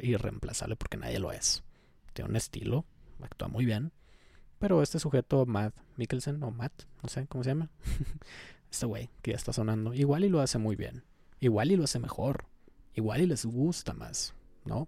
irreemplazable 0.00 0.76
porque 0.76 0.96
nadie 0.96 1.18
lo 1.18 1.32
es. 1.32 1.64
Tiene 2.12 2.30
un 2.30 2.36
estilo, 2.36 2.84
actúa 3.20 3.48
muy 3.48 3.64
bien. 3.64 3.90
Pero 4.60 4.82
este 4.82 4.98
sujeto, 4.98 5.46
Matt 5.46 5.74
Mikkelsen, 5.96 6.42
o 6.42 6.50
Matt, 6.50 6.84
no 7.02 7.08
sé 7.08 7.26
cómo 7.26 7.42
se 7.42 7.50
llama, 7.50 7.70
este 8.70 8.86
güey 8.86 9.10
que 9.22 9.32
ya 9.32 9.36
está 9.36 9.52
sonando, 9.52 9.94
igual 9.94 10.22
y 10.24 10.28
lo 10.28 10.40
hace 10.40 10.58
muy 10.58 10.76
bien. 10.76 11.02
Igual 11.40 11.72
y 11.72 11.76
lo 11.76 11.84
hace 11.84 11.98
mejor. 11.98 12.44
Igual 12.94 13.22
y 13.22 13.26
les 13.26 13.46
gusta 13.46 13.94
más, 13.94 14.34
¿no? 14.66 14.86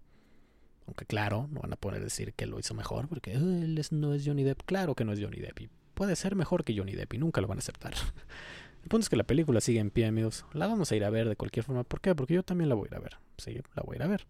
Aunque 0.87 1.07
claro, 1.07 1.49
no 1.51 1.61
van 1.61 1.73
a 1.73 1.77
poder 1.77 2.03
decir 2.03 2.35
que 2.35 2.47
lo 2.47 2.59
hizo 2.59 2.75
mejor 2.75 3.09
porque 3.09 3.33
él 3.33 3.81
no 3.93 4.13
es 4.13 4.27
Johnny 4.27 4.45
Depp. 4.45 4.63
Claro 4.65 4.95
que 4.95 5.07
no 5.07 5.13
es 5.13 5.21
Johnny 5.21 5.39
Depp. 5.39 5.71
Puede 5.95 6.17
ser 6.17 6.37
mejor 6.37 6.65
que 6.65 6.77
Johnny 6.77 6.93
Depp 6.93 7.15
y 7.15 7.19
nunca 7.19 7.41
lo 7.41 7.49
van 7.49 7.59
a 7.59 7.61
aceptar. 7.61 7.95
El 8.83 8.89
punto 8.89 9.05
es 9.05 9.09
que 9.09 9.17
la 9.17 9.25
película 9.25 9.63
sigue 9.63 9.79
en 9.79 9.91
pie, 9.91 10.07
amigos. 10.07 10.45
La 10.53 10.67
vamos 10.67 10.93
a 10.93 10.97
ir 10.97 11.05
a 11.05 11.11
ver 11.11 11.29
de 11.29 11.37
cualquier 11.37 11.65
forma. 11.65 11.85
¿Por 11.85 12.01
qué? 12.01 12.15
Porque 12.15 12.35
yo 12.35 12.43
también 12.43 12.69
la 12.69 12.75
voy 12.75 12.89
a 12.91 12.95
ir 12.95 12.97
a 12.97 13.01
ver. 13.01 13.17
Sí, 13.39 13.63
la 13.75 13.83
voy 13.85 13.95
a 13.95 13.97
ir 13.97 14.03
a 14.03 14.09
ver. 14.09 14.27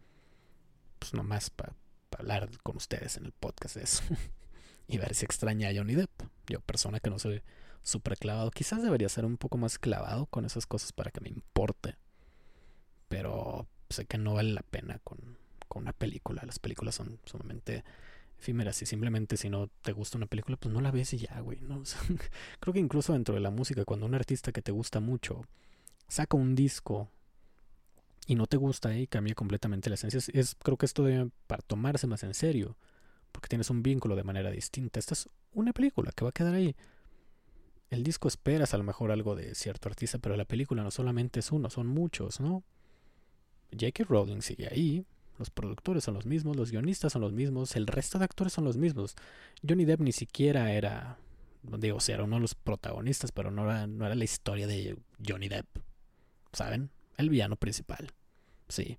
Pues 1.00 1.14
nomás 1.14 1.50
para 1.50 1.74
hablar 2.16 2.48
con 2.62 2.76
ustedes 2.76 3.16
en 3.16 3.24
el 3.24 3.32
podcast 3.32 3.76
de 3.76 3.82
eso. 3.82 4.02
y 4.86 4.98
ver 4.98 5.14
si 5.14 5.24
extraña 5.24 5.68
a 5.68 5.74
Johnny 5.74 5.94
Depp. 5.94 6.10
Yo, 6.48 6.60
persona 6.60 7.00
que 7.00 7.10
no 7.10 7.18
soy 7.18 7.42
súper 7.82 8.16
clavado, 8.16 8.50
quizás 8.50 8.82
debería 8.82 9.08
ser 9.08 9.24
un 9.24 9.36
poco 9.36 9.58
más 9.58 9.78
clavado 9.78 10.26
con 10.26 10.44
esas 10.44 10.66
cosas 10.66 10.92
para 10.92 11.10
que 11.10 11.20
me 11.20 11.28
importe. 11.28 11.96
Pero 13.08 13.66
sé 13.90 14.06
que 14.06 14.18
no 14.18 14.34
vale 14.34 14.52
la 14.52 14.62
pena 14.62 14.98
con, 15.04 15.36
con 15.68 15.82
una 15.82 15.92
película. 15.92 16.42
Las 16.44 16.58
películas 16.58 16.94
son 16.94 17.18
sumamente 17.24 17.84
efímeras 18.42 18.82
y 18.82 18.86
simplemente 18.86 19.36
si 19.36 19.48
no 19.48 19.68
te 19.82 19.92
gusta 19.92 20.18
una 20.18 20.26
película, 20.26 20.56
pues 20.56 20.74
no 20.74 20.80
la 20.80 20.90
ves 20.90 21.12
y 21.14 21.18
ya, 21.18 21.40
güey. 21.40 21.60
¿no? 21.60 21.82
creo 22.60 22.74
que 22.74 22.80
incluso 22.80 23.12
dentro 23.12 23.34
de 23.34 23.40
la 23.40 23.50
música, 23.50 23.84
cuando 23.84 24.06
un 24.06 24.14
artista 24.14 24.52
que 24.52 24.62
te 24.62 24.72
gusta 24.72 25.00
mucho 25.00 25.42
saca 26.08 26.36
un 26.36 26.54
disco 26.54 27.08
y 28.26 28.34
no 28.34 28.46
te 28.46 28.56
gusta 28.56 28.96
y 28.96 29.06
cambia 29.06 29.34
completamente 29.34 29.88
la 29.88 29.94
esencia, 29.94 30.18
es, 30.18 30.56
creo 30.56 30.76
que 30.76 30.86
esto 30.86 31.04
debe 31.04 31.30
para 31.46 31.62
tomarse 31.62 32.06
más 32.06 32.22
en 32.24 32.34
serio, 32.34 32.76
porque 33.32 33.48
tienes 33.48 33.70
un 33.70 33.82
vínculo 33.82 34.14
de 34.14 34.24
manera 34.24 34.50
distinta. 34.50 34.98
Esta 34.98 35.14
es 35.14 35.28
una 35.54 35.72
película 35.72 36.12
que 36.12 36.24
va 36.24 36.30
a 36.30 36.32
quedar 36.32 36.54
ahí. 36.54 36.76
El 37.90 38.04
disco 38.04 38.28
esperas 38.28 38.72
a 38.72 38.78
lo 38.78 38.84
mejor 38.84 39.10
algo 39.10 39.34
de 39.34 39.54
cierto 39.54 39.88
artista, 39.88 40.18
pero 40.18 40.36
la 40.36 40.44
película 40.44 40.82
no 40.82 40.90
solamente 40.90 41.40
es 41.40 41.52
uno, 41.52 41.68
son 41.68 41.86
muchos, 41.88 42.40
¿no? 42.40 42.62
J.K. 43.72 44.04
Rowling 44.04 44.40
sigue 44.40 44.68
ahí, 44.70 45.04
los 45.38 45.50
productores 45.50 46.04
son 46.04 46.14
los 46.14 46.26
mismos, 46.26 46.56
los 46.56 46.70
guionistas 46.70 47.12
son 47.12 47.22
los 47.22 47.32
mismos, 47.32 47.74
el 47.76 47.86
resto 47.86 48.18
de 48.18 48.24
actores 48.24 48.52
son 48.52 48.64
los 48.64 48.76
mismos. 48.76 49.16
Johnny 49.66 49.84
Depp 49.84 50.00
ni 50.00 50.12
siquiera 50.12 50.72
era, 50.72 51.18
digo, 51.62 51.98
o 51.98 52.12
era 52.12 52.24
uno 52.24 52.36
de 52.36 52.42
los 52.42 52.54
protagonistas, 52.54 53.32
pero 53.32 53.50
no 53.50 53.64
era, 53.64 53.86
no 53.86 54.06
era 54.06 54.14
la 54.14 54.24
historia 54.24 54.66
de 54.66 54.96
Johnny 55.26 55.48
Depp. 55.48 55.66
¿Saben? 56.52 56.90
El 57.16 57.30
villano 57.30 57.56
principal. 57.56 58.12
Sí. 58.68 58.98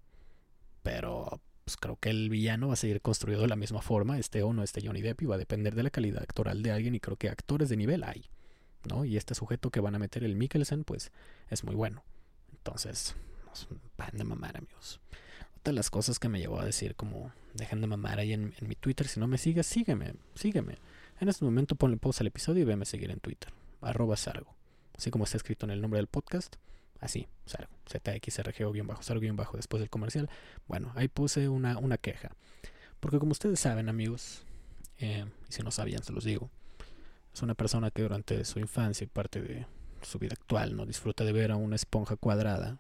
Pero 0.82 1.41
pues, 1.65 1.78
creo 1.78 1.97
que 1.97 2.10
el 2.10 2.30
villano 2.30 2.67
va 2.67 2.73
a 2.73 2.78
seguir 2.78 3.02
construido 3.02 3.41
de 3.41 3.47
la 3.47 3.56
misma 3.56 3.82
forma, 3.82 4.17
este 4.17 4.43
o 4.43 4.54
no 4.54 4.63
este 4.63 4.86
Johnny 4.86 5.02
Depp, 5.02 5.21
y 5.21 5.26
va 5.26 5.36
a 5.36 5.39
depender 5.39 5.76
de 5.76 5.84
la 5.84 5.89
calidad 5.89 6.23
actoral 6.23 6.63
de 6.63 6.71
alguien, 6.71 6.95
y 6.95 6.99
creo 6.99 7.17
que 7.17 7.30
actores 7.30 7.69
de 7.69 7.78
nivel 7.78 8.04
hay. 8.04 8.26
¿no? 8.89 9.06
Y 9.06 9.17
este 9.17 9.36
sujeto 9.36 9.69
que 9.69 9.80
van 9.80 9.95
a 9.95 9.99
meter 9.99 10.23
el 10.23 10.36
Mikkelsen, 10.36 10.84
pues 10.84 11.12
es 11.49 11.63
muy 11.63 11.76
bueno. 11.76 12.04
Entonces, 12.52 13.15
van 13.97 14.12
de 14.13 14.23
mamar, 14.23 14.58
amigos 14.58 14.99
de 15.63 15.73
las 15.73 15.89
cosas 15.89 16.19
que 16.19 16.30
me 16.30 16.39
llevó 16.39 16.60
a 16.60 16.65
decir 16.65 16.95
como 16.95 17.32
dejen 17.54 17.82
de 17.82 17.88
mamar 17.88 18.19
ahí 18.19 18.34
en, 18.34 18.54
mi 18.62 18.76
Twitter. 18.76 19.08
Si 19.08 19.19
no 19.19 19.28
me 19.28 19.38
sigues, 19.38 19.65
sígueme, 19.65 20.13
sígueme. 20.36 20.78
En 21.19 21.30
este 21.30 21.45
momento 21.45 21.76
ponle 21.76 21.97
pausa 21.97 22.23
al 22.23 22.28
episodio 22.28 22.63
y 22.63 22.65
veme 22.65 22.86
seguir 22.86 23.12
en 23.12 23.19
Twitter. 23.19 23.54
Arroba 23.82 24.17
Sargo. 24.17 24.54
Así 24.95 25.10
como 25.10 25.23
está 25.23 25.38
escrito 25.38 25.65
en 25.65 25.71
el 25.71 25.82
nombre 25.82 25.99
del 25.99 26.08
podcast. 26.08 26.56
Así, 27.04 27.28
Sargo. 27.46 27.74
ZXRG 27.89 28.86
bajo 28.86 29.04
Sargo 29.04 29.34
bajo 29.34 29.58
después 29.58 29.82
del 29.82 29.89
comercial. 29.89 30.30
Bueno, 30.68 30.94
ahí 30.96 31.10
puse 31.10 31.50
una, 31.50 31.78
una 31.78 31.98
queja. 31.98 32.32
Porque 33.02 33.20
como 33.20 33.34
ustedes 33.34 33.60
saben, 33.60 33.89
amigos, 33.89 34.46
eh, 35.00 35.26
y 35.50 35.52
si 35.52 35.63
no 35.63 35.72
sabían, 35.72 36.02
se 36.02 36.13
los 36.13 36.24
digo. 36.24 36.50
Es 37.34 37.42
una 37.42 37.56
persona 37.56 37.92
que 37.92 38.04
durante 38.04 38.46
su 38.46 38.60
infancia 38.60 39.04
y 39.04 39.08
parte 39.08 39.42
de 39.42 39.66
su 40.02 40.18
vida 40.18 40.34
actual 40.34 40.78
no 40.78 40.86
disfruta 40.86 41.26
de 41.26 41.34
ver 41.34 41.52
a 41.52 41.58
una 41.58 41.76
esponja 41.76 42.16
cuadrada 42.16 42.80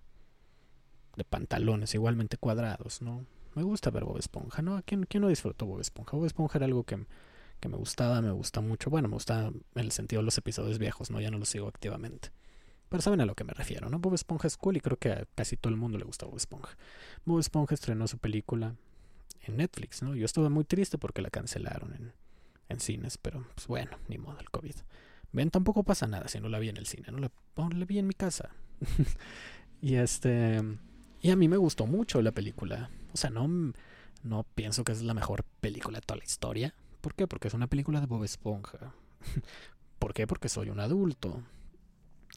de 1.17 1.23
pantalones 1.25 1.93
igualmente 1.93 2.37
cuadrados, 2.37 3.01
¿no? 3.01 3.25
Me 3.55 3.63
gusta 3.63 3.91
ver 3.91 4.05
Bob 4.05 4.17
Esponja, 4.17 4.61
¿no? 4.61 4.81
¿Quién, 4.85 5.05
quién 5.05 5.21
no 5.21 5.27
disfrutó 5.27 5.65
Bob 5.65 5.81
Esponja? 5.81 6.15
Bob 6.15 6.25
Esponja 6.25 6.59
era 6.59 6.65
algo 6.65 6.85
que, 6.85 7.05
que, 7.59 7.67
me 7.67 7.75
gustaba, 7.75 8.21
me 8.21 8.31
gusta 8.31 8.61
mucho. 8.61 8.89
Bueno, 8.89 9.09
me 9.09 9.15
gusta 9.15 9.47
en 9.47 9.63
el 9.75 9.91
sentido 9.91 10.21
de 10.21 10.25
los 10.25 10.37
episodios 10.37 10.79
viejos, 10.79 11.11
¿no? 11.11 11.19
Ya 11.19 11.29
no 11.29 11.37
los 11.37 11.49
sigo 11.49 11.67
activamente. 11.67 12.31
Pero 12.93 13.01
saben 13.01 13.21
a 13.21 13.25
lo 13.25 13.33
que 13.33 13.43
me 13.43 13.53
refiero, 13.53 13.89
¿no? 13.89 13.97
Bob 13.97 14.13
Esponja 14.13 14.45
es 14.45 14.55
cool 14.55 14.77
y 14.77 14.79
creo 14.79 14.97
que 14.97 15.09
a 15.09 15.25
casi 15.33 15.57
todo 15.57 15.71
el 15.71 15.79
mundo 15.79 15.97
le 15.97 16.05
gusta 16.05 16.27
Bob 16.27 16.37
Esponja. 16.37 16.77
Bob 17.25 17.39
Esponja 17.39 17.73
estrenó 17.73 18.07
su 18.07 18.19
película 18.19 18.75
en 19.41 19.57
Netflix, 19.57 20.03
¿no? 20.03 20.13
Yo 20.13 20.25
estuve 20.25 20.49
muy 20.49 20.63
triste 20.63 20.99
porque 20.99 21.23
la 21.23 21.31
cancelaron 21.31 21.91
en, 21.95 22.13
en 22.69 22.79
cines, 22.79 23.17
pero 23.17 23.47
pues 23.55 23.65
bueno, 23.65 23.97
ni 24.09 24.19
modo, 24.19 24.37
el 24.39 24.51
COVID. 24.51 24.75
Ven, 25.31 25.49
tampoco 25.49 25.81
pasa 25.81 26.05
nada 26.05 26.27
si 26.27 26.39
no 26.39 26.49
la 26.49 26.59
vi 26.59 26.69
en 26.69 26.77
el 26.77 26.85
cine, 26.85 27.07
no 27.11 27.17
la, 27.17 27.31
la 27.75 27.85
vi 27.85 27.97
en 27.97 28.05
mi 28.05 28.13
casa. 28.13 28.51
y 29.81 29.95
este 29.95 30.61
y 31.19 31.31
a 31.31 31.35
mí 31.35 31.47
me 31.47 31.57
gustó 31.57 31.87
mucho 31.87 32.21
la 32.21 32.31
película. 32.31 32.91
O 33.11 33.17
sea, 33.17 33.31
no, 33.31 33.73
no 34.21 34.43
pienso 34.53 34.83
que 34.83 34.91
es 34.91 35.01
la 35.01 35.15
mejor 35.15 35.45
película 35.61 35.97
de 35.97 36.05
toda 36.05 36.19
la 36.19 36.25
historia. 36.25 36.75
¿Por 37.01 37.15
qué? 37.15 37.25
Porque 37.25 37.47
es 37.47 37.55
una 37.55 37.65
película 37.65 38.01
de 38.01 38.05
Bob 38.05 38.23
Esponja. 38.23 38.93
¿Por 39.97 40.13
qué? 40.13 40.27
Porque 40.27 40.47
soy 40.47 40.69
un 40.69 40.79
adulto. 40.79 41.41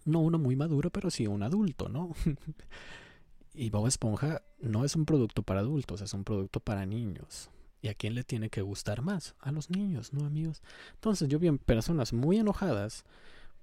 No 0.07 0.21
uno 0.21 0.39
muy 0.39 0.57
maduro, 0.57 0.91
pero 0.91 1.11
sí 1.11 1.27
un 1.27 1.43
adulto, 1.43 1.91
¿no? 1.91 2.15
y 3.55 3.69
Bob 3.71 3.87
Esponja 3.87 4.43
no 4.61 4.85
es 4.85 4.97
un 4.97 5.05
producto 5.05 5.43
para 5.43 5.61
adultos, 5.61 6.01
es 6.01 6.15
un 6.15 6.25
producto 6.25 6.61
para 6.61 6.87
niños. 6.87 7.51
¿Y 7.83 7.89
a 7.89 7.95
quién 7.95 8.15
le 8.15 8.25
tiene 8.25 8.49
que 8.49 8.63
gustar 8.63 9.03
más? 9.03 9.35
A 9.41 9.53
los 9.53 9.69
niños, 9.69 10.13
¿no, 10.13 10.25
amigos? 10.25 10.63
Entonces 10.95 11.29
yo 11.29 11.39
vi 11.39 11.51
personas 11.59 12.13
muy 12.13 12.39
enojadas 12.39 13.05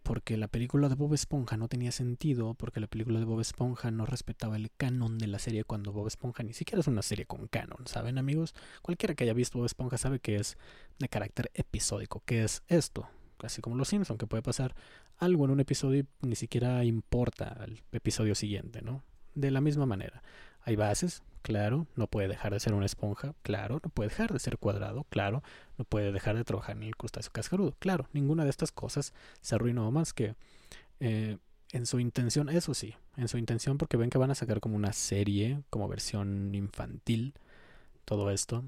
porque 0.03 0.37
la 0.37 0.49
película 0.49 0.89
de 0.89 0.95
Bob 0.95 1.13
Esponja 1.13 1.57
no 1.57 1.69
tenía 1.69 1.91
sentido, 1.91 2.53
porque 2.55 2.81
la 2.81 2.87
película 2.87 3.19
de 3.19 3.25
Bob 3.25 3.39
Esponja 3.39 3.89
no 3.89 4.05
respetaba 4.05 4.57
el 4.57 4.69
canon 4.75 5.17
de 5.17 5.27
la 5.27 5.39
serie 5.39 5.63
cuando 5.63 5.93
Bob 5.93 6.07
Esponja 6.07 6.43
ni 6.43 6.53
siquiera 6.53 6.81
es 6.81 6.87
una 6.87 7.01
serie 7.01 7.25
con 7.25 7.47
canon, 7.47 7.87
¿saben 7.87 8.17
amigos? 8.17 8.53
Cualquiera 8.81 9.15
que 9.15 9.23
haya 9.23 9.33
visto 9.33 9.57
Bob 9.57 9.65
Esponja 9.65 9.97
sabe 9.97 10.19
que 10.19 10.35
es 10.35 10.57
de 10.99 11.07
carácter 11.07 11.49
episódico, 11.53 12.21
que 12.25 12.43
es 12.43 12.63
esto, 12.67 13.07
así 13.47 13.61
como 13.61 13.75
los 13.75 13.87
Simpson, 13.87 14.17
que 14.17 14.27
puede 14.27 14.43
pasar 14.43 14.75
algo 15.17 15.45
en 15.45 15.51
un 15.51 15.59
episodio 15.59 16.05
y 16.21 16.27
ni 16.27 16.35
siquiera 16.35 16.83
importa 16.83 17.47
al 17.47 17.81
episodio 17.91 18.35
siguiente, 18.35 18.81
¿no? 18.81 19.03
De 19.35 19.51
la 19.51 19.61
misma 19.61 19.85
manera, 19.85 20.21
hay 20.61 20.75
bases, 20.75 21.23
claro, 21.41 21.87
no 21.95 22.07
puede 22.07 22.27
dejar 22.27 22.53
de 22.53 22.59
ser 22.59 22.73
una 22.73 22.85
esponja, 22.85 23.35
claro, 23.41 23.79
no 23.83 23.89
puede 23.89 24.09
dejar 24.09 24.31
de 24.31 24.39
ser 24.39 24.57
cuadrado, 24.57 25.05
claro, 25.09 25.43
no 25.77 25.85
puede 25.85 26.11
dejar 26.11 26.35
de 26.35 26.43
trabajar 26.43 26.77
en 26.77 26.83
el 26.83 26.95
crustáceo 26.95 27.31
cascarudo, 27.31 27.75
claro, 27.79 28.07
ninguna 28.13 28.43
de 28.43 28.49
estas 28.49 28.71
cosas 28.71 29.13
se 29.41 29.55
arruinó 29.55 29.89
más 29.91 30.13
que 30.13 30.35
eh, 30.99 31.37
en 31.71 31.85
su 31.85 31.99
intención, 31.99 32.49
eso 32.49 32.73
sí, 32.73 32.95
en 33.17 33.27
su 33.27 33.37
intención 33.37 33.77
porque 33.77 33.97
ven 33.97 34.09
que 34.09 34.17
van 34.17 34.31
a 34.31 34.35
sacar 34.35 34.59
como 34.59 34.75
una 34.75 34.93
serie, 34.93 35.63
como 35.69 35.87
versión 35.87 36.53
infantil, 36.53 37.33
todo 38.05 38.29
esto, 38.31 38.63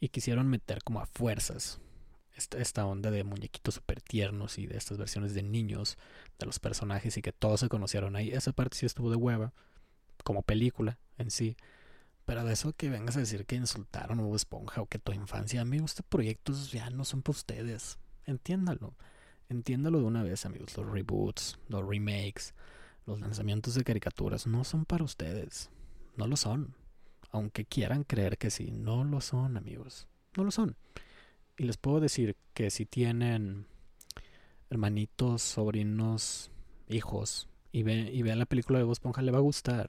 y 0.00 0.08
quisieron 0.08 0.48
meter 0.48 0.82
como 0.82 1.00
a 1.00 1.06
fuerzas 1.06 1.80
esta, 2.36 2.86
onda 2.86 3.10
de 3.10 3.24
muñequitos 3.24 3.74
super 3.74 4.00
tiernos 4.00 4.58
y 4.58 4.66
de 4.66 4.76
estas 4.76 4.98
versiones 4.98 5.34
de 5.34 5.42
niños 5.42 5.98
de 6.38 6.46
los 6.46 6.58
personajes 6.58 7.16
y 7.16 7.22
que 7.22 7.32
todos 7.32 7.60
se 7.60 7.68
conocieron 7.68 8.16
ahí, 8.16 8.30
esa 8.30 8.52
parte 8.52 8.76
sí 8.76 8.86
estuvo 8.86 9.10
de 9.10 9.16
hueva, 9.16 9.52
como 10.24 10.42
película 10.42 10.98
en 11.18 11.30
sí, 11.30 11.56
pero 12.24 12.44
de 12.44 12.52
eso 12.52 12.72
que 12.72 12.88
vengas 12.88 13.16
a 13.16 13.20
decir 13.20 13.46
que 13.46 13.56
insultaron 13.56 14.20
a 14.20 14.36
Esponja 14.36 14.80
o 14.80 14.86
que 14.86 14.98
tu 14.98 15.12
infancia, 15.12 15.60
amigos, 15.60 15.92
estos 15.92 16.06
proyectos 16.06 16.70
ya 16.70 16.88
no 16.90 17.04
son 17.04 17.22
para 17.22 17.36
ustedes. 17.36 17.98
Entiéndalo. 18.26 18.94
Entiéndalo 19.48 19.98
de 19.98 20.04
una 20.04 20.22
vez, 20.22 20.46
amigos. 20.46 20.76
Los 20.76 20.88
reboots, 20.88 21.58
los 21.68 21.86
remakes, 21.86 22.54
los 23.06 23.20
lanzamientos 23.20 23.74
de 23.74 23.84
caricaturas 23.84 24.46
no 24.46 24.64
son 24.64 24.84
para 24.84 25.04
ustedes. 25.04 25.70
No 26.16 26.26
lo 26.26 26.36
son. 26.36 26.74
Aunque 27.32 27.64
quieran 27.64 28.04
creer 28.04 28.38
que 28.38 28.50
sí, 28.50 28.70
no 28.70 29.04
lo 29.04 29.20
son, 29.20 29.56
amigos. 29.56 30.06
No 30.36 30.44
lo 30.44 30.50
son. 30.50 30.76
Y 31.62 31.64
les 31.64 31.76
puedo 31.76 32.00
decir 32.00 32.34
que 32.54 32.70
si 32.70 32.86
tienen 32.86 33.66
hermanitos, 34.68 35.42
sobrinos, 35.42 36.50
hijos, 36.88 37.48
y, 37.70 37.84
ve, 37.84 38.10
y 38.12 38.22
vean 38.22 38.40
la 38.40 38.46
película 38.46 38.80
de 38.80 38.84
Bob 38.84 38.94
Esponja, 38.94 39.22
le 39.22 39.30
va 39.30 39.38
a 39.38 39.42
gustar. 39.42 39.88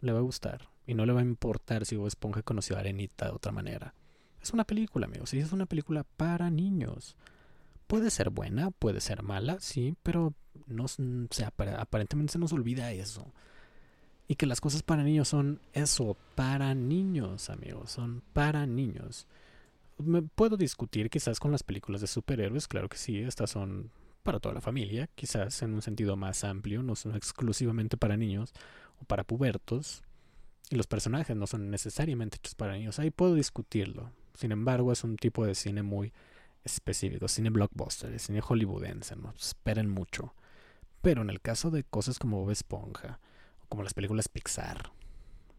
Le 0.00 0.10
va 0.10 0.18
a 0.18 0.22
gustar. 0.22 0.70
Y 0.88 0.94
no 0.94 1.06
le 1.06 1.12
va 1.12 1.20
a 1.20 1.22
importar 1.22 1.86
si 1.86 1.94
Bob 1.94 2.08
Esponja 2.08 2.42
conoció 2.42 2.74
a 2.74 2.80
Arenita 2.80 3.26
de 3.26 3.30
otra 3.30 3.52
manera. 3.52 3.94
Es 4.42 4.52
una 4.52 4.64
película, 4.64 5.06
amigos. 5.06 5.32
Y 5.34 5.38
es 5.38 5.52
una 5.52 5.66
película 5.66 6.02
para 6.02 6.50
niños. 6.50 7.16
Puede 7.86 8.10
ser 8.10 8.30
buena, 8.30 8.72
puede 8.72 9.00
ser 9.00 9.22
mala, 9.22 9.60
sí, 9.60 9.94
pero 10.02 10.34
no, 10.66 10.86
o 10.86 11.28
aparentemente 11.78 12.32
se 12.32 12.40
nos 12.40 12.52
olvida 12.52 12.90
eso. 12.90 13.32
Y 14.26 14.34
que 14.34 14.46
las 14.46 14.60
cosas 14.60 14.82
para 14.82 15.04
niños 15.04 15.28
son 15.28 15.60
eso, 15.74 16.16
para 16.34 16.74
niños, 16.74 17.50
amigos, 17.50 17.92
son 17.92 18.24
para 18.32 18.66
niños. 18.66 19.28
Me 19.98 20.22
puedo 20.22 20.56
discutir 20.56 21.10
quizás 21.10 21.40
con 21.40 21.50
las 21.50 21.62
películas 21.62 22.00
de 22.00 22.06
superhéroes, 22.06 22.68
claro 22.68 22.88
que 22.88 22.96
sí, 22.96 23.18
estas 23.18 23.50
son 23.50 23.90
para 24.22 24.40
toda 24.40 24.54
la 24.54 24.60
familia, 24.60 25.08
quizás 25.14 25.62
en 25.62 25.74
un 25.74 25.82
sentido 25.82 26.16
más 26.16 26.44
amplio, 26.44 26.82
no 26.82 26.94
son 26.94 27.16
exclusivamente 27.16 27.96
para 27.96 28.16
niños 28.16 28.52
o 29.00 29.04
para 29.04 29.24
pubertos, 29.24 30.02
y 30.70 30.76
los 30.76 30.86
personajes 30.86 31.36
no 31.36 31.46
son 31.46 31.70
necesariamente 31.70 32.36
hechos 32.36 32.54
para 32.54 32.74
niños. 32.74 32.98
Ahí 32.98 33.10
puedo 33.10 33.34
discutirlo. 33.34 34.12
Sin 34.34 34.52
embargo, 34.52 34.92
es 34.92 35.02
un 35.02 35.16
tipo 35.16 35.46
de 35.46 35.54
cine 35.54 35.82
muy 35.82 36.12
específico, 36.62 37.26
cine 37.26 37.50
blockbuster, 37.50 38.18
cine 38.20 38.40
hollywoodense, 38.40 39.16
no 39.16 39.32
esperen 39.36 39.88
mucho. 39.88 40.34
Pero 41.00 41.22
en 41.22 41.30
el 41.30 41.40
caso 41.40 41.70
de 41.70 41.84
cosas 41.84 42.18
como 42.18 42.40
Bob 42.40 42.50
Esponja, 42.50 43.18
o 43.62 43.66
como 43.68 43.82
las 43.82 43.94
películas 43.94 44.28
Pixar, 44.28 44.92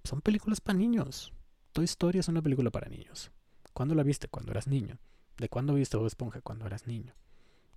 son 0.04 0.22
películas 0.22 0.62
para 0.62 0.78
niños. 0.78 1.34
Toy 1.74 1.86
Story 1.86 2.20
es 2.20 2.28
una 2.28 2.42
película 2.42 2.70
para 2.70 2.90
niños. 2.90 3.32
¿Cuándo 3.80 3.96
la 3.96 4.04
viste? 4.04 4.28
Cuando 4.28 4.52
eras 4.52 4.68
niño. 4.68 5.00
¿De 5.38 5.48
cuándo 5.48 5.74
viste 5.74 5.96
Bob 5.96 6.08
Esponja? 6.08 6.42
Cuando 6.42 6.66
eras 6.66 6.86
niño. 6.86 7.16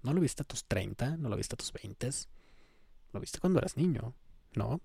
¿No 0.03 0.13
lo 0.13 0.21
viste 0.21 0.43
a 0.43 0.45
tus 0.45 0.65
30? 0.65 1.17
¿No 1.17 1.29
lo 1.29 1.37
viste 1.37 1.55
a 1.55 1.57
tus 1.57 1.73
20? 1.73 2.11
Lo 3.13 3.21
viste 3.21 3.39
cuando 3.39 3.61
eras 3.61 3.77
niño, 3.77 4.13
¿no? 4.57 4.81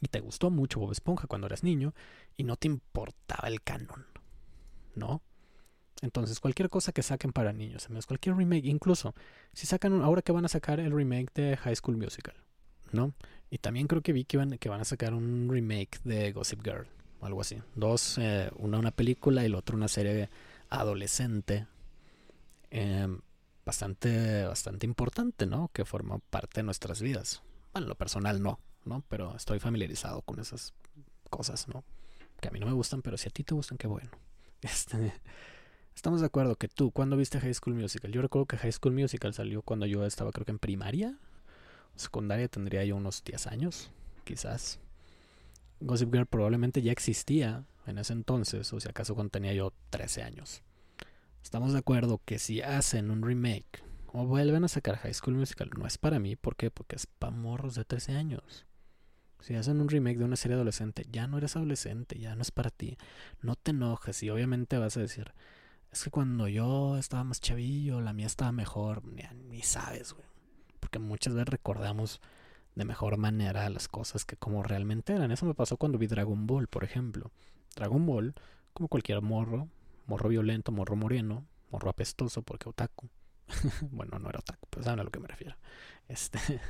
Y 0.00 0.08
te 0.08 0.18
gustó 0.18 0.50
mucho 0.50 0.80
Bob 0.80 0.90
Esponja 0.90 1.28
cuando 1.28 1.46
eras 1.46 1.62
niño 1.62 1.94
y 2.36 2.42
no 2.42 2.56
te 2.56 2.66
importaba 2.66 3.46
el 3.46 3.62
canon, 3.62 4.06
¿no? 4.96 5.22
Entonces, 6.02 6.40
cualquier 6.40 6.68
cosa 6.68 6.90
que 6.90 7.04
saquen 7.04 7.32
para 7.32 7.52
niños, 7.52 7.86
amigos, 7.86 8.06
cualquier 8.06 8.34
remake, 8.34 8.64
incluso 8.64 9.14
si 9.52 9.68
sacan, 9.68 10.02
ahora 10.02 10.20
que 10.20 10.32
van 10.32 10.46
a 10.46 10.48
sacar 10.48 10.80
el 10.80 10.90
remake 10.90 11.30
de 11.32 11.56
High 11.58 11.76
School 11.76 11.96
Musical, 11.96 12.34
¿no? 12.90 13.14
Y 13.50 13.58
también 13.58 13.86
creo 13.86 14.02
que 14.02 14.12
vi 14.12 14.24
que 14.24 14.36
van, 14.36 14.58
que 14.58 14.68
van 14.68 14.80
a 14.80 14.84
sacar 14.84 15.14
un 15.14 15.48
remake 15.48 16.00
de 16.02 16.32
Gossip 16.32 16.60
Girl, 16.64 16.88
algo 17.26 17.40
así. 17.40 17.58
Dos, 17.74 18.18
eh, 18.18 18.50
una 18.56 18.78
una 18.78 18.90
película 18.90 19.44
y 19.44 19.48
la 19.48 19.58
otra 19.58 19.76
una 19.76 19.88
serie 19.88 20.30
adolescente. 20.70 21.66
Em, 22.70 23.20
bastante, 23.64 24.44
bastante 24.44 24.86
importante, 24.86 25.46
¿no? 25.46 25.70
Que 25.72 25.84
forma 25.84 26.18
parte 26.18 26.60
de 26.60 26.64
nuestras 26.64 27.00
vidas. 27.00 27.42
Bueno, 27.72 27.88
lo 27.88 27.94
personal 27.94 28.42
no, 28.42 28.58
¿no? 28.84 29.04
Pero 29.08 29.36
estoy 29.36 29.58
familiarizado 29.58 30.22
con 30.22 30.38
esas 30.38 30.74
cosas, 31.30 31.68
¿no? 31.68 31.84
Que 32.40 32.48
a 32.48 32.50
mí 32.50 32.60
no 32.60 32.66
me 32.66 32.72
gustan, 32.72 33.02
pero 33.02 33.16
si 33.16 33.28
a 33.28 33.30
ti 33.30 33.44
te 33.44 33.54
gustan, 33.54 33.78
qué 33.78 33.86
bueno. 33.86 34.10
Este, 34.64 35.12
estamos 35.94 36.20
de 36.20 36.26
acuerdo 36.26 36.56
que 36.56 36.68
tú, 36.68 36.90
¿cuándo 36.90 37.18
viste 37.18 37.38
High 37.38 37.52
School 37.52 37.74
Musical? 37.74 38.10
Yo 38.10 38.22
recuerdo 38.22 38.46
que 38.46 38.56
High 38.56 38.72
School 38.72 38.94
Musical 38.94 39.34
salió 39.34 39.60
cuando 39.60 39.84
yo 39.84 40.06
estaba, 40.06 40.32
creo 40.32 40.46
que 40.46 40.52
en 40.52 40.58
primaria. 40.58 41.18
Secundaria 41.96 42.48
tendría 42.48 42.82
yo 42.84 42.96
unos 42.96 43.22
10 43.24 43.46
años, 43.48 43.90
quizás. 44.24 44.80
Gossip 45.80 46.12
Girl 46.12 46.26
probablemente 46.26 46.82
ya 46.82 46.92
existía 46.92 47.64
en 47.86 47.98
ese 47.98 48.12
entonces, 48.12 48.72
o 48.72 48.80
si 48.80 48.88
acaso 48.88 49.14
cuando 49.14 49.30
tenía 49.30 49.52
yo 49.52 49.72
13 49.90 50.22
años. 50.22 50.62
Estamos 51.42 51.72
de 51.72 51.78
acuerdo 51.78 52.20
que 52.24 52.38
si 52.38 52.62
hacen 52.62 53.10
un 53.10 53.22
remake 53.22 53.82
o 54.06 54.24
vuelven 54.26 54.64
a 54.64 54.68
sacar 54.68 54.96
High 54.96 55.14
School 55.14 55.34
Musical, 55.34 55.70
no 55.76 55.86
es 55.86 55.98
para 55.98 56.18
mí, 56.18 56.36
¿por 56.36 56.56
qué? 56.56 56.70
Porque 56.70 56.96
es 56.96 57.06
para 57.06 57.32
morros 57.32 57.74
de 57.74 57.84
13 57.84 58.16
años. 58.16 58.66
Si 59.40 59.54
hacen 59.54 59.80
un 59.82 59.90
remake 59.90 60.16
de 60.16 60.24
una 60.24 60.36
serie 60.36 60.54
adolescente, 60.54 61.06
ya 61.12 61.26
no 61.26 61.36
eres 61.36 61.56
adolescente, 61.56 62.18
ya 62.18 62.34
no 62.34 62.40
es 62.40 62.50
para 62.50 62.70
ti. 62.70 62.96
No 63.42 63.56
te 63.56 63.72
enojes 63.72 64.22
y 64.22 64.30
obviamente 64.30 64.78
vas 64.78 64.96
a 64.96 65.00
decir, 65.00 65.34
es 65.92 66.02
que 66.02 66.10
cuando 66.10 66.48
yo 66.48 66.96
estaba 66.96 67.24
más 67.24 67.40
chavillo, 67.42 68.00
la 68.00 68.14
mía 68.14 68.26
estaba 68.26 68.52
mejor. 68.52 69.04
Ni, 69.04 69.22
ni 69.50 69.60
sabes, 69.60 70.14
güey. 70.14 70.26
Porque 70.80 70.98
muchas 70.98 71.34
veces 71.34 71.50
recordamos 71.50 72.22
de 72.74 72.84
mejor 72.84 73.16
manera 73.16 73.68
las 73.70 73.88
cosas 73.88 74.24
que 74.24 74.36
como 74.36 74.62
realmente 74.62 75.12
eran. 75.12 75.30
Eso 75.30 75.46
me 75.46 75.54
pasó 75.54 75.76
cuando 75.76 75.98
vi 75.98 76.06
Dragon 76.06 76.46
Ball, 76.46 76.66
por 76.66 76.84
ejemplo. 76.84 77.30
Dragon 77.74 78.04
Ball, 78.04 78.34
como 78.72 78.88
cualquier 78.88 79.22
morro, 79.22 79.68
morro 80.06 80.28
violento, 80.28 80.72
morro 80.72 80.96
moreno, 80.96 81.46
morro 81.70 81.90
apestoso, 81.90 82.42
porque 82.42 82.68
otaku. 82.68 83.08
bueno, 83.90 84.18
no 84.18 84.28
era 84.28 84.40
otaku, 84.40 84.66
pero 84.70 84.84
saben 84.84 85.00
a 85.00 85.04
lo 85.04 85.10
que 85.10 85.20
me 85.20 85.28
refiero. 85.28 85.56
Este, 86.08 86.38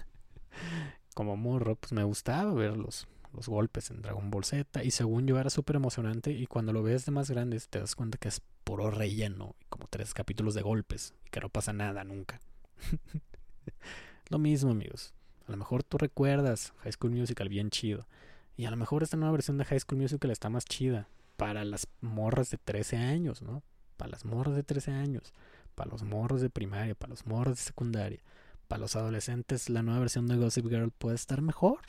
como 1.14 1.36
morro, 1.36 1.76
pues 1.76 1.92
me 1.92 2.04
gustaba 2.04 2.52
ver 2.52 2.76
los, 2.76 3.06
los 3.32 3.48
golpes 3.48 3.90
en 3.90 4.02
Dragon 4.02 4.30
Ball 4.30 4.44
Z 4.44 4.84
y 4.84 4.90
según 4.90 5.26
yo 5.26 5.38
era 5.38 5.50
súper 5.50 5.76
emocionante 5.76 6.32
y 6.32 6.46
cuando 6.46 6.72
lo 6.72 6.82
ves 6.82 7.04
de 7.04 7.12
más 7.12 7.30
grande 7.30 7.60
te 7.68 7.80
das 7.80 7.94
cuenta 7.94 8.18
que 8.18 8.28
es 8.28 8.40
puro 8.64 8.90
relleno, 8.90 9.56
como 9.68 9.86
tres 9.88 10.14
capítulos 10.14 10.54
de 10.54 10.62
golpes 10.62 11.14
y 11.26 11.30
que 11.30 11.40
no 11.40 11.48
pasa 11.48 11.72
nada 11.72 12.04
nunca. 12.04 12.40
lo 14.28 14.38
mismo 14.38 14.70
amigos, 14.70 15.14
a 15.46 15.50
lo 15.50 15.56
mejor 15.56 15.82
tú 15.82 15.98
recuerdas 15.98 16.72
High 16.82 16.92
School 16.92 17.12
Musical 17.12 17.48
bien 17.48 17.70
chido 17.70 18.06
y 18.56 18.66
a 18.66 18.70
lo 18.70 18.76
mejor 18.76 19.02
esta 19.02 19.16
nueva 19.16 19.32
versión 19.32 19.58
de 19.58 19.64
High 19.64 19.80
School 19.80 20.00
Musical 20.00 20.30
está 20.30 20.50
más 20.50 20.64
chida 20.64 21.08
para 21.36 21.64
las 21.64 21.88
morras 22.00 22.50
de 22.50 22.58
13 22.58 22.96
años, 22.96 23.42
¿no? 23.42 23.62
Para 23.96 24.10
las 24.10 24.24
morras 24.24 24.56
de 24.56 24.62
13 24.62 24.92
años, 24.92 25.32
para 25.74 25.90
los 25.90 26.02
morros 26.02 26.40
de 26.40 26.50
primaria, 26.50 26.94
para 26.94 27.10
los 27.10 27.26
morros 27.26 27.56
de 27.56 27.62
secundaria 27.62 28.20
para 28.68 28.80
los 28.80 28.96
adolescentes 28.96 29.68
la 29.68 29.82
nueva 29.82 30.00
versión 30.00 30.26
de 30.26 30.36
Gossip 30.36 30.66
Girl 30.68 30.90
puede 30.90 31.16
estar 31.16 31.42
mejor. 31.42 31.80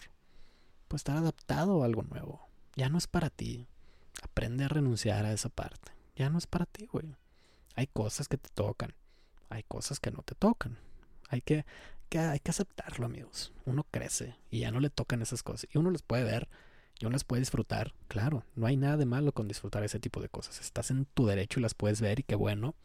Puede 0.88 0.98
estar 0.98 1.18
adaptado 1.18 1.82
a 1.82 1.86
algo 1.86 2.04
nuevo. 2.04 2.48
Ya 2.76 2.90
no 2.90 2.98
es 2.98 3.08
para 3.08 3.30
ti. 3.30 3.68
Aprende 4.22 4.66
a 4.66 4.68
renunciar 4.68 5.26
a 5.26 5.34
esa 5.34 5.50
parte. 5.50 5.92
Ya 6.16 6.30
no 6.30 6.38
es 6.38 6.48
para 6.48 6.66
ti, 6.66 6.86
güey. 6.86 7.16
Hay 7.76 7.88
cosas 7.88 8.28
que 8.28 8.38
te 8.38 8.50
tocan. 8.50 8.94
Hay 9.50 9.64
cosas 9.64 10.00
que 10.00 10.12
no 10.12 10.22
te 10.22 10.36
tocan. 10.36 10.78
Hay 11.30 11.42
que, 11.42 11.66
que, 12.06 12.20
hay 12.20 12.40
que 12.40 12.52
aceptarlo, 12.52 13.06
amigos. 13.06 13.54
Uno 13.66 13.86
crece 13.90 14.36
y 14.50 14.60
ya 14.60 14.72
no 14.72 14.80
le 14.80 14.90
tocan 14.90 15.22
esas 15.22 15.44
cosas. 15.44 15.68
Y 15.74 15.78
uno 15.78 15.92
las 15.92 16.02
puede 16.02 16.24
ver 16.24 16.48
y 17.00 17.06
uno 17.06 17.14
las 17.14 17.24
puede 17.24 17.42
disfrutar. 17.42 17.94
Claro, 18.08 18.44
no 18.56 18.68
hay 18.68 18.78
nada 18.78 18.98
de 18.98 19.06
malo 19.06 19.32
con 19.34 19.48
disfrutar 19.48 19.84
ese 19.84 20.00
tipo 20.00 20.22
de 20.22 20.30
cosas. 20.30 20.62
Estás 20.62 20.92
en 20.92 21.06
tu 21.06 21.26
derecho 21.26 21.60
y 21.60 21.64
las 21.64 21.74
puedes 21.74 22.02
ver 22.02 22.20
y 22.20 22.24
qué 22.24 22.36
bueno. 22.36 22.76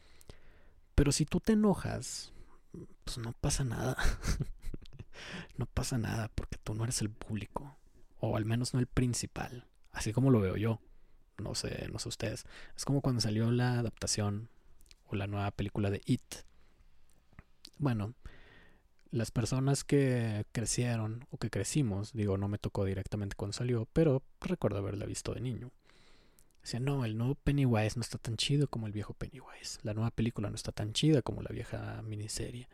Pero 0.94 1.12
si 1.12 1.24
tú 1.24 1.40
te 1.40 1.52
enojas 1.52 2.32
pues 3.04 3.18
no 3.18 3.32
pasa 3.32 3.64
nada. 3.64 3.96
no 5.56 5.66
pasa 5.66 5.98
nada 5.98 6.30
porque 6.34 6.58
tú 6.58 6.74
no 6.74 6.84
eres 6.84 7.00
el 7.00 7.10
público. 7.10 7.76
O 8.18 8.36
al 8.36 8.44
menos 8.44 8.74
no 8.74 8.80
el 8.80 8.86
principal. 8.86 9.66
Así 9.92 10.12
como 10.12 10.30
lo 10.30 10.40
veo 10.40 10.56
yo. 10.56 10.80
No 11.38 11.54
sé, 11.54 11.88
no 11.90 11.98
sé 11.98 12.08
ustedes. 12.08 12.44
Es 12.76 12.84
como 12.84 13.00
cuando 13.00 13.20
salió 13.20 13.50
la 13.50 13.78
adaptación 13.78 14.48
o 15.06 15.16
la 15.16 15.26
nueva 15.26 15.50
película 15.50 15.90
de 15.90 16.02
It. 16.04 16.34
Bueno, 17.78 18.14
las 19.10 19.30
personas 19.30 19.84
que 19.84 20.44
crecieron 20.52 21.26
o 21.30 21.38
que 21.38 21.50
crecimos, 21.50 22.12
digo, 22.12 22.38
no 22.38 22.48
me 22.48 22.58
tocó 22.58 22.84
directamente 22.84 23.36
cuando 23.36 23.52
salió, 23.52 23.86
pero 23.92 24.22
recuerdo 24.40 24.78
haberla 24.78 25.06
visto 25.06 25.34
de 25.34 25.40
niño. 25.40 25.70
Decía, 26.62 26.80
no, 26.80 27.04
el 27.04 27.16
nuevo 27.16 27.34
Pennywise 27.34 27.96
no 27.96 28.02
está 28.02 28.18
tan 28.18 28.36
chido 28.36 28.68
como 28.68 28.86
el 28.86 28.92
viejo 28.92 29.14
Pennywise. 29.14 29.78
La 29.82 29.94
nueva 29.94 30.10
película 30.10 30.50
no 30.50 30.56
está 30.56 30.72
tan 30.72 30.92
chida 30.92 31.22
como 31.22 31.42
la 31.42 31.50
vieja 31.50 32.02
miniserie. 32.02 32.68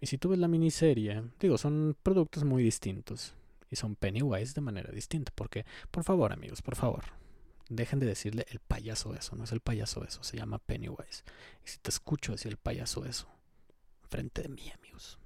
Y 0.00 0.06
si 0.06 0.18
tú 0.18 0.28
ves 0.28 0.38
la 0.38 0.48
miniserie, 0.48 1.24
digo, 1.40 1.58
son 1.58 1.96
productos 2.02 2.44
muy 2.44 2.62
distintos. 2.62 3.34
Y 3.70 3.76
son 3.76 3.96
Pennywise 3.96 4.52
de 4.54 4.60
manera 4.60 4.92
distinta. 4.92 5.32
Porque, 5.34 5.64
por 5.90 6.04
favor, 6.04 6.32
amigos, 6.32 6.60
por 6.60 6.76
favor, 6.76 7.04
dejen 7.68 7.98
de 7.98 8.06
decirle 8.06 8.46
el 8.50 8.60
payaso 8.60 9.14
eso. 9.14 9.36
No 9.36 9.44
es 9.44 9.52
el 9.52 9.60
payaso 9.60 10.04
eso, 10.04 10.22
se 10.22 10.36
llama 10.36 10.58
Pennywise. 10.58 11.24
Y 11.64 11.68
si 11.68 11.78
te 11.78 11.90
escucho 11.90 12.32
decir 12.32 12.52
el 12.52 12.58
payaso 12.58 13.06
eso, 13.06 13.26
frente 14.08 14.42
de 14.42 14.48
mí, 14.50 14.70
amigos, 14.78 15.18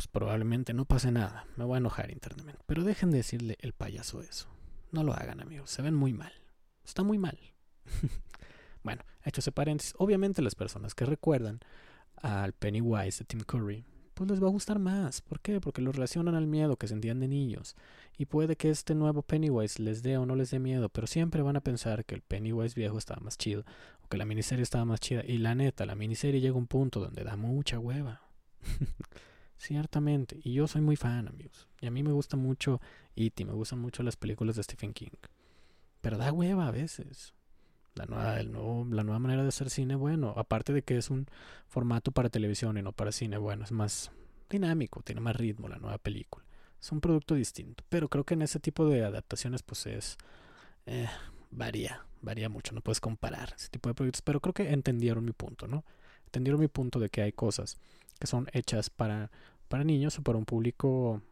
pues 0.00 0.08
probablemente 0.08 0.72
no 0.72 0.86
pase 0.86 1.12
nada. 1.12 1.44
Me 1.56 1.64
voy 1.66 1.74
a 1.74 1.76
enojar 1.76 2.10
internamente. 2.10 2.62
Pero 2.64 2.84
dejen 2.84 3.10
de 3.10 3.18
decirle 3.18 3.58
el 3.60 3.74
payaso 3.74 4.22
eso. 4.22 4.48
No 4.92 5.04
lo 5.04 5.12
hagan, 5.12 5.42
amigos. 5.42 5.68
Se 5.68 5.82
ven 5.82 5.94
muy 5.94 6.14
mal. 6.14 6.32
Está 6.82 7.02
muy 7.02 7.18
mal. 7.18 7.38
bueno, 8.82 9.02
hecho 9.26 9.40
ese 9.40 9.52
paréntesis, 9.52 9.92
obviamente 9.98 10.40
las 10.40 10.54
personas 10.54 10.94
que 10.94 11.04
recuerdan 11.04 11.60
al 12.16 12.54
Pennywise 12.54 13.18
de 13.18 13.24
Tim 13.26 13.40
Curry, 13.40 13.84
pues 14.14 14.30
les 14.30 14.42
va 14.42 14.46
a 14.46 14.50
gustar 14.52 14.78
más. 14.78 15.20
¿Por 15.20 15.40
qué? 15.40 15.60
Porque 15.60 15.82
lo 15.82 15.92
relacionan 15.92 16.34
al 16.34 16.46
miedo 16.46 16.78
que 16.78 16.88
sentían 16.88 17.20
de 17.20 17.28
niños. 17.28 17.76
Y 18.16 18.24
puede 18.24 18.56
que 18.56 18.70
este 18.70 18.94
nuevo 18.94 19.20
Pennywise 19.20 19.82
les 19.82 20.02
dé 20.02 20.16
o 20.16 20.24
no 20.24 20.34
les 20.34 20.50
dé 20.50 20.60
miedo, 20.60 20.88
pero 20.88 21.06
siempre 21.06 21.42
van 21.42 21.56
a 21.56 21.60
pensar 21.60 22.06
que 22.06 22.14
el 22.14 22.22
Pennywise 22.22 22.74
viejo 22.74 22.96
estaba 22.96 23.20
más 23.20 23.36
chido, 23.36 23.66
o 24.02 24.08
que 24.08 24.16
la 24.16 24.24
miniserie 24.24 24.62
estaba 24.62 24.86
más 24.86 25.00
chida. 25.00 25.22
Y 25.26 25.36
la 25.36 25.54
neta, 25.54 25.84
la 25.84 25.94
miniserie 25.94 26.40
llega 26.40 26.54
a 26.54 26.58
un 26.58 26.68
punto 26.68 27.00
donde 27.00 27.22
da 27.22 27.36
mucha 27.36 27.78
hueva. 27.78 28.22
Ciertamente. 29.60 30.40
Y 30.42 30.54
yo 30.54 30.66
soy 30.66 30.80
muy 30.80 30.96
fan, 30.96 31.28
amigos. 31.28 31.68
Y 31.82 31.86
a 31.86 31.90
mí 31.90 32.02
me 32.02 32.12
gusta 32.12 32.38
mucho 32.38 32.80
E.T., 33.14 33.44
me 33.44 33.52
gustan 33.52 33.78
mucho 33.78 34.02
las 34.02 34.16
películas 34.16 34.56
de 34.56 34.62
Stephen 34.62 34.94
King. 34.94 35.10
Pero 36.00 36.16
da 36.16 36.32
hueva 36.32 36.68
a 36.68 36.70
veces. 36.70 37.34
La 37.94 38.06
nueva, 38.06 38.40
el 38.40 38.52
nuevo, 38.52 38.86
la 38.90 39.04
nueva 39.04 39.18
manera 39.18 39.42
de 39.42 39.48
hacer 39.48 39.68
cine, 39.68 39.96
bueno, 39.96 40.32
aparte 40.34 40.72
de 40.72 40.80
que 40.80 40.96
es 40.96 41.10
un 41.10 41.26
formato 41.68 42.10
para 42.10 42.30
televisión 42.30 42.78
y 42.78 42.82
no 42.82 42.92
para 42.92 43.12
cine, 43.12 43.36
bueno, 43.36 43.64
es 43.64 43.72
más 43.72 44.10
dinámico, 44.48 45.02
tiene 45.02 45.20
más 45.20 45.36
ritmo 45.36 45.68
la 45.68 45.76
nueva 45.76 45.98
película. 45.98 46.46
Es 46.80 46.90
un 46.90 47.02
producto 47.02 47.34
distinto. 47.34 47.84
Pero 47.90 48.08
creo 48.08 48.24
que 48.24 48.32
en 48.32 48.40
ese 48.40 48.60
tipo 48.60 48.88
de 48.88 49.04
adaptaciones, 49.04 49.62
pues 49.62 49.84
es. 49.84 50.16
Eh, 50.86 51.06
varía, 51.50 52.06
varía 52.22 52.48
mucho, 52.48 52.72
no 52.74 52.80
puedes 52.80 53.00
comparar 53.00 53.52
ese 53.54 53.68
tipo 53.68 53.90
de 53.90 53.94
proyectos. 53.94 54.22
Pero 54.22 54.40
creo 54.40 54.54
que 54.54 54.72
entendieron 54.72 55.22
mi 55.22 55.32
punto, 55.32 55.68
¿no? 55.68 55.84
Entendieron 56.24 56.62
mi 56.62 56.68
punto 56.68 56.98
de 56.98 57.10
que 57.10 57.20
hay 57.20 57.32
cosas 57.32 57.78
que 58.20 58.26
son 58.26 58.46
hechas 58.52 58.90
para, 58.90 59.30
para 59.70 59.84
niños 59.84 60.18
o 60.18 60.22
para 60.22 60.36
un 60.36 60.44
público 60.44 61.22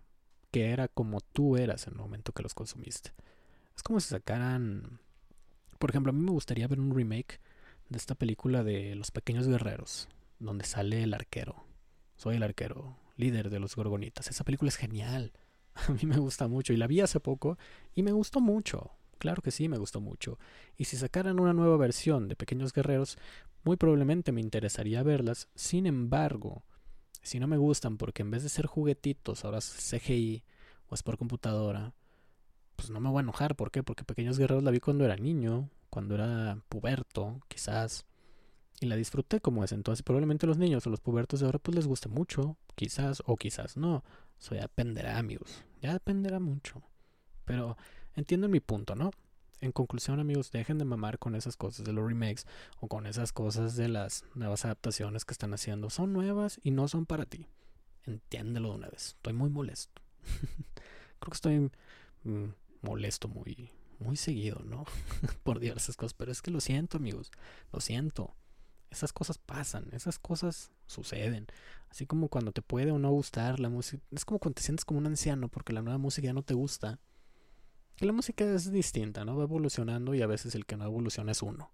que 0.52 0.70
era 0.70 0.86
como 0.86 1.20
tú 1.20 1.56
eras 1.56 1.88
en 1.88 1.94
el 1.94 1.98
momento 1.98 2.32
que 2.32 2.44
los 2.44 2.54
consumiste. 2.54 3.10
Es 3.76 3.82
como 3.82 3.98
si 3.98 4.10
sacaran, 4.10 5.00
por 5.80 5.90
ejemplo, 5.90 6.10
a 6.10 6.12
mí 6.12 6.22
me 6.22 6.30
gustaría 6.30 6.68
ver 6.68 6.78
un 6.78 6.94
remake 6.94 7.40
de 7.88 7.98
esta 7.98 8.14
película 8.14 8.62
de 8.62 8.94
Los 8.94 9.10
Pequeños 9.10 9.48
Guerreros, 9.48 10.08
donde 10.38 10.64
sale 10.64 11.02
el 11.02 11.14
arquero, 11.14 11.64
Soy 12.16 12.36
el 12.36 12.44
arquero, 12.44 12.96
líder 13.16 13.50
de 13.50 13.58
los 13.58 13.74
Gorgonitas. 13.74 14.28
Esa 14.28 14.44
película 14.44 14.68
es 14.68 14.76
genial. 14.76 15.32
A 15.74 15.92
mí 15.92 16.00
me 16.04 16.18
gusta 16.18 16.46
mucho 16.46 16.72
y 16.72 16.76
la 16.76 16.86
vi 16.86 17.00
hace 17.00 17.18
poco 17.18 17.58
y 17.94 18.04
me 18.04 18.12
gustó 18.12 18.40
mucho. 18.40 18.92
Claro 19.18 19.42
que 19.42 19.50
sí, 19.50 19.68
me 19.68 19.78
gustó 19.78 20.00
mucho. 20.00 20.38
Y 20.76 20.84
si 20.84 20.96
sacaran 20.96 21.40
una 21.40 21.52
nueva 21.52 21.76
versión 21.76 22.28
de 22.28 22.36
Pequeños 22.36 22.72
Guerreros, 22.72 23.18
muy 23.64 23.76
probablemente 23.76 24.30
me 24.30 24.40
interesaría 24.40 25.02
verlas. 25.02 25.48
Sin 25.56 25.86
embargo, 25.86 26.62
si 27.22 27.40
no 27.40 27.46
me 27.46 27.56
gustan 27.56 27.96
porque 27.96 28.22
en 28.22 28.30
vez 28.30 28.42
de 28.42 28.48
ser 28.48 28.66
juguetitos, 28.66 29.44
ahora 29.44 29.58
es 29.58 29.90
CGI 29.90 30.42
o 30.88 30.94
es 30.94 31.02
por 31.02 31.18
computadora, 31.18 31.92
pues 32.76 32.90
no 32.90 33.00
me 33.00 33.08
voy 33.08 33.18
a 33.18 33.22
enojar. 33.22 33.56
¿Por 33.56 33.70
qué? 33.70 33.82
Porque 33.82 34.04
Pequeños 34.04 34.38
Guerreros 34.38 34.62
la 34.62 34.70
vi 34.70 34.80
cuando 34.80 35.04
era 35.04 35.16
niño, 35.16 35.68
cuando 35.90 36.14
era 36.14 36.62
puberto, 36.68 37.40
quizás. 37.48 38.06
Y 38.80 38.86
la 38.86 38.94
disfruté 38.94 39.40
como 39.40 39.64
es. 39.64 39.72
Entonces, 39.72 40.04
probablemente 40.04 40.46
los 40.46 40.58
niños 40.58 40.86
o 40.86 40.90
los 40.90 41.00
pubertos 41.00 41.40
de 41.40 41.46
ahora 41.46 41.58
pues 41.58 41.74
les 41.74 41.86
guste 41.88 42.08
mucho, 42.08 42.56
quizás 42.76 43.22
o 43.26 43.36
quizás 43.36 43.76
no. 43.76 44.04
Eso 44.38 44.54
ya 44.54 44.62
dependerá, 44.62 45.18
amigos. 45.18 45.64
Ya 45.82 45.92
dependerá 45.92 46.38
mucho. 46.38 46.82
Pero 47.44 47.76
entienden 48.14 48.52
mi 48.52 48.60
punto, 48.60 48.94
¿no? 48.94 49.10
En 49.60 49.72
conclusión, 49.72 50.20
amigos, 50.20 50.52
dejen 50.52 50.78
de 50.78 50.84
mamar 50.84 51.18
con 51.18 51.34
esas 51.34 51.56
cosas 51.56 51.84
de 51.84 51.92
los 51.92 52.06
remakes 52.06 52.46
o 52.80 52.86
con 52.86 53.06
esas 53.06 53.32
cosas 53.32 53.74
de 53.74 53.88
las 53.88 54.24
nuevas 54.34 54.64
adaptaciones 54.64 55.24
que 55.24 55.32
están 55.32 55.52
haciendo. 55.52 55.90
Son 55.90 56.12
nuevas 56.12 56.60
y 56.62 56.70
no 56.70 56.86
son 56.86 57.06
para 57.06 57.24
ti. 57.24 57.48
Entiéndelo 58.04 58.70
de 58.70 58.74
una 58.76 58.88
vez. 58.88 59.08
Estoy 59.16 59.32
muy 59.32 59.50
molesto. 59.50 60.00
Creo 61.18 61.30
que 61.30 61.34
estoy 61.34 61.70
mm, 62.22 62.52
molesto 62.82 63.26
muy, 63.26 63.72
muy 63.98 64.16
seguido, 64.16 64.62
¿no? 64.64 64.84
Por 65.42 65.58
diversas 65.58 65.96
cosas. 65.96 66.14
Pero 66.14 66.30
es 66.30 66.40
que 66.40 66.52
lo 66.52 66.60
siento, 66.60 66.98
amigos. 66.98 67.32
Lo 67.72 67.80
siento. 67.80 68.34
Esas 68.90 69.12
cosas 69.12 69.38
pasan, 69.38 69.88
esas 69.92 70.18
cosas 70.20 70.70
suceden. 70.86 71.48
Así 71.90 72.06
como 72.06 72.28
cuando 72.28 72.52
te 72.52 72.62
puede 72.62 72.92
o 72.92 72.98
no 72.98 73.10
gustar 73.10 73.58
la 73.58 73.68
música. 73.68 74.02
Es 74.12 74.24
como 74.24 74.38
cuando 74.38 74.54
te 74.54 74.62
sientes 74.62 74.84
como 74.84 74.98
un 74.98 75.06
anciano 75.06 75.48
porque 75.48 75.72
la 75.72 75.82
nueva 75.82 75.98
música 75.98 76.26
ya 76.26 76.32
no 76.32 76.42
te 76.42 76.54
gusta. 76.54 77.00
La 78.00 78.12
música 78.12 78.44
es 78.44 78.70
distinta, 78.70 79.24
¿no? 79.24 79.36
Va 79.36 79.42
evolucionando 79.42 80.14
y 80.14 80.22
a 80.22 80.26
veces 80.26 80.54
el 80.54 80.66
que 80.66 80.76
no 80.76 80.84
evoluciona 80.84 81.32
es 81.32 81.42
uno. 81.42 81.70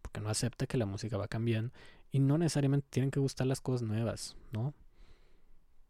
Porque 0.00 0.20
no 0.20 0.30
acepta 0.30 0.66
que 0.66 0.78
la 0.78 0.86
música 0.86 1.18
va 1.18 1.28
cambiando. 1.28 1.72
Y 2.10 2.20
no 2.20 2.38
necesariamente 2.38 2.86
tienen 2.88 3.10
que 3.10 3.20
gustar 3.20 3.46
las 3.46 3.60
cosas 3.60 3.82
nuevas, 3.82 4.36
¿no? 4.50 4.72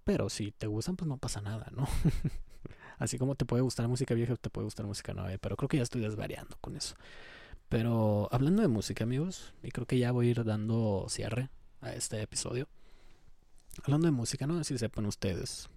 Pero 0.04 0.28
si 0.30 0.50
te 0.50 0.66
gustan, 0.66 0.96
pues 0.96 1.08
no 1.08 1.16
pasa 1.16 1.40
nada, 1.40 1.70
¿no? 1.76 1.86
Así 2.98 3.18
como 3.18 3.36
te 3.36 3.44
puede 3.44 3.62
gustar 3.62 3.86
música 3.86 4.14
vieja, 4.14 4.34
te 4.34 4.50
puede 4.50 4.64
gustar 4.64 4.84
música 4.84 5.14
nueva. 5.14 5.36
Pero 5.38 5.56
creo 5.56 5.68
que 5.68 5.76
ya 5.76 5.84
estoy 5.84 6.00
desvariando 6.00 6.56
con 6.60 6.76
eso. 6.76 6.96
Pero 7.68 8.28
hablando 8.32 8.62
de 8.62 8.68
música, 8.68 9.04
amigos, 9.04 9.54
y 9.62 9.70
creo 9.70 9.86
que 9.86 9.98
ya 9.98 10.10
voy 10.10 10.26
a 10.26 10.30
ir 10.30 10.44
dando 10.44 11.06
cierre 11.08 11.50
a 11.80 11.92
este 11.94 12.20
episodio. 12.20 12.68
Hablando 13.84 14.06
de 14.06 14.12
música, 14.12 14.46
no 14.46 14.58
sé 14.58 14.64
si 14.64 14.78
sepan 14.78 15.06
ustedes, 15.06 15.70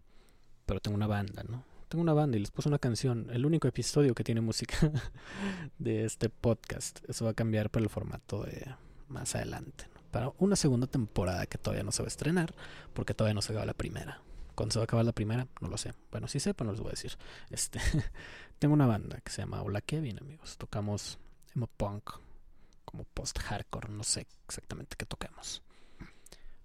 pero 0.65 0.79
tengo 0.79 0.95
una 0.95 1.07
banda, 1.07 1.43
¿no? 1.43 1.74
Tengo 1.95 2.03
una 2.03 2.13
banda 2.13 2.35
y 2.35 2.41
les 2.41 2.51
puse 2.51 2.67
una 2.67 2.77
canción, 2.77 3.29
el 3.31 3.45
único 3.45 3.69
episodio 3.69 4.13
que 4.13 4.25
tiene 4.25 4.41
música 4.41 4.91
de 5.79 6.03
este 6.03 6.27
podcast. 6.27 6.99
Eso 7.07 7.23
va 7.23 7.31
a 7.31 7.33
cambiar 7.33 7.69
por 7.69 7.81
el 7.81 7.87
formato 7.87 8.43
de 8.43 8.67
más 9.07 9.33
adelante, 9.33 9.85
Para 10.11 10.33
una 10.39 10.57
segunda 10.57 10.87
temporada 10.87 11.45
que 11.45 11.57
todavía 11.57 11.85
no 11.85 11.93
se 11.93 12.03
va 12.03 12.07
a 12.07 12.09
estrenar, 12.09 12.53
porque 12.93 13.13
todavía 13.13 13.33
no 13.33 13.41
se 13.41 13.53
acaba 13.53 13.65
la 13.65 13.73
primera. 13.73 14.19
¿Cuándo 14.55 14.73
se 14.73 14.79
va 14.79 14.83
a 14.83 14.87
acabar 14.87 15.05
la 15.05 15.13
primera? 15.13 15.47
No 15.61 15.69
lo 15.69 15.77
sé. 15.77 15.93
Bueno, 16.11 16.27
si 16.27 16.41
sepan, 16.41 16.67
no 16.67 16.73
les 16.73 16.81
voy 16.81 16.89
a 16.89 16.99
decir. 16.99 17.13
Este, 17.49 17.79
tengo 18.59 18.73
una 18.73 18.87
banda 18.87 19.21
que 19.21 19.31
se 19.31 19.43
llama 19.43 19.61
Hola 19.61 19.79
Kevin, 19.79 20.19
amigos. 20.19 20.57
Tocamos 20.57 21.17
emo 21.55 21.67
punk, 21.77 22.11
como 22.83 23.05
post-hardcore, 23.05 23.87
no 23.87 24.03
sé 24.03 24.27
exactamente 24.45 24.97
qué 24.97 25.05
toquemos. 25.05 25.61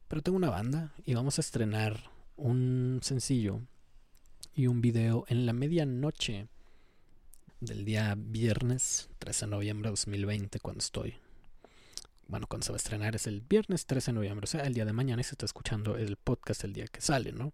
Pero 0.08 0.22
tengo 0.22 0.36
una 0.36 0.50
banda 0.50 0.92
y 1.04 1.14
vamos 1.14 1.38
a 1.38 1.40
estrenar 1.40 2.10
un 2.34 2.98
sencillo 3.00 3.60
y 4.54 4.66
un 4.66 4.80
video 4.80 5.24
en 5.28 5.46
la 5.46 5.52
medianoche 5.52 6.48
del 7.60 7.84
día 7.84 8.14
viernes 8.16 9.08
13 9.18 9.46
de 9.46 9.50
noviembre 9.50 9.88
de 9.88 9.92
2020 9.92 10.60
cuando 10.60 10.80
estoy. 10.80 11.14
Bueno, 12.26 12.46
cuando 12.46 12.64
se 12.64 12.72
va 12.72 12.76
a 12.76 12.78
estrenar 12.78 13.16
es 13.16 13.26
el 13.26 13.40
viernes 13.40 13.86
13 13.86 14.12
de 14.12 14.14
noviembre, 14.14 14.44
o 14.44 14.46
sea, 14.46 14.62
el 14.62 14.74
día 14.74 14.84
de 14.84 14.92
mañana 14.92 15.20
y 15.20 15.24
se 15.24 15.32
está 15.32 15.46
escuchando 15.46 15.96
el 15.96 16.16
podcast 16.16 16.64
el 16.64 16.72
día 16.72 16.86
que 16.86 17.00
sale, 17.00 17.32
¿no? 17.32 17.52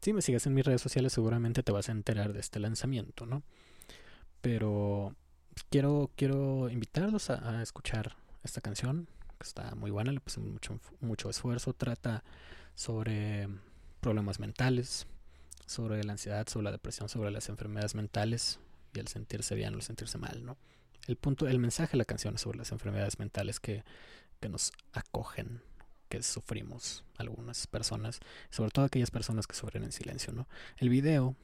Si 0.00 0.12
me 0.12 0.22
sigues 0.22 0.46
en 0.46 0.54
mis 0.54 0.64
redes 0.64 0.80
sociales 0.80 1.12
seguramente 1.12 1.62
te 1.62 1.72
vas 1.72 1.88
a 1.88 1.92
enterar 1.92 2.32
de 2.32 2.40
este 2.40 2.60
lanzamiento, 2.60 3.26
¿no? 3.26 3.42
Pero 4.40 5.14
quiero, 5.70 6.10
quiero 6.16 6.68
invitarlos 6.70 7.30
a, 7.30 7.62
escuchar 7.62 8.16
esta 8.44 8.60
canción, 8.60 9.08
que 9.38 9.46
está 9.46 9.74
muy 9.74 9.90
buena, 9.90 10.12
le 10.12 10.20
puse 10.20 10.40
mucho, 10.40 10.80
mucho 11.00 11.30
esfuerzo, 11.30 11.72
trata 11.72 12.24
sobre 12.74 13.48
problemas 14.00 14.38
mentales, 14.38 15.06
sobre 15.66 16.02
la 16.04 16.12
ansiedad, 16.12 16.46
sobre 16.48 16.64
la 16.64 16.72
depresión, 16.72 17.08
sobre 17.08 17.30
las 17.30 17.48
enfermedades 17.48 17.94
mentales 17.94 18.60
y 18.94 19.00
el 19.00 19.08
sentirse 19.08 19.54
bien 19.54 19.74
o 19.74 19.76
el 19.76 19.82
sentirse 19.82 20.18
mal, 20.18 20.44
¿no? 20.44 20.56
El 21.06 21.16
punto, 21.16 21.46
el 21.46 21.58
mensaje 21.58 21.92
de 21.92 21.98
la 21.98 22.04
canción 22.04 22.34
es 22.34 22.40
sobre 22.40 22.58
las 22.58 22.72
enfermedades 22.72 23.18
mentales 23.18 23.60
que, 23.60 23.84
que 24.40 24.48
nos 24.48 24.72
acogen, 24.92 25.62
que 26.08 26.22
sufrimos 26.22 27.04
algunas 27.16 27.66
personas, 27.66 28.20
sobre 28.50 28.70
todo 28.70 28.84
aquellas 28.84 29.10
personas 29.10 29.46
que 29.46 29.54
sufren 29.54 29.84
en 29.84 29.92
silencio, 29.92 30.32
¿no? 30.32 30.48
El 30.78 30.88
video 30.88 31.36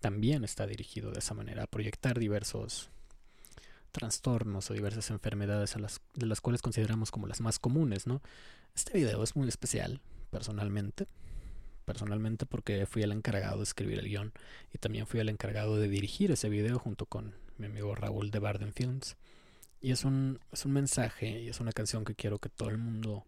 también 0.00 0.44
está 0.44 0.66
dirigido 0.66 1.10
de 1.10 1.18
esa 1.18 1.34
manera 1.34 1.64
a 1.64 1.66
proyectar 1.66 2.18
diversos 2.18 2.90
trastornos 3.92 4.70
o 4.70 4.74
diversas 4.74 5.10
enfermedades 5.10 5.76
a 5.76 5.78
las, 5.78 6.00
de 6.14 6.26
las 6.26 6.40
cuales 6.40 6.62
consideramos 6.62 7.10
como 7.10 7.26
las 7.26 7.40
más 7.40 7.58
comunes, 7.58 8.06
¿no? 8.06 8.20
Este 8.74 8.98
video 8.98 9.22
es 9.22 9.36
muy 9.36 9.48
especial, 9.48 10.00
personalmente. 10.30 11.06
Personalmente 11.84 12.46
porque 12.46 12.86
fui 12.86 13.02
el 13.02 13.12
encargado 13.12 13.58
de 13.58 13.64
escribir 13.64 13.98
el 13.98 14.08
guion 14.08 14.32
y 14.72 14.78
también 14.78 15.06
fui 15.06 15.20
el 15.20 15.28
encargado 15.28 15.76
de 15.76 15.88
dirigir 15.88 16.30
ese 16.30 16.48
video 16.48 16.78
junto 16.78 17.06
con 17.06 17.34
mi 17.58 17.66
amigo 17.66 17.94
Raúl 17.94 18.30
de 18.30 18.38
Barden 18.38 18.72
Films. 18.72 19.16
Y 19.80 19.92
es 19.92 20.04
un, 20.04 20.40
es 20.50 20.64
un 20.64 20.72
mensaje 20.72 21.42
y 21.42 21.48
es 21.48 21.60
una 21.60 21.72
canción 21.72 22.04
que 22.04 22.14
quiero 22.14 22.38
que 22.38 22.48
todo 22.48 22.70
el 22.70 22.78
mundo 22.78 23.26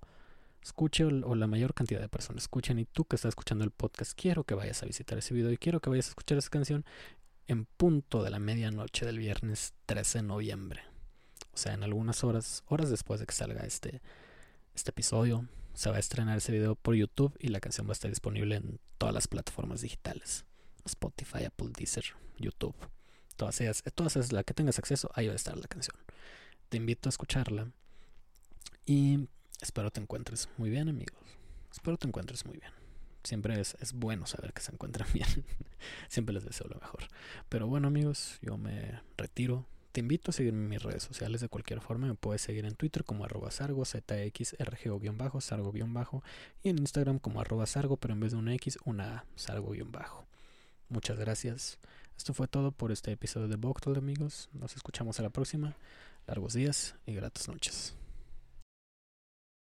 escuche 0.62 1.04
o, 1.04 1.34
la 1.34 1.46
mayor 1.46 1.74
cantidad 1.74 2.00
de 2.00 2.08
personas 2.08 2.44
escuchen. 2.44 2.78
Y 2.78 2.86
tú 2.86 3.04
que 3.04 3.16
estás 3.16 3.30
escuchando 3.30 3.64
el 3.64 3.70
podcast, 3.70 4.18
quiero 4.18 4.44
que 4.44 4.54
vayas 4.54 4.82
a 4.82 4.86
visitar 4.86 5.18
ese 5.18 5.34
video 5.34 5.52
y 5.52 5.58
quiero 5.58 5.80
que 5.80 5.90
vayas 5.90 6.06
a 6.06 6.10
escuchar 6.10 6.38
esa 6.38 6.50
canción 6.50 6.84
en 7.46 7.66
punto 7.66 8.22
de 8.22 8.30
la 8.30 8.38
medianoche 8.38 9.06
del 9.06 9.18
viernes 9.18 9.74
13 9.86 10.18
de 10.18 10.22
noviembre. 10.24 10.82
O 11.52 11.56
sea, 11.56 11.74
en 11.74 11.82
algunas 11.82 12.24
horas, 12.24 12.64
horas 12.66 12.90
después 12.90 13.20
de 13.20 13.26
que 13.26 13.34
salga 13.34 13.62
este, 13.62 14.02
este 14.74 14.90
episodio, 14.90 15.46
se 15.76 15.90
va 15.90 15.96
a 15.96 16.00
estrenar 16.00 16.38
ese 16.38 16.50
video 16.50 16.74
por 16.74 16.96
YouTube 16.96 17.36
y 17.38 17.48
la 17.48 17.60
canción 17.60 17.86
va 17.86 17.90
a 17.90 17.92
estar 17.92 18.10
disponible 18.10 18.56
en 18.56 18.80
todas 18.98 19.14
las 19.14 19.28
plataformas 19.28 19.82
digitales. 19.82 20.44
Spotify, 20.84 21.44
Apple, 21.44 21.68
Deezer, 21.76 22.04
YouTube. 22.38 22.74
Todas 23.36 23.60
ellas, 23.60 23.84
todas 23.94 24.16
esas, 24.16 24.32
la 24.32 24.42
que 24.42 24.54
tengas 24.54 24.78
acceso, 24.78 25.10
ahí 25.14 25.26
va 25.28 25.34
a 25.34 25.36
estar 25.36 25.56
la 25.56 25.68
canción. 25.68 25.96
Te 26.68 26.78
invito 26.78 27.08
a 27.08 27.10
escucharla 27.10 27.70
y 28.84 29.28
espero 29.60 29.90
te 29.92 30.00
encuentres 30.00 30.48
muy 30.56 30.70
bien, 30.70 30.88
amigos. 30.88 31.18
Espero 31.70 31.96
te 31.96 32.08
encuentres 32.08 32.44
muy 32.44 32.56
bien 32.56 32.72
siempre 33.26 33.60
es, 33.60 33.92
bueno 33.92 34.26
saber 34.26 34.52
que 34.52 34.62
se 34.62 34.72
encuentran 34.72 35.08
bien. 35.12 35.28
siempre 36.08 36.32
les 36.34 36.44
deseo 36.44 36.68
lo 36.68 36.80
mejor. 36.80 37.08
Pero 37.48 37.66
bueno 37.66 37.88
amigos, 37.88 38.38
yo 38.40 38.56
me 38.56 39.00
retiro. 39.16 39.66
Te 39.96 40.00
invito 40.00 40.30
a 40.30 40.34
seguirme 40.34 40.64
en 40.64 40.68
mis 40.68 40.82
redes 40.82 41.04
sociales 41.04 41.40
de 41.40 41.48
cualquier 41.48 41.80
forma. 41.80 42.06
Me 42.06 42.14
puedes 42.14 42.42
seguir 42.42 42.66
en 42.66 42.74
Twitter 42.74 43.02
como 43.02 43.24
arroba 43.24 43.50
sargo, 43.50 43.82
zxrgo-bajo, 43.82 45.40
sargo-bajo. 45.40 46.22
Y 46.62 46.68
en 46.68 46.76
Instagram 46.80 47.18
como 47.18 47.40
arroba 47.40 47.64
sargo, 47.64 47.96
pero 47.96 48.12
en 48.12 48.20
vez 48.20 48.32
de 48.32 48.36
una 48.36 48.52
X, 48.56 48.78
una 48.84 49.24
sargo-bajo. 49.36 50.26
Muchas 50.90 51.18
gracias. 51.18 51.78
Esto 52.14 52.34
fue 52.34 52.46
todo 52.46 52.72
por 52.72 52.92
este 52.92 53.10
episodio 53.10 53.48
de 53.48 53.56
Boctal, 53.56 53.96
amigos. 53.96 54.50
Nos 54.52 54.76
escuchamos 54.76 55.18
a 55.18 55.22
la 55.22 55.30
próxima. 55.30 55.78
Largos 56.26 56.52
días 56.52 56.94
y 57.06 57.14
gratas 57.14 57.48
noches. 57.48 57.96